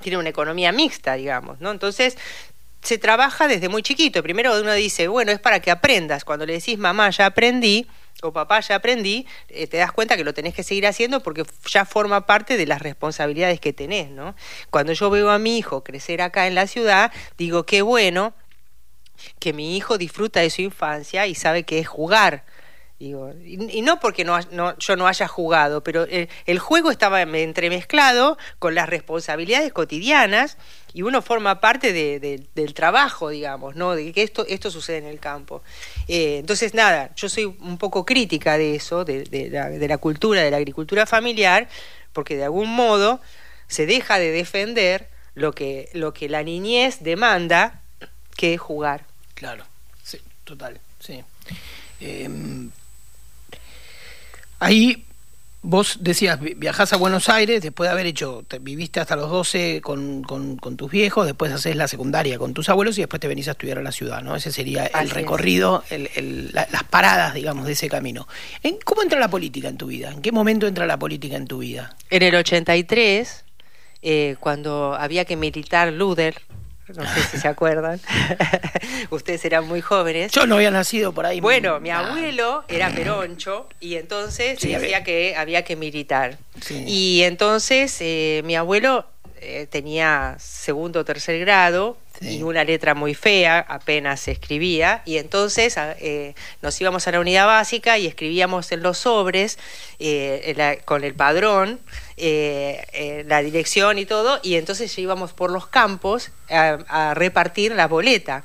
tienen 0.00 0.18
una 0.18 0.30
economía 0.30 0.72
mixta, 0.72 1.14
digamos, 1.14 1.60
¿no? 1.60 1.70
Entonces, 1.70 2.18
se 2.82 2.98
trabaja 2.98 3.48
desde 3.48 3.68
muy 3.68 3.82
chiquito. 3.82 4.22
Primero 4.22 4.60
uno 4.60 4.72
dice, 4.72 5.08
bueno, 5.08 5.32
es 5.32 5.38
para 5.38 5.60
que 5.60 5.70
aprendas. 5.70 6.24
Cuando 6.24 6.44
le 6.46 6.54
decís, 6.54 6.78
mamá, 6.78 7.10
ya 7.10 7.26
aprendí, 7.26 7.86
o 8.22 8.32
papá, 8.32 8.60
ya 8.60 8.76
aprendí, 8.76 9.26
eh, 9.48 9.66
te 9.66 9.78
das 9.78 9.92
cuenta 9.92 10.16
que 10.16 10.24
lo 10.24 10.34
tenés 10.34 10.54
que 10.54 10.62
seguir 10.62 10.86
haciendo 10.86 11.22
porque 11.22 11.44
ya 11.66 11.84
forma 11.84 12.26
parte 12.26 12.56
de 12.56 12.66
las 12.66 12.82
responsabilidades 12.82 13.60
que 13.60 13.72
tenés, 13.72 14.10
¿no? 14.10 14.34
Cuando 14.70 14.92
yo 14.92 15.10
veo 15.10 15.30
a 15.30 15.38
mi 15.38 15.58
hijo 15.58 15.82
crecer 15.82 16.22
acá 16.22 16.46
en 16.46 16.54
la 16.54 16.66
ciudad, 16.66 17.12
digo, 17.38 17.64
qué 17.64 17.82
bueno 17.82 18.34
que 19.38 19.52
mi 19.52 19.76
hijo 19.76 19.98
disfruta 19.98 20.40
de 20.40 20.50
su 20.50 20.62
infancia 20.62 21.26
y 21.26 21.34
sabe 21.34 21.62
que 21.64 21.78
es 21.78 21.88
jugar. 21.88 22.44
Y, 23.02 23.82
no 23.82 23.98
porque 23.98 24.24
no, 24.24 24.38
yo 24.78 24.96
no 24.96 25.08
haya 25.08 25.26
jugado, 25.26 25.82
pero 25.82 26.04
el, 26.04 26.28
el 26.46 26.58
juego 26.60 26.92
estaba 26.92 27.22
entremezclado 27.22 28.38
con 28.60 28.76
las 28.76 28.88
responsabilidades 28.88 29.72
cotidianas 29.72 30.56
y 30.94 31.02
uno 31.02 31.22
forma 31.22 31.60
parte 31.60 31.92
de, 31.92 32.46
del 32.54 32.74
trabajo, 32.74 33.30
digamos, 33.30 33.74
¿no? 33.76 33.94
De 33.94 34.12
que 34.12 34.22
esto, 34.22 34.44
esto 34.46 34.70
sucede 34.70 34.98
en 34.98 35.06
el 35.06 35.18
campo. 35.18 35.62
Eh, 36.06 36.38
entonces, 36.38 36.74
nada, 36.74 37.10
yo 37.16 37.28
soy 37.28 37.46
un 37.46 37.78
poco 37.78 38.04
crítica 38.04 38.58
de 38.58 38.74
eso, 38.74 39.04
de, 39.04 39.48
la, 39.50 39.98
cultura, 39.98 40.42
de 40.42 40.50
la 40.50 40.58
agricultura 40.58 41.06
familiar, 41.06 41.68
porque 42.12 42.36
de 42.36 42.44
algún 42.44 42.74
modo 42.74 43.20
se 43.68 43.86
deja 43.86 44.18
de 44.18 44.30
defender 44.30 45.08
lo 45.34 45.52
que, 45.52 45.88
lo 45.94 46.12
que 46.12 46.28
la 46.28 46.42
niñez 46.42 46.98
demanda 47.00 47.80
que 48.36 48.58
jugar. 48.58 49.06
Claro, 49.34 49.64
sí, 50.02 50.20
total, 50.44 50.78
sí. 51.00 51.24
Em, 52.00 52.70
ahí 54.62 55.04
vos 55.62 55.98
decías, 56.00 56.40
viajás 56.40 56.92
a 56.92 56.96
Buenos 56.96 57.28
Aires, 57.28 57.62
después 57.62 57.88
de 57.88 57.92
haber 57.92 58.06
hecho, 58.06 58.44
viviste 58.60 58.98
hasta 58.98 59.14
los 59.14 59.30
12 59.30 59.80
con, 59.80 60.22
con, 60.24 60.76
tus 60.76 60.90
viejos, 60.90 61.24
después 61.24 61.52
haces 61.52 61.76
la 61.76 61.86
secundaria 61.86 62.36
con 62.38 62.52
tus 62.52 62.68
abuelos 62.68 62.98
y 62.98 63.02
después 63.02 63.20
te 63.20 63.28
venís 63.28 63.46
a 63.48 63.52
estudiar 63.52 63.78
a 63.78 63.82
la 63.82 63.92
ciudad, 63.92 64.22
¿no? 64.22 64.34
Ese 64.34 64.50
sería 64.50 64.86
el 64.86 65.10
recorrido, 65.10 65.84
las 66.52 66.84
paradas, 66.90 67.34
digamos, 67.34 67.66
de 67.66 67.72
ese 67.72 67.88
camino. 67.88 68.26
¿En, 68.62 68.76
¿Cómo 68.84 69.02
entra 69.02 69.20
la 69.20 69.28
política 69.28 69.68
en 69.68 69.76
tu 69.76 69.86
vida? 69.86 70.10
¿En 70.10 70.20
qué 70.20 70.32
momento 70.32 70.66
entra 70.66 70.84
la 70.86 70.98
política 70.98 71.36
en 71.36 71.46
tu 71.46 71.58
vida? 71.58 71.94
En 72.10 72.22
el 72.22 72.34
83, 72.34 73.44
eh, 74.02 74.36
cuando 74.40 74.94
había 74.94 75.24
que 75.24 75.36
militar 75.36 75.92
Luder, 75.92 76.42
no 76.94 77.02
sé 77.14 77.22
si 77.30 77.38
se 77.38 77.48
acuerdan. 77.48 78.00
Ustedes 79.10 79.44
eran 79.44 79.66
muy 79.66 79.80
jóvenes. 79.80 80.32
Yo 80.32 80.46
no 80.46 80.56
había 80.56 80.70
nacido 80.70 81.12
por 81.12 81.26
ahí. 81.26 81.40
Bueno, 81.40 81.80
mi 81.80 81.90
abuelo 81.90 82.64
era 82.68 82.90
peroncho 82.90 83.68
y 83.80 83.96
entonces 83.96 84.60
decía 84.60 85.02
que 85.02 85.36
había 85.36 85.64
que 85.64 85.76
militar. 85.76 86.38
Y 86.70 87.22
entonces 87.22 87.96
eh, 88.00 88.42
mi 88.44 88.56
abuelo 88.56 89.06
eh, 89.40 89.66
tenía 89.68 90.36
segundo 90.38 91.00
o 91.00 91.04
tercer 91.04 91.38
grado 91.40 91.96
y 92.20 92.42
una 92.42 92.64
letra 92.64 92.94
muy 92.94 93.14
fea, 93.14 93.64
apenas 93.68 94.20
se 94.20 94.32
escribía, 94.32 95.02
y 95.04 95.16
entonces 95.16 95.74
eh, 95.78 96.34
nos 96.60 96.80
íbamos 96.80 97.06
a 97.08 97.12
la 97.12 97.20
unidad 97.20 97.46
básica 97.46 97.98
y 97.98 98.06
escribíamos 98.06 98.70
en 98.72 98.82
los 98.82 98.98
sobres 98.98 99.58
con 100.84 101.04
el 101.04 101.14
padrón 101.14 101.80
eh, 102.18 102.84
eh, 102.92 103.24
la 103.26 103.42
dirección 103.42 103.98
y 103.98 104.04
todo, 104.04 104.38
y 104.42 104.56
entonces 104.56 104.96
íbamos 104.98 105.32
por 105.32 105.50
los 105.50 105.66
campos 105.66 106.30
a, 106.50 107.14
repartir 107.14 107.72
la 107.74 107.88
boleta. 107.88 108.44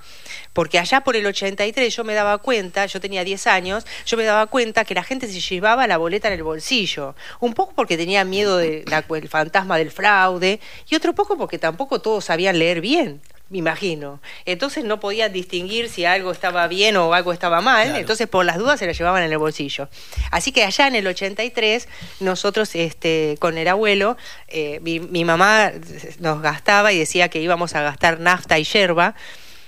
Porque 0.53 0.79
allá 0.79 1.01
por 1.01 1.15
el 1.15 1.25
83 1.25 1.95
yo 1.95 2.03
me 2.03 2.13
daba 2.13 2.37
cuenta, 2.39 2.85
yo 2.85 2.99
tenía 2.99 3.23
10 3.23 3.45
años, 3.45 3.85
yo 4.05 4.17
me 4.17 4.23
daba 4.23 4.47
cuenta 4.47 4.85
que 4.85 4.95
la 4.95 5.03
gente 5.03 5.27
se 5.27 5.39
llevaba 5.39 5.85
la 5.85 5.97
boleta 5.97 6.27
en 6.29 6.33
el 6.35 6.43
bolsillo, 6.43 7.15
un 7.39 7.53
poco 7.53 7.73
porque 7.75 7.97
tenía 7.97 8.23
miedo 8.23 8.57
del 8.57 8.85
fantasma 9.29 9.77
del 9.77 9.91
fraude 9.91 10.59
y 10.89 10.95
otro 10.95 11.13
poco 11.13 11.37
porque 11.37 11.59
tampoco 11.59 12.01
todos 12.01 12.25
sabían 12.25 12.57
leer 12.57 12.81
bien 12.81 13.21
me 13.49 13.59
imagino. 13.59 14.19
Entonces 14.45 14.83
no 14.83 14.99
podían 14.99 15.31
distinguir 15.31 15.89
si 15.89 16.05
algo 16.05 16.31
estaba 16.31 16.67
bien 16.67 16.97
o 16.97 17.13
algo 17.13 17.33
estaba 17.33 17.61
mal, 17.61 17.95
entonces 17.95 18.27
por 18.27 18.45
las 18.45 18.57
dudas 18.57 18.79
se 18.79 18.85
la 18.85 18.91
llevaban 18.91 19.23
en 19.23 19.31
el 19.31 19.37
bolsillo. 19.37 19.89
Así 20.31 20.51
que 20.51 20.63
allá 20.63 20.87
en 20.87 20.95
el 20.95 21.07
83, 21.07 21.87
nosotros 22.19 22.75
este, 22.75 23.37
con 23.39 23.57
el 23.57 23.67
abuelo, 23.67 24.17
eh, 24.47 24.79
mi, 24.81 24.99
mi 24.99 25.23
mamá 25.23 25.71
nos 26.19 26.41
gastaba 26.41 26.91
y 26.91 26.99
decía 26.99 27.29
que 27.29 27.41
íbamos 27.41 27.75
a 27.75 27.81
gastar 27.81 28.19
nafta 28.19 28.59
y 28.59 28.63
yerba 28.63 29.15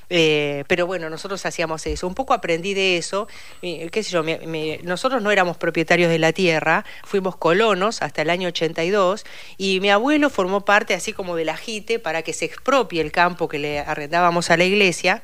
eh, 0.09 0.63
pero 0.67 0.87
bueno, 0.87 1.09
nosotros 1.09 1.45
hacíamos 1.45 1.85
eso. 1.85 2.07
Un 2.07 2.15
poco 2.15 2.33
aprendí 2.33 2.73
de 2.73 2.97
eso. 2.97 3.27
qué 3.61 4.03
sé 4.03 4.11
yo, 4.11 4.23
nosotros 4.83 5.21
no 5.21 5.31
éramos 5.31 5.57
propietarios 5.57 6.09
de 6.09 6.19
la 6.19 6.33
tierra, 6.33 6.85
fuimos 7.03 7.35
colonos 7.35 8.01
hasta 8.01 8.21
el 8.21 8.29
año 8.29 8.47
82 8.47 9.25
y 9.57 9.79
mi 9.79 9.89
abuelo 9.89 10.29
formó 10.29 10.65
parte 10.65 10.93
así 10.93 11.13
como 11.13 11.35
del 11.35 11.49
ajite 11.49 11.99
para 11.99 12.21
que 12.23 12.33
se 12.33 12.45
expropie 12.45 13.01
el 13.01 13.11
campo 13.11 13.47
que 13.47 13.59
le 13.59 13.79
arrendábamos 13.79 14.49
a 14.49 14.57
la 14.57 14.65
iglesia. 14.65 15.23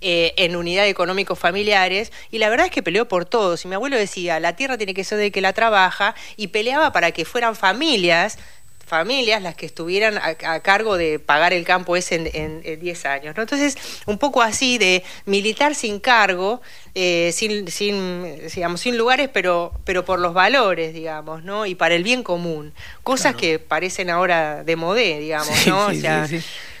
Eh, 0.00 0.34
en 0.36 0.54
unidad 0.54 0.86
económicos 0.86 1.38
familiares 1.38 2.12
y 2.30 2.36
la 2.36 2.50
verdad 2.50 2.66
es 2.66 2.72
que 2.72 2.82
peleó 2.82 3.08
por 3.08 3.24
todos 3.24 3.64
y 3.64 3.68
mi 3.68 3.74
abuelo 3.74 3.96
decía 3.96 4.38
la 4.38 4.54
tierra 4.54 4.76
tiene 4.76 4.92
que 4.92 5.02
ser 5.02 5.16
de 5.16 5.30
que 5.30 5.40
la 5.40 5.54
trabaja 5.54 6.14
y 6.36 6.48
peleaba 6.48 6.92
para 6.92 7.12
que 7.12 7.24
fueran 7.24 7.56
familias 7.56 8.38
familias 8.84 9.42
las 9.42 9.54
que 9.54 9.66
estuvieran 9.66 10.18
a, 10.18 10.60
cargo 10.60 10.96
de 10.96 11.18
pagar 11.18 11.52
el 11.52 11.64
campo 11.64 11.96
ese 11.96 12.30
en 12.34 12.80
10 12.80 13.06
años. 13.06 13.36
¿no? 13.36 13.42
Entonces, 13.42 13.76
un 14.06 14.18
poco 14.18 14.42
así 14.42 14.78
de 14.78 15.02
militar 15.26 15.74
sin 15.74 16.00
cargo, 16.00 16.60
eh, 16.94 17.30
sin, 17.32 17.68
sin, 17.68 18.48
digamos, 18.54 18.80
sin 18.80 18.96
lugares, 18.96 19.28
pero, 19.32 19.72
pero 19.84 20.04
por 20.04 20.20
los 20.20 20.32
valores, 20.32 20.94
digamos, 20.94 21.42
¿no? 21.42 21.66
Y 21.66 21.74
para 21.74 21.96
el 21.96 22.04
bien 22.04 22.22
común. 22.22 22.72
Cosas 23.02 23.34
que 23.34 23.58
parecen 23.58 24.10
ahora 24.10 24.62
de 24.62 24.76
modé, 24.76 25.18
digamos, 25.18 25.66
¿no? 25.66 25.86
o 25.86 25.94
sea, 25.94 26.28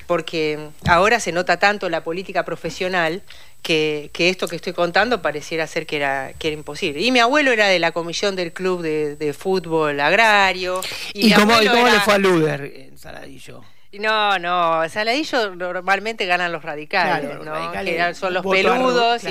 porque 0.06 0.70
ahora 0.86 1.20
se 1.20 1.32
nota 1.32 1.58
tanto 1.58 1.88
la 1.88 2.02
política 2.02 2.44
profesional 2.44 3.22
que, 3.62 4.10
esto 4.18 4.46
que 4.46 4.56
estoy 4.56 4.74
contando 4.74 5.22
pareciera 5.22 5.66
ser 5.66 5.86
que 5.86 5.96
era, 5.96 6.32
que 6.38 6.48
era 6.48 6.56
imposible. 6.56 7.00
Y 7.00 7.10
mi 7.10 7.18
abuelo 7.18 7.50
era 7.50 7.66
de 7.68 7.78
la 7.78 7.92
comisión 7.92 8.36
del 8.36 8.52
club 8.52 8.82
de, 8.82 9.36
fútbol 9.36 9.98
agrario. 10.00 10.80
¿Y, 11.14 11.32
cómo, 11.32 11.58
le 11.60 12.00
fue 12.00 12.14
a 12.14 12.18
Luder 12.18 12.72
en 12.76 12.98
Saladillo? 12.98 13.62
No, 13.98 14.38
no, 14.38 14.88
Saladillo 14.88 15.54
normalmente 15.54 16.26
ganan 16.26 16.52
los 16.52 16.62
radicales, 16.62 17.38
¿no? 17.44 17.72
que 17.72 18.14
son 18.14 18.34
los 18.34 18.44
peludos 18.44 19.22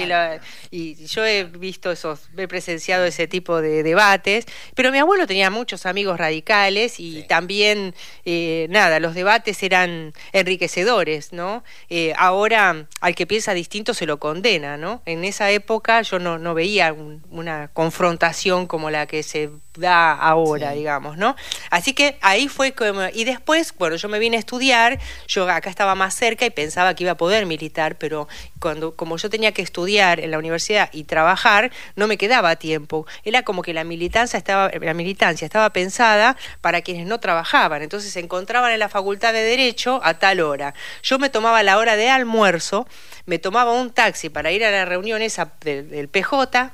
y, 0.72 1.06
yo 1.06 1.26
he 1.26 1.44
visto 1.44 1.92
esos, 1.92 2.30
he 2.38 2.48
presenciado 2.48 3.06
ese 3.06 3.28
tipo 3.28 3.62
de 3.62 3.84
debates, 3.84 4.46
pero 4.76 4.92
mi 4.92 5.00
abuelo 5.00 5.28
tenía 5.28 5.50
muchos 5.50 5.86
amigos 5.86 6.18
radicales 6.18 7.00
y 7.00 7.24
también, 7.24 7.94
eh, 8.26 8.68
nada, 8.70 9.00
los 9.00 9.16
debates 9.16 9.62
eran 9.64 10.14
enriquecedores, 10.32 11.34
¿no? 11.34 11.64
Eh, 11.90 12.14
ahora 12.18 12.88
al 13.02 13.16
que 13.16 13.28
piensa 13.28 13.54
distinto 13.54 13.94
se 13.94 14.06
lo 14.06 14.20
condena, 14.20 14.78
¿no? 14.78 15.02
En 15.06 15.24
esa 15.24 15.52
época 15.52 16.02
yo 16.02 16.20
no, 16.20 16.38
no 16.38 16.54
veía 16.54 16.94
una 17.30 17.70
confrontación 17.74 18.68
como 18.68 18.90
la 18.90 19.08
que 19.08 19.24
se 19.24 19.50
da 19.78 20.14
ahora, 20.14 20.72
digamos, 20.72 21.18
¿no? 21.18 21.36
Así 21.70 21.94
que 21.94 22.18
ahí 22.22 22.48
fue 22.48 22.74
como... 22.74 23.02
Y 23.14 23.24
después, 23.24 23.74
bueno, 23.78 23.96
yo 23.96 24.08
me 24.08 24.20
vine 24.20 24.38
a 24.38 24.40
estudiar, 24.40 24.53
yo 25.28 25.50
acá 25.50 25.70
estaba 25.70 25.96
más 25.96 26.16
cerca 26.16 26.46
y 26.46 26.50
pensaba 26.50 26.94
que 26.94 27.04
iba 27.04 27.14
a 27.14 27.18
poder 27.18 27.46
militar, 27.46 27.98
pero 27.98 28.28
cuando 28.60 28.96
como 28.96 29.18
yo 29.18 29.30
tenía 29.30 29.52
que 29.52 29.62
estudiar 29.62 30.20
en 30.20 30.32
la 30.32 30.38
universidad 30.38 30.90
y 30.92 31.06
trabajar, 31.06 31.72
no 31.96 32.08
me 32.08 32.18
quedaba 32.18 32.56
tiempo. 32.56 33.06
Era 33.24 33.44
como 33.44 33.62
que 33.62 33.74
la 33.74 33.84
militancia 33.84 34.38
estaba, 34.38 34.70
la 34.70 34.94
militancia 34.94 35.46
estaba 35.46 35.72
pensada 35.72 36.38
para 36.62 36.82
quienes 36.82 37.08
no 37.08 37.20
trabajaban, 37.20 37.82
entonces 37.82 38.12
se 38.12 38.20
encontraban 38.20 38.72
en 38.72 38.80
la 38.80 38.90
facultad 38.90 39.34
de 39.34 39.42
Derecho 39.44 40.00
a 40.04 40.16
tal 40.16 40.40
hora. 40.40 40.74
Yo 41.02 41.20
me 41.20 41.30
tomaba 41.30 41.64
la 41.64 41.78
hora 41.78 41.96
de 41.96 42.10
almuerzo, 42.10 42.88
me 43.26 43.40
tomaba 43.40 43.74
un 43.74 43.92
taxi 43.92 44.30
para 44.30 44.52
ir 44.52 44.64
a 44.64 44.72
la 44.72 44.86
reunión 44.86 45.22
esa 45.22 45.54
del 45.62 46.08
PJ, 46.08 46.72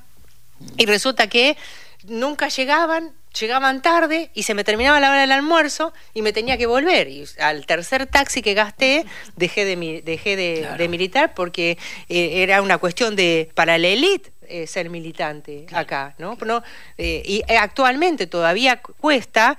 y 0.77 0.85
resulta 0.85 1.27
que 1.27 1.57
nunca 2.03 2.49
llegaban, 2.49 3.13
llegaban 3.37 3.81
tarde 3.81 4.31
y 4.33 4.43
se 4.43 4.53
me 4.53 4.63
terminaba 4.63 4.99
la 4.99 5.09
hora 5.11 5.21
del 5.21 5.31
almuerzo 5.31 5.93
y 6.13 6.21
me 6.21 6.33
tenía 6.33 6.57
que 6.57 6.65
volver. 6.65 7.07
Y 7.07 7.25
al 7.39 7.65
tercer 7.65 8.05
taxi 8.07 8.41
que 8.41 8.53
gasté 8.53 9.05
dejé 9.35 9.65
de, 9.65 10.01
dejé 10.03 10.35
de, 10.35 10.87
militar 10.89 11.33
porque 11.33 11.77
eh, 12.07 12.43
era 12.43 12.61
una 12.61 12.77
cuestión 12.77 13.15
de, 13.15 13.49
para 13.53 13.77
la 13.77 13.87
élite, 13.87 14.31
eh, 14.47 14.65
ser 14.65 14.89
militante 14.89 15.67
acá, 15.71 16.15
¿no? 16.17 16.35
no 16.43 16.63
eh, 16.97 17.21
y 17.23 17.43
actualmente 17.53 18.25
todavía 18.25 18.81
cuesta 18.81 19.57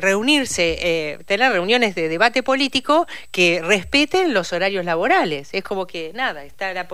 reunirse, 0.00 1.18
tener 1.26 1.52
reuniones 1.52 1.94
de 1.94 2.08
debate 2.08 2.42
político 2.42 3.06
que 3.30 3.62
respeten 3.62 4.34
los 4.34 4.52
horarios 4.52 4.84
laborales. 4.84 5.48
Es 5.52 5.64
como 5.64 5.86
que 5.86 6.12
nada, 6.14 6.44
está 6.44 6.72
la, 6.74 6.86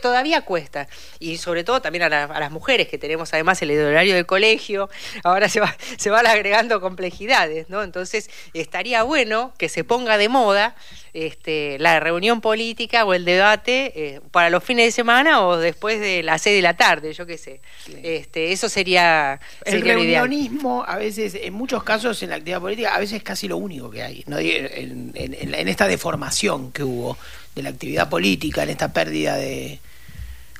todavía 0.00 0.42
cuesta. 0.42 0.88
Y 1.18 1.36
sobre 1.38 1.64
todo 1.64 1.80
también 1.80 2.04
a, 2.04 2.08
las 2.08 2.50
mujeres, 2.50 2.88
que 2.88 2.98
tenemos 2.98 3.32
además 3.32 3.60
el 3.62 3.70
horario 3.72 4.14
del 4.14 4.26
colegio, 4.26 4.88
ahora 5.22 5.48
se, 5.48 5.60
va, 5.60 5.74
se 5.96 6.10
van 6.10 6.26
agregando 6.26 6.80
complejidades, 6.80 7.68
¿no? 7.68 7.82
Entonces 7.82 8.30
estaría 8.52 9.02
bueno 9.02 9.52
que 9.58 9.68
se 9.68 9.84
ponga 9.84 10.18
de 10.18 10.28
moda 10.28 10.74
este, 11.14 11.78
la 11.78 12.00
reunión 12.00 12.40
política 12.40 13.04
o 13.04 13.14
el 13.14 13.24
debate 13.24 13.92
eh, 13.94 14.20
para 14.32 14.50
los 14.50 14.64
fines 14.64 14.86
de 14.86 14.92
semana 14.92 15.46
o 15.46 15.56
después 15.56 16.00
de 16.00 16.22
las 16.24 16.42
seis 16.42 16.56
de 16.56 16.62
la 16.62 16.76
tarde, 16.76 17.12
yo 17.12 17.24
qué 17.24 17.38
sé. 17.38 17.60
Este, 18.02 18.52
eso 18.52 18.68
sería, 18.68 19.40
el 19.64 19.82
reunionismo 19.82 20.84
a 20.86 20.96
veces, 20.96 21.33
en 21.34 21.54
muchos 21.54 21.82
casos 21.82 22.22
en 22.22 22.30
la 22.30 22.36
actividad 22.36 22.60
política, 22.60 22.94
a 22.94 22.98
veces 22.98 23.18
es 23.18 23.22
casi 23.22 23.48
lo 23.48 23.56
único 23.56 23.90
que 23.90 24.02
hay, 24.02 24.24
¿no? 24.26 24.38
en, 24.38 25.12
en 25.14 25.68
esta 25.68 25.86
deformación 25.86 26.72
que 26.72 26.84
hubo 26.84 27.16
de 27.54 27.62
la 27.62 27.70
actividad 27.70 28.08
política, 28.08 28.62
en 28.62 28.70
esta 28.70 28.92
pérdida 28.92 29.36
de, 29.36 29.78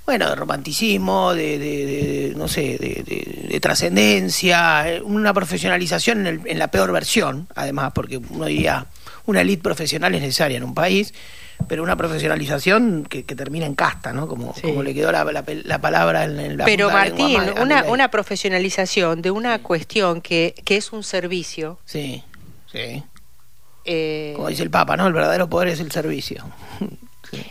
bueno, 0.05 0.29
de 0.29 0.35
romanticismo, 0.35 1.35
de, 1.35 2.35
no 2.37 2.47
sé, 2.47 2.79
de, 2.79 3.61
trascendencia, 3.61 4.93
eh, 4.93 5.01
una 5.01 5.33
profesionalización 5.33 6.27
en, 6.27 6.43
en, 6.45 6.59
la 6.59 6.69
peor 6.69 6.93
versión, 6.93 7.49
además, 7.55 7.93
porque 7.95 8.19
uno 8.19 8.45
diría, 8.45 8.87
una 9.27 9.41
élite 9.41 9.63
profesional 9.63 10.15
es 10.15 10.21
necesaria 10.21 10.57
en 10.57 10.65
un 10.65 10.75
país, 10.75 11.15
pero 11.69 11.83
una 11.83 11.97
profesionalización 11.97 13.07
que, 13.09 13.23
termina 13.23 13.67
en 13.67 13.75
casta, 13.75 14.13
¿no? 14.13 14.29
Como, 14.29 14.55
como 14.61 14.83
le 14.83 14.95
quedó 14.95 15.13
la, 15.13 15.25
la, 15.25 15.81
palabra 15.81 16.25
en, 16.25 16.57
la 16.57 16.65
Pero 16.65 16.91
Martín, 16.91 17.41
una, 17.61 17.85
una 17.85 18.11
profesionalización 18.11 19.23
de 19.23 19.31
una 19.31 19.61
cuestión 19.61 20.21
que, 20.21 20.55
que 20.65 20.77
es 20.77 20.93
un 20.93 21.03
servicio. 21.03 21.79
Sí, 21.85 22.23
sí 22.71 23.03
eh, 23.85 24.33
Como 24.37 24.49
dice 24.49 24.63
el 24.63 24.71
Papa, 24.71 24.97
¿no? 24.97 25.07
El 25.07 25.13
verdadero 25.13 25.49
poder 25.49 25.69
es 25.69 25.81
el 25.81 25.93
servicio. 25.93 26.45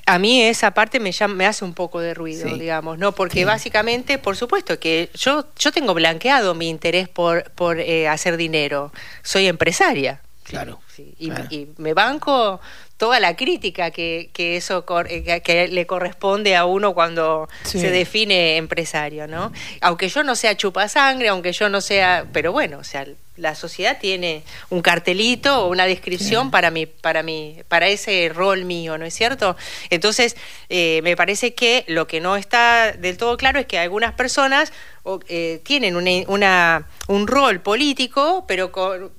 A 0.06 0.18
mí 0.18 0.42
esa 0.42 0.72
parte 0.72 1.02
me, 1.02 1.12
me 1.30 1.46
hace 1.46 1.66
un 1.66 1.74
poco 1.74 2.00
de 2.00 2.14
ruido, 2.14 2.46
digamos, 2.56 2.98
¿no? 2.98 3.12
Porque 3.12 3.44
básicamente, 3.44 4.18
por 4.18 4.38
supuesto 4.38 4.80
que 4.80 5.10
yo, 5.14 5.46
yo 5.60 5.74
tengo 5.74 5.94
blanqueado 5.94 6.56
mi 6.56 6.70
interés 6.70 7.10
por, 7.10 7.52
por 7.52 7.82
eh, 7.82 8.08
hacer 8.08 8.38
dinero. 8.38 8.94
Soy 9.24 9.48
empresaria. 9.48 10.22
Claro. 10.44 10.80
Y, 10.98 11.32
me 11.78 11.94
banco 11.94 12.60
toda 12.98 13.20
la 13.20 13.36
crítica 13.36 13.92
que, 13.92 14.30
que 14.34 14.58
eso 14.58 14.86
eh, 15.08 15.42
que 15.42 15.68
le 15.68 15.88
corresponde 15.88 16.56
a 16.56 16.66
uno 16.66 16.94
cuando 16.94 17.50
se 17.64 17.90
define 17.90 18.58
empresario, 18.58 19.28
¿no? 19.28 19.52
Aunque 19.82 20.10
yo 20.10 20.24
no 20.24 20.36
sea 20.36 20.56
chupasangre, 20.56 21.30
aunque 21.30 21.54
yo 21.54 21.70
no 21.70 21.82
sea, 21.82 22.26
pero 22.32 22.52
bueno, 22.52 22.80
o 22.80 22.84
sea, 22.84 23.06
la 23.36 23.56
sociedad 23.56 23.98
tiene 24.00 24.44
un 24.70 24.82
cartelito 24.82 25.64
o 25.64 25.70
una 25.70 25.86
descripción 25.86 26.52
para 26.52 26.70
mi, 26.70 26.86
para 26.86 27.24
mi, 27.24 27.58
para 27.68 27.88
ese 27.88 28.30
rol 28.34 28.66
mío, 28.66 28.98
¿no 28.98 29.06
es 29.06 29.14
cierto? 29.14 29.56
Entonces, 29.90 30.36
eh, 30.70 31.02
me 31.04 31.16
parece 31.16 31.54
que 31.54 31.84
lo 31.88 32.08
que 32.08 32.22
no 32.22 32.36
está 32.36 32.92
del 32.92 33.18
todo 33.18 33.36
claro 33.38 33.60
es 33.60 33.66
que 33.66 33.80
algunas 33.80 34.14
personas 34.14 34.72
eh, 35.28 35.60
tienen 35.66 35.98
una, 35.98 36.88
un 37.10 37.28
rol 37.28 37.60
político, 37.60 38.46
pero 38.48 38.72
con, 38.72 39.12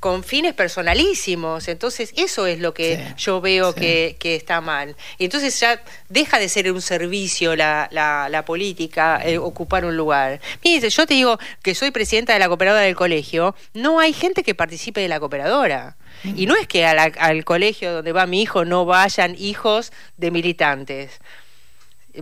con, 0.00 0.24
fines 0.24 0.52
personalísimos. 0.52 1.68
Entonces, 1.68 2.12
eso 2.16 2.48
es 2.48 2.58
lo 2.58 2.74
que 2.74 3.14
yo 3.16 3.40
veo 3.40 3.72
que, 3.72 4.16
que, 4.18 4.34
está 4.34 4.60
mal. 4.60 4.96
Y 5.18 5.26
entonces 5.26 5.60
ya 5.60 5.80
deja 6.08 6.40
de 6.40 6.48
ser 6.48 6.72
un 6.72 6.82
servicio 6.82 7.54
la, 7.54 7.88
la, 7.92 8.44
política, 8.44 9.20
eh, 9.24 9.38
ocupar 9.38 9.84
un 9.84 9.96
lugar. 9.96 10.40
Mire, 10.64 10.90
yo 10.90 11.06
te 11.06 11.14
digo 11.14 11.38
que 11.62 11.76
soy 11.76 11.92
presidenta 11.92 12.32
de 12.32 12.40
la 12.40 12.48
cooperadora 12.48 12.82
del 12.82 12.96
colegio, 12.96 13.25
no 13.74 14.00
hay 14.00 14.12
gente 14.12 14.42
que 14.42 14.54
participe 14.54 15.00
de 15.00 15.08
la 15.08 15.20
cooperadora. 15.20 15.96
Y 16.24 16.46
no 16.46 16.56
es 16.56 16.66
que 16.66 16.84
al 16.86 17.44
colegio 17.44 17.92
donde 17.92 18.12
va 18.12 18.26
mi 18.26 18.42
hijo 18.42 18.64
no 18.64 18.84
vayan 18.84 19.34
hijos 19.38 19.92
de 20.16 20.30
militantes 20.30 21.20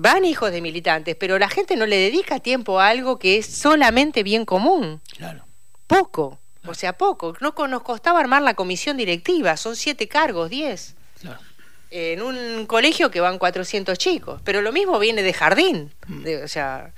van 0.01 0.25
hijos 0.25 0.51
de 0.51 0.61
militantes, 0.61 1.17
pero 1.17 1.39
la 1.39 1.49
gente 1.49 1.77
no 1.77 1.87
le 1.87 1.97
dedica 1.97 2.41
tiempo 2.41 2.81
a 2.81 2.89
algo 2.89 3.19
que 3.19 3.39
es 3.39 3.47
solamente 3.47 4.23
bien 4.23 4.45
común. 4.45 5.01
Claro. 5.17 5.45
Poco, 5.87 6.41
o 6.67 6.75
sea, 6.75 6.95
poco. 6.95 7.35
No 7.41 7.55
nos 7.69 7.83
costaba 7.83 8.21
armar 8.21 8.43
la 8.43 8.55
comisión 8.55 8.97
directiva, 8.97 9.57
son 9.57 9.77
siete 9.77 10.09
cargos, 10.09 10.51
diez. 10.51 10.95
Claro. 11.21 11.41
En 11.91 12.23
un 12.23 12.67
colegio 12.67 13.11
que 13.11 13.21
van 13.21 13.39
400 13.39 13.97
chicos, 13.99 14.41
pero 14.45 14.63
lo 14.63 14.73
mismo 14.73 14.99
viene 14.99 15.23
de 15.23 15.33
jardín. 15.33 15.93
Mm. 16.09 16.25
o 16.45 16.49
sea, 16.49 16.93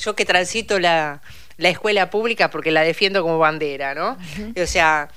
yo 0.00 0.16
que 0.16 0.24
transito 0.24 0.80
la, 0.80 1.20
la, 1.56 1.68
escuela 1.68 2.10
pública 2.10 2.50
porque 2.50 2.70
la 2.70 2.82
defiendo 2.82 3.22
como 3.22 3.38
bandera, 3.38 3.94
¿no? 3.94 4.16
O 4.60 4.66
sea, 4.66 5.08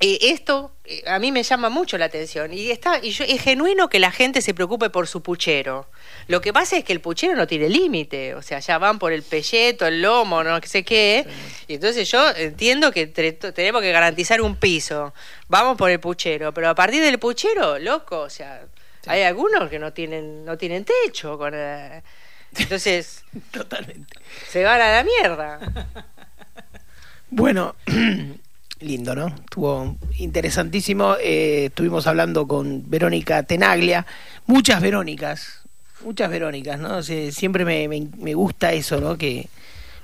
eh, 0.00 0.18
esto 0.32 0.72
eh, 0.84 1.02
a 1.06 1.18
mí 1.18 1.32
me 1.32 1.42
llama 1.42 1.70
mucho 1.70 1.96
la 1.96 2.06
atención 2.06 2.52
y 2.52 2.70
está 2.70 2.98
y 3.02 3.10
es 3.10 3.40
genuino 3.40 3.88
que 3.88 3.98
la 3.98 4.10
gente 4.10 4.42
se 4.42 4.52
preocupe 4.52 4.90
por 4.90 5.06
su 5.06 5.22
puchero. 5.22 5.86
Lo 6.26 6.40
que 6.40 6.52
pasa 6.52 6.76
es 6.76 6.84
que 6.84 6.92
el 6.92 7.00
puchero 7.00 7.36
no 7.36 7.46
tiene 7.46 7.68
límite, 7.68 8.34
o 8.34 8.42
sea, 8.42 8.58
ya 8.58 8.76
van 8.78 8.98
por 8.98 9.12
el 9.12 9.22
pelleto, 9.22 9.86
el 9.86 10.02
lomo, 10.02 10.42
no 10.42 10.60
sé 10.62 10.82
qué. 10.84 11.26
Y 11.68 11.74
entonces 11.74 12.10
yo 12.10 12.28
entiendo 12.36 12.92
que 12.92 13.06
tenemos 13.06 13.80
que 13.82 13.92
garantizar 13.92 14.42
un 14.42 14.56
piso. 14.56 15.14
Vamos 15.48 15.78
por 15.78 15.90
el 15.90 16.00
puchero, 16.00 16.52
pero 16.52 16.68
a 16.68 16.74
partir 16.74 17.02
del 17.02 17.18
puchero, 17.18 17.78
loco, 17.78 18.20
o 18.20 18.30
sea, 18.30 18.62
hay 19.06 19.22
algunos 19.22 19.70
que 19.70 19.78
no 19.78 19.92
tienen 19.92 20.44
no 20.44 20.58
tienen 20.58 20.84
techo 20.84 21.38
con 21.38 21.52
eh, 21.54 22.02
entonces 22.62 23.24
totalmente 23.50 24.16
se 24.48 24.64
van 24.64 24.80
a 24.80 24.92
la 24.92 25.04
mierda. 25.04 25.60
Bueno, 27.36 27.74
lindo, 28.80 29.16
¿no? 29.16 29.26
Estuvo 29.26 29.96
interesantísimo. 30.18 31.16
Eh, 31.20 31.64
estuvimos 31.64 32.06
hablando 32.06 32.46
con 32.46 32.88
Verónica 32.88 33.42
Tenaglia, 33.42 34.06
muchas 34.46 34.80
Verónicas, 34.80 35.62
muchas 36.04 36.30
Verónicas, 36.30 36.78
¿no? 36.78 37.02
siempre 37.02 37.64
me, 37.64 37.88
me, 37.88 38.34
gusta 38.34 38.72
eso, 38.72 39.00
¿no? 39.00 39.18
Que 39.18 39.48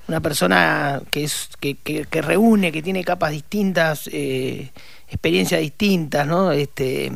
una 0.09 0.19
persona 0.19 1.03
que 1.13 1.23
es 1.23 1.51
que, 1.61 1.77
que, 1.77 2.23
reúne, 2.23 2.73
que 2.73 2.83
tiene 2.83 3.05
capas 3.05 3.31
distintas, 3.31 4.11
eh, 4.13 4.71
experiencias 5.09 5.61
distintas, 5.61 6.27
¿no? 6.27 6.51
Este 6.51 7.13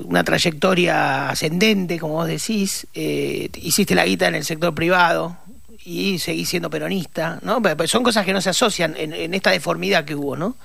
una 0.00 0.24
trayectoria 0.24 1.28
ascendente, 1.28 1.98
como 1.98 2.14
vos 2.14 2.28
decís, 2.28 2.86
eh, 2.94 3.48
hiciste 3.54 3.94
la 3.94 4.04
guita 4.04 4.28
en 4.28 4.34
el 4.34 4.44
sector 4.44 4.74
privado, 4.74 5.36
y 5.84 6.18
seguí 6.18 6.44
siendo 6.44 6.70
peronista, 6.70 7.38
¿no? 7.42 7.60
son 7.86 8.02
cosas 8.02 8.24
que 8.24 8.32
no 8.32 8.40
se 8.40 8.50
asocian 8.50 8.94
en, 8.96 9.34
esta 9.34 9.50
deformidad 9.50 10.04
que 10.04 10.14
hubo, 10.14 10.36
¿no? 10.36 10.56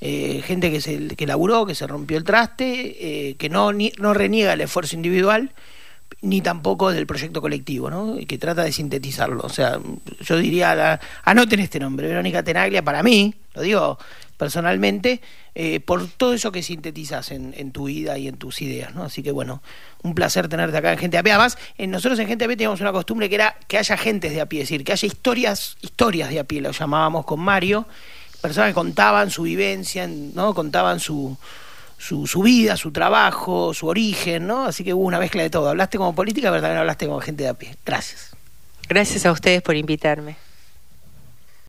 Eh, 0.00 0.42
gente 0.44 0.72
que 0.72 0.80
se 0.80 1.08
que 1.08 1.26
laburó, 1.26 1.64
que 1.64 1.74
se 1.74 1.86
rompió 1.86 2.16
el 2.16 2.24
traste, 2.24 2.96
eh, 3.30 3.36
que 3.36 3.48
no, 3.48 3.70
no 3.72 4.14
reniega 4.14 4.54
el 4.54 4.62
esfuerzo 4.62 4.96
individual, 4.96 5.52
ni 6.22 6.40
tampoco 6.40 6.90
del 6.90 7.06
proyecto 7.06 7.40
colectivo, 7.40 7.90
¿no? 7.90 8.16
Que 8.26 8.38
trata 8.38 8.64
de 8.64 8.72
sintetizarlo. 8.72 9.42
O 9.44 9.48
sea, 9.48 9.78
yo 10.20 10.36
diría, 10.38 10.74
la, 10.74 11.00
anoten 11.24 11.60
este 11.60 11.78
nombre, 11.78 12.08
Verónica 12.08 12.42
Tenaglia, 12.42 12.82
para 12.82 13.02
mí, 13.02 13.34
lo 13.54 13.62
digo 13.62 13.98
personalmente, 14.42 15.20
eh, 15.54 15.78
por 15.78 16.04
todo 16.08 16.34
eso 16.34 16.50
que 16.50 16.64
sintetizas 16.64 17.30
en, 17.30 17.70
tu 17.70 17.84
vida 17.84 18.18
y 18.18 18.26
en 18.26 18.38
tus 18.38 18.60
ideas, 18.60 18.92
¿no? 18.92 19.04
Así 19.04 19.22
que 19.22 19.30
bueno, 19.30 19.62
un 20.02 20.16
placer 20.16 20.48
tenerte 20.48 20.76
acá 20.76 20.90
en 20.90 20.98
Gente 20.98 21.16
a 21.16 21.22
Pie. 21.22 21.30
Además, 21.30 21.56
en 21.78 21.92
nosotros 21.92 22.18
en 22.18 22.26
Gente 22.26 22.44
a 22.44 22.48
Pie 22.48 22.56
teníamos 22.56 22.80
una 22.80 22.90
costumbre 22.90 23.28
que 23.28 23.36
era 23.36 23.54
que 23.68 23.78
haya 23.78 23.96
gentes 23.96 24.32
de 24.32 24.40
a 24.40 24.46
pie, 24.46 24.62
es 24.62 24.68
decir, 24.68 24.82
que 24.82 24.90
haya 24.90 25.06
historias, 25.06 25.76
historias 25.80 26.30
de 26.30 26.40
a 26.40 26.44
pie, 26.44 26.60
lo 26.60 26.72
llamábamos 26.72 27.24
con 27.24 27.38
Mario, 27.38 27.86
personas 28.40 28.70
que 28.70 28.74
contaban 28.74 29.30
su 29.30 29.42
vivencia, 29.42 30.08
¿no? 30.08 30.54
Contaban 30.54 30.98
su, 30.98 31.36
su, 31.98 32.26
su, 32.26 32.42
vida, 32.42 32.76
su 32.76 32.90
trabajo, 32.90 33.72
su 33.74 33.86
origen, 33.86 34.48
¿no? 34.48 34.64
Así 34.64 34.82
que 34.82 34.92
hubo 34.92 35.04
una 35.04 35.20
mezcla 35.20 35.44
de 35.44 35.50
todo. 35.50 35.68
Hablaste 35.68 35.98
como 35.98 36.16
política, 36.16 36.50
pero 36.50 36.62
también 36.62 36.80
hablaste 36.80 37.06
como 37.06 37.20
gente 37.20 37.44
de 37.44 37.50
a 37.50 37.54
pie. 37.54 37.76
Gracias. 37.86 38.34
Gracias 38.88 39.24
a 39.24 39.30
ustedes 39.30 39.62
por 39.62 39.76
invitarme. 39.76 40.34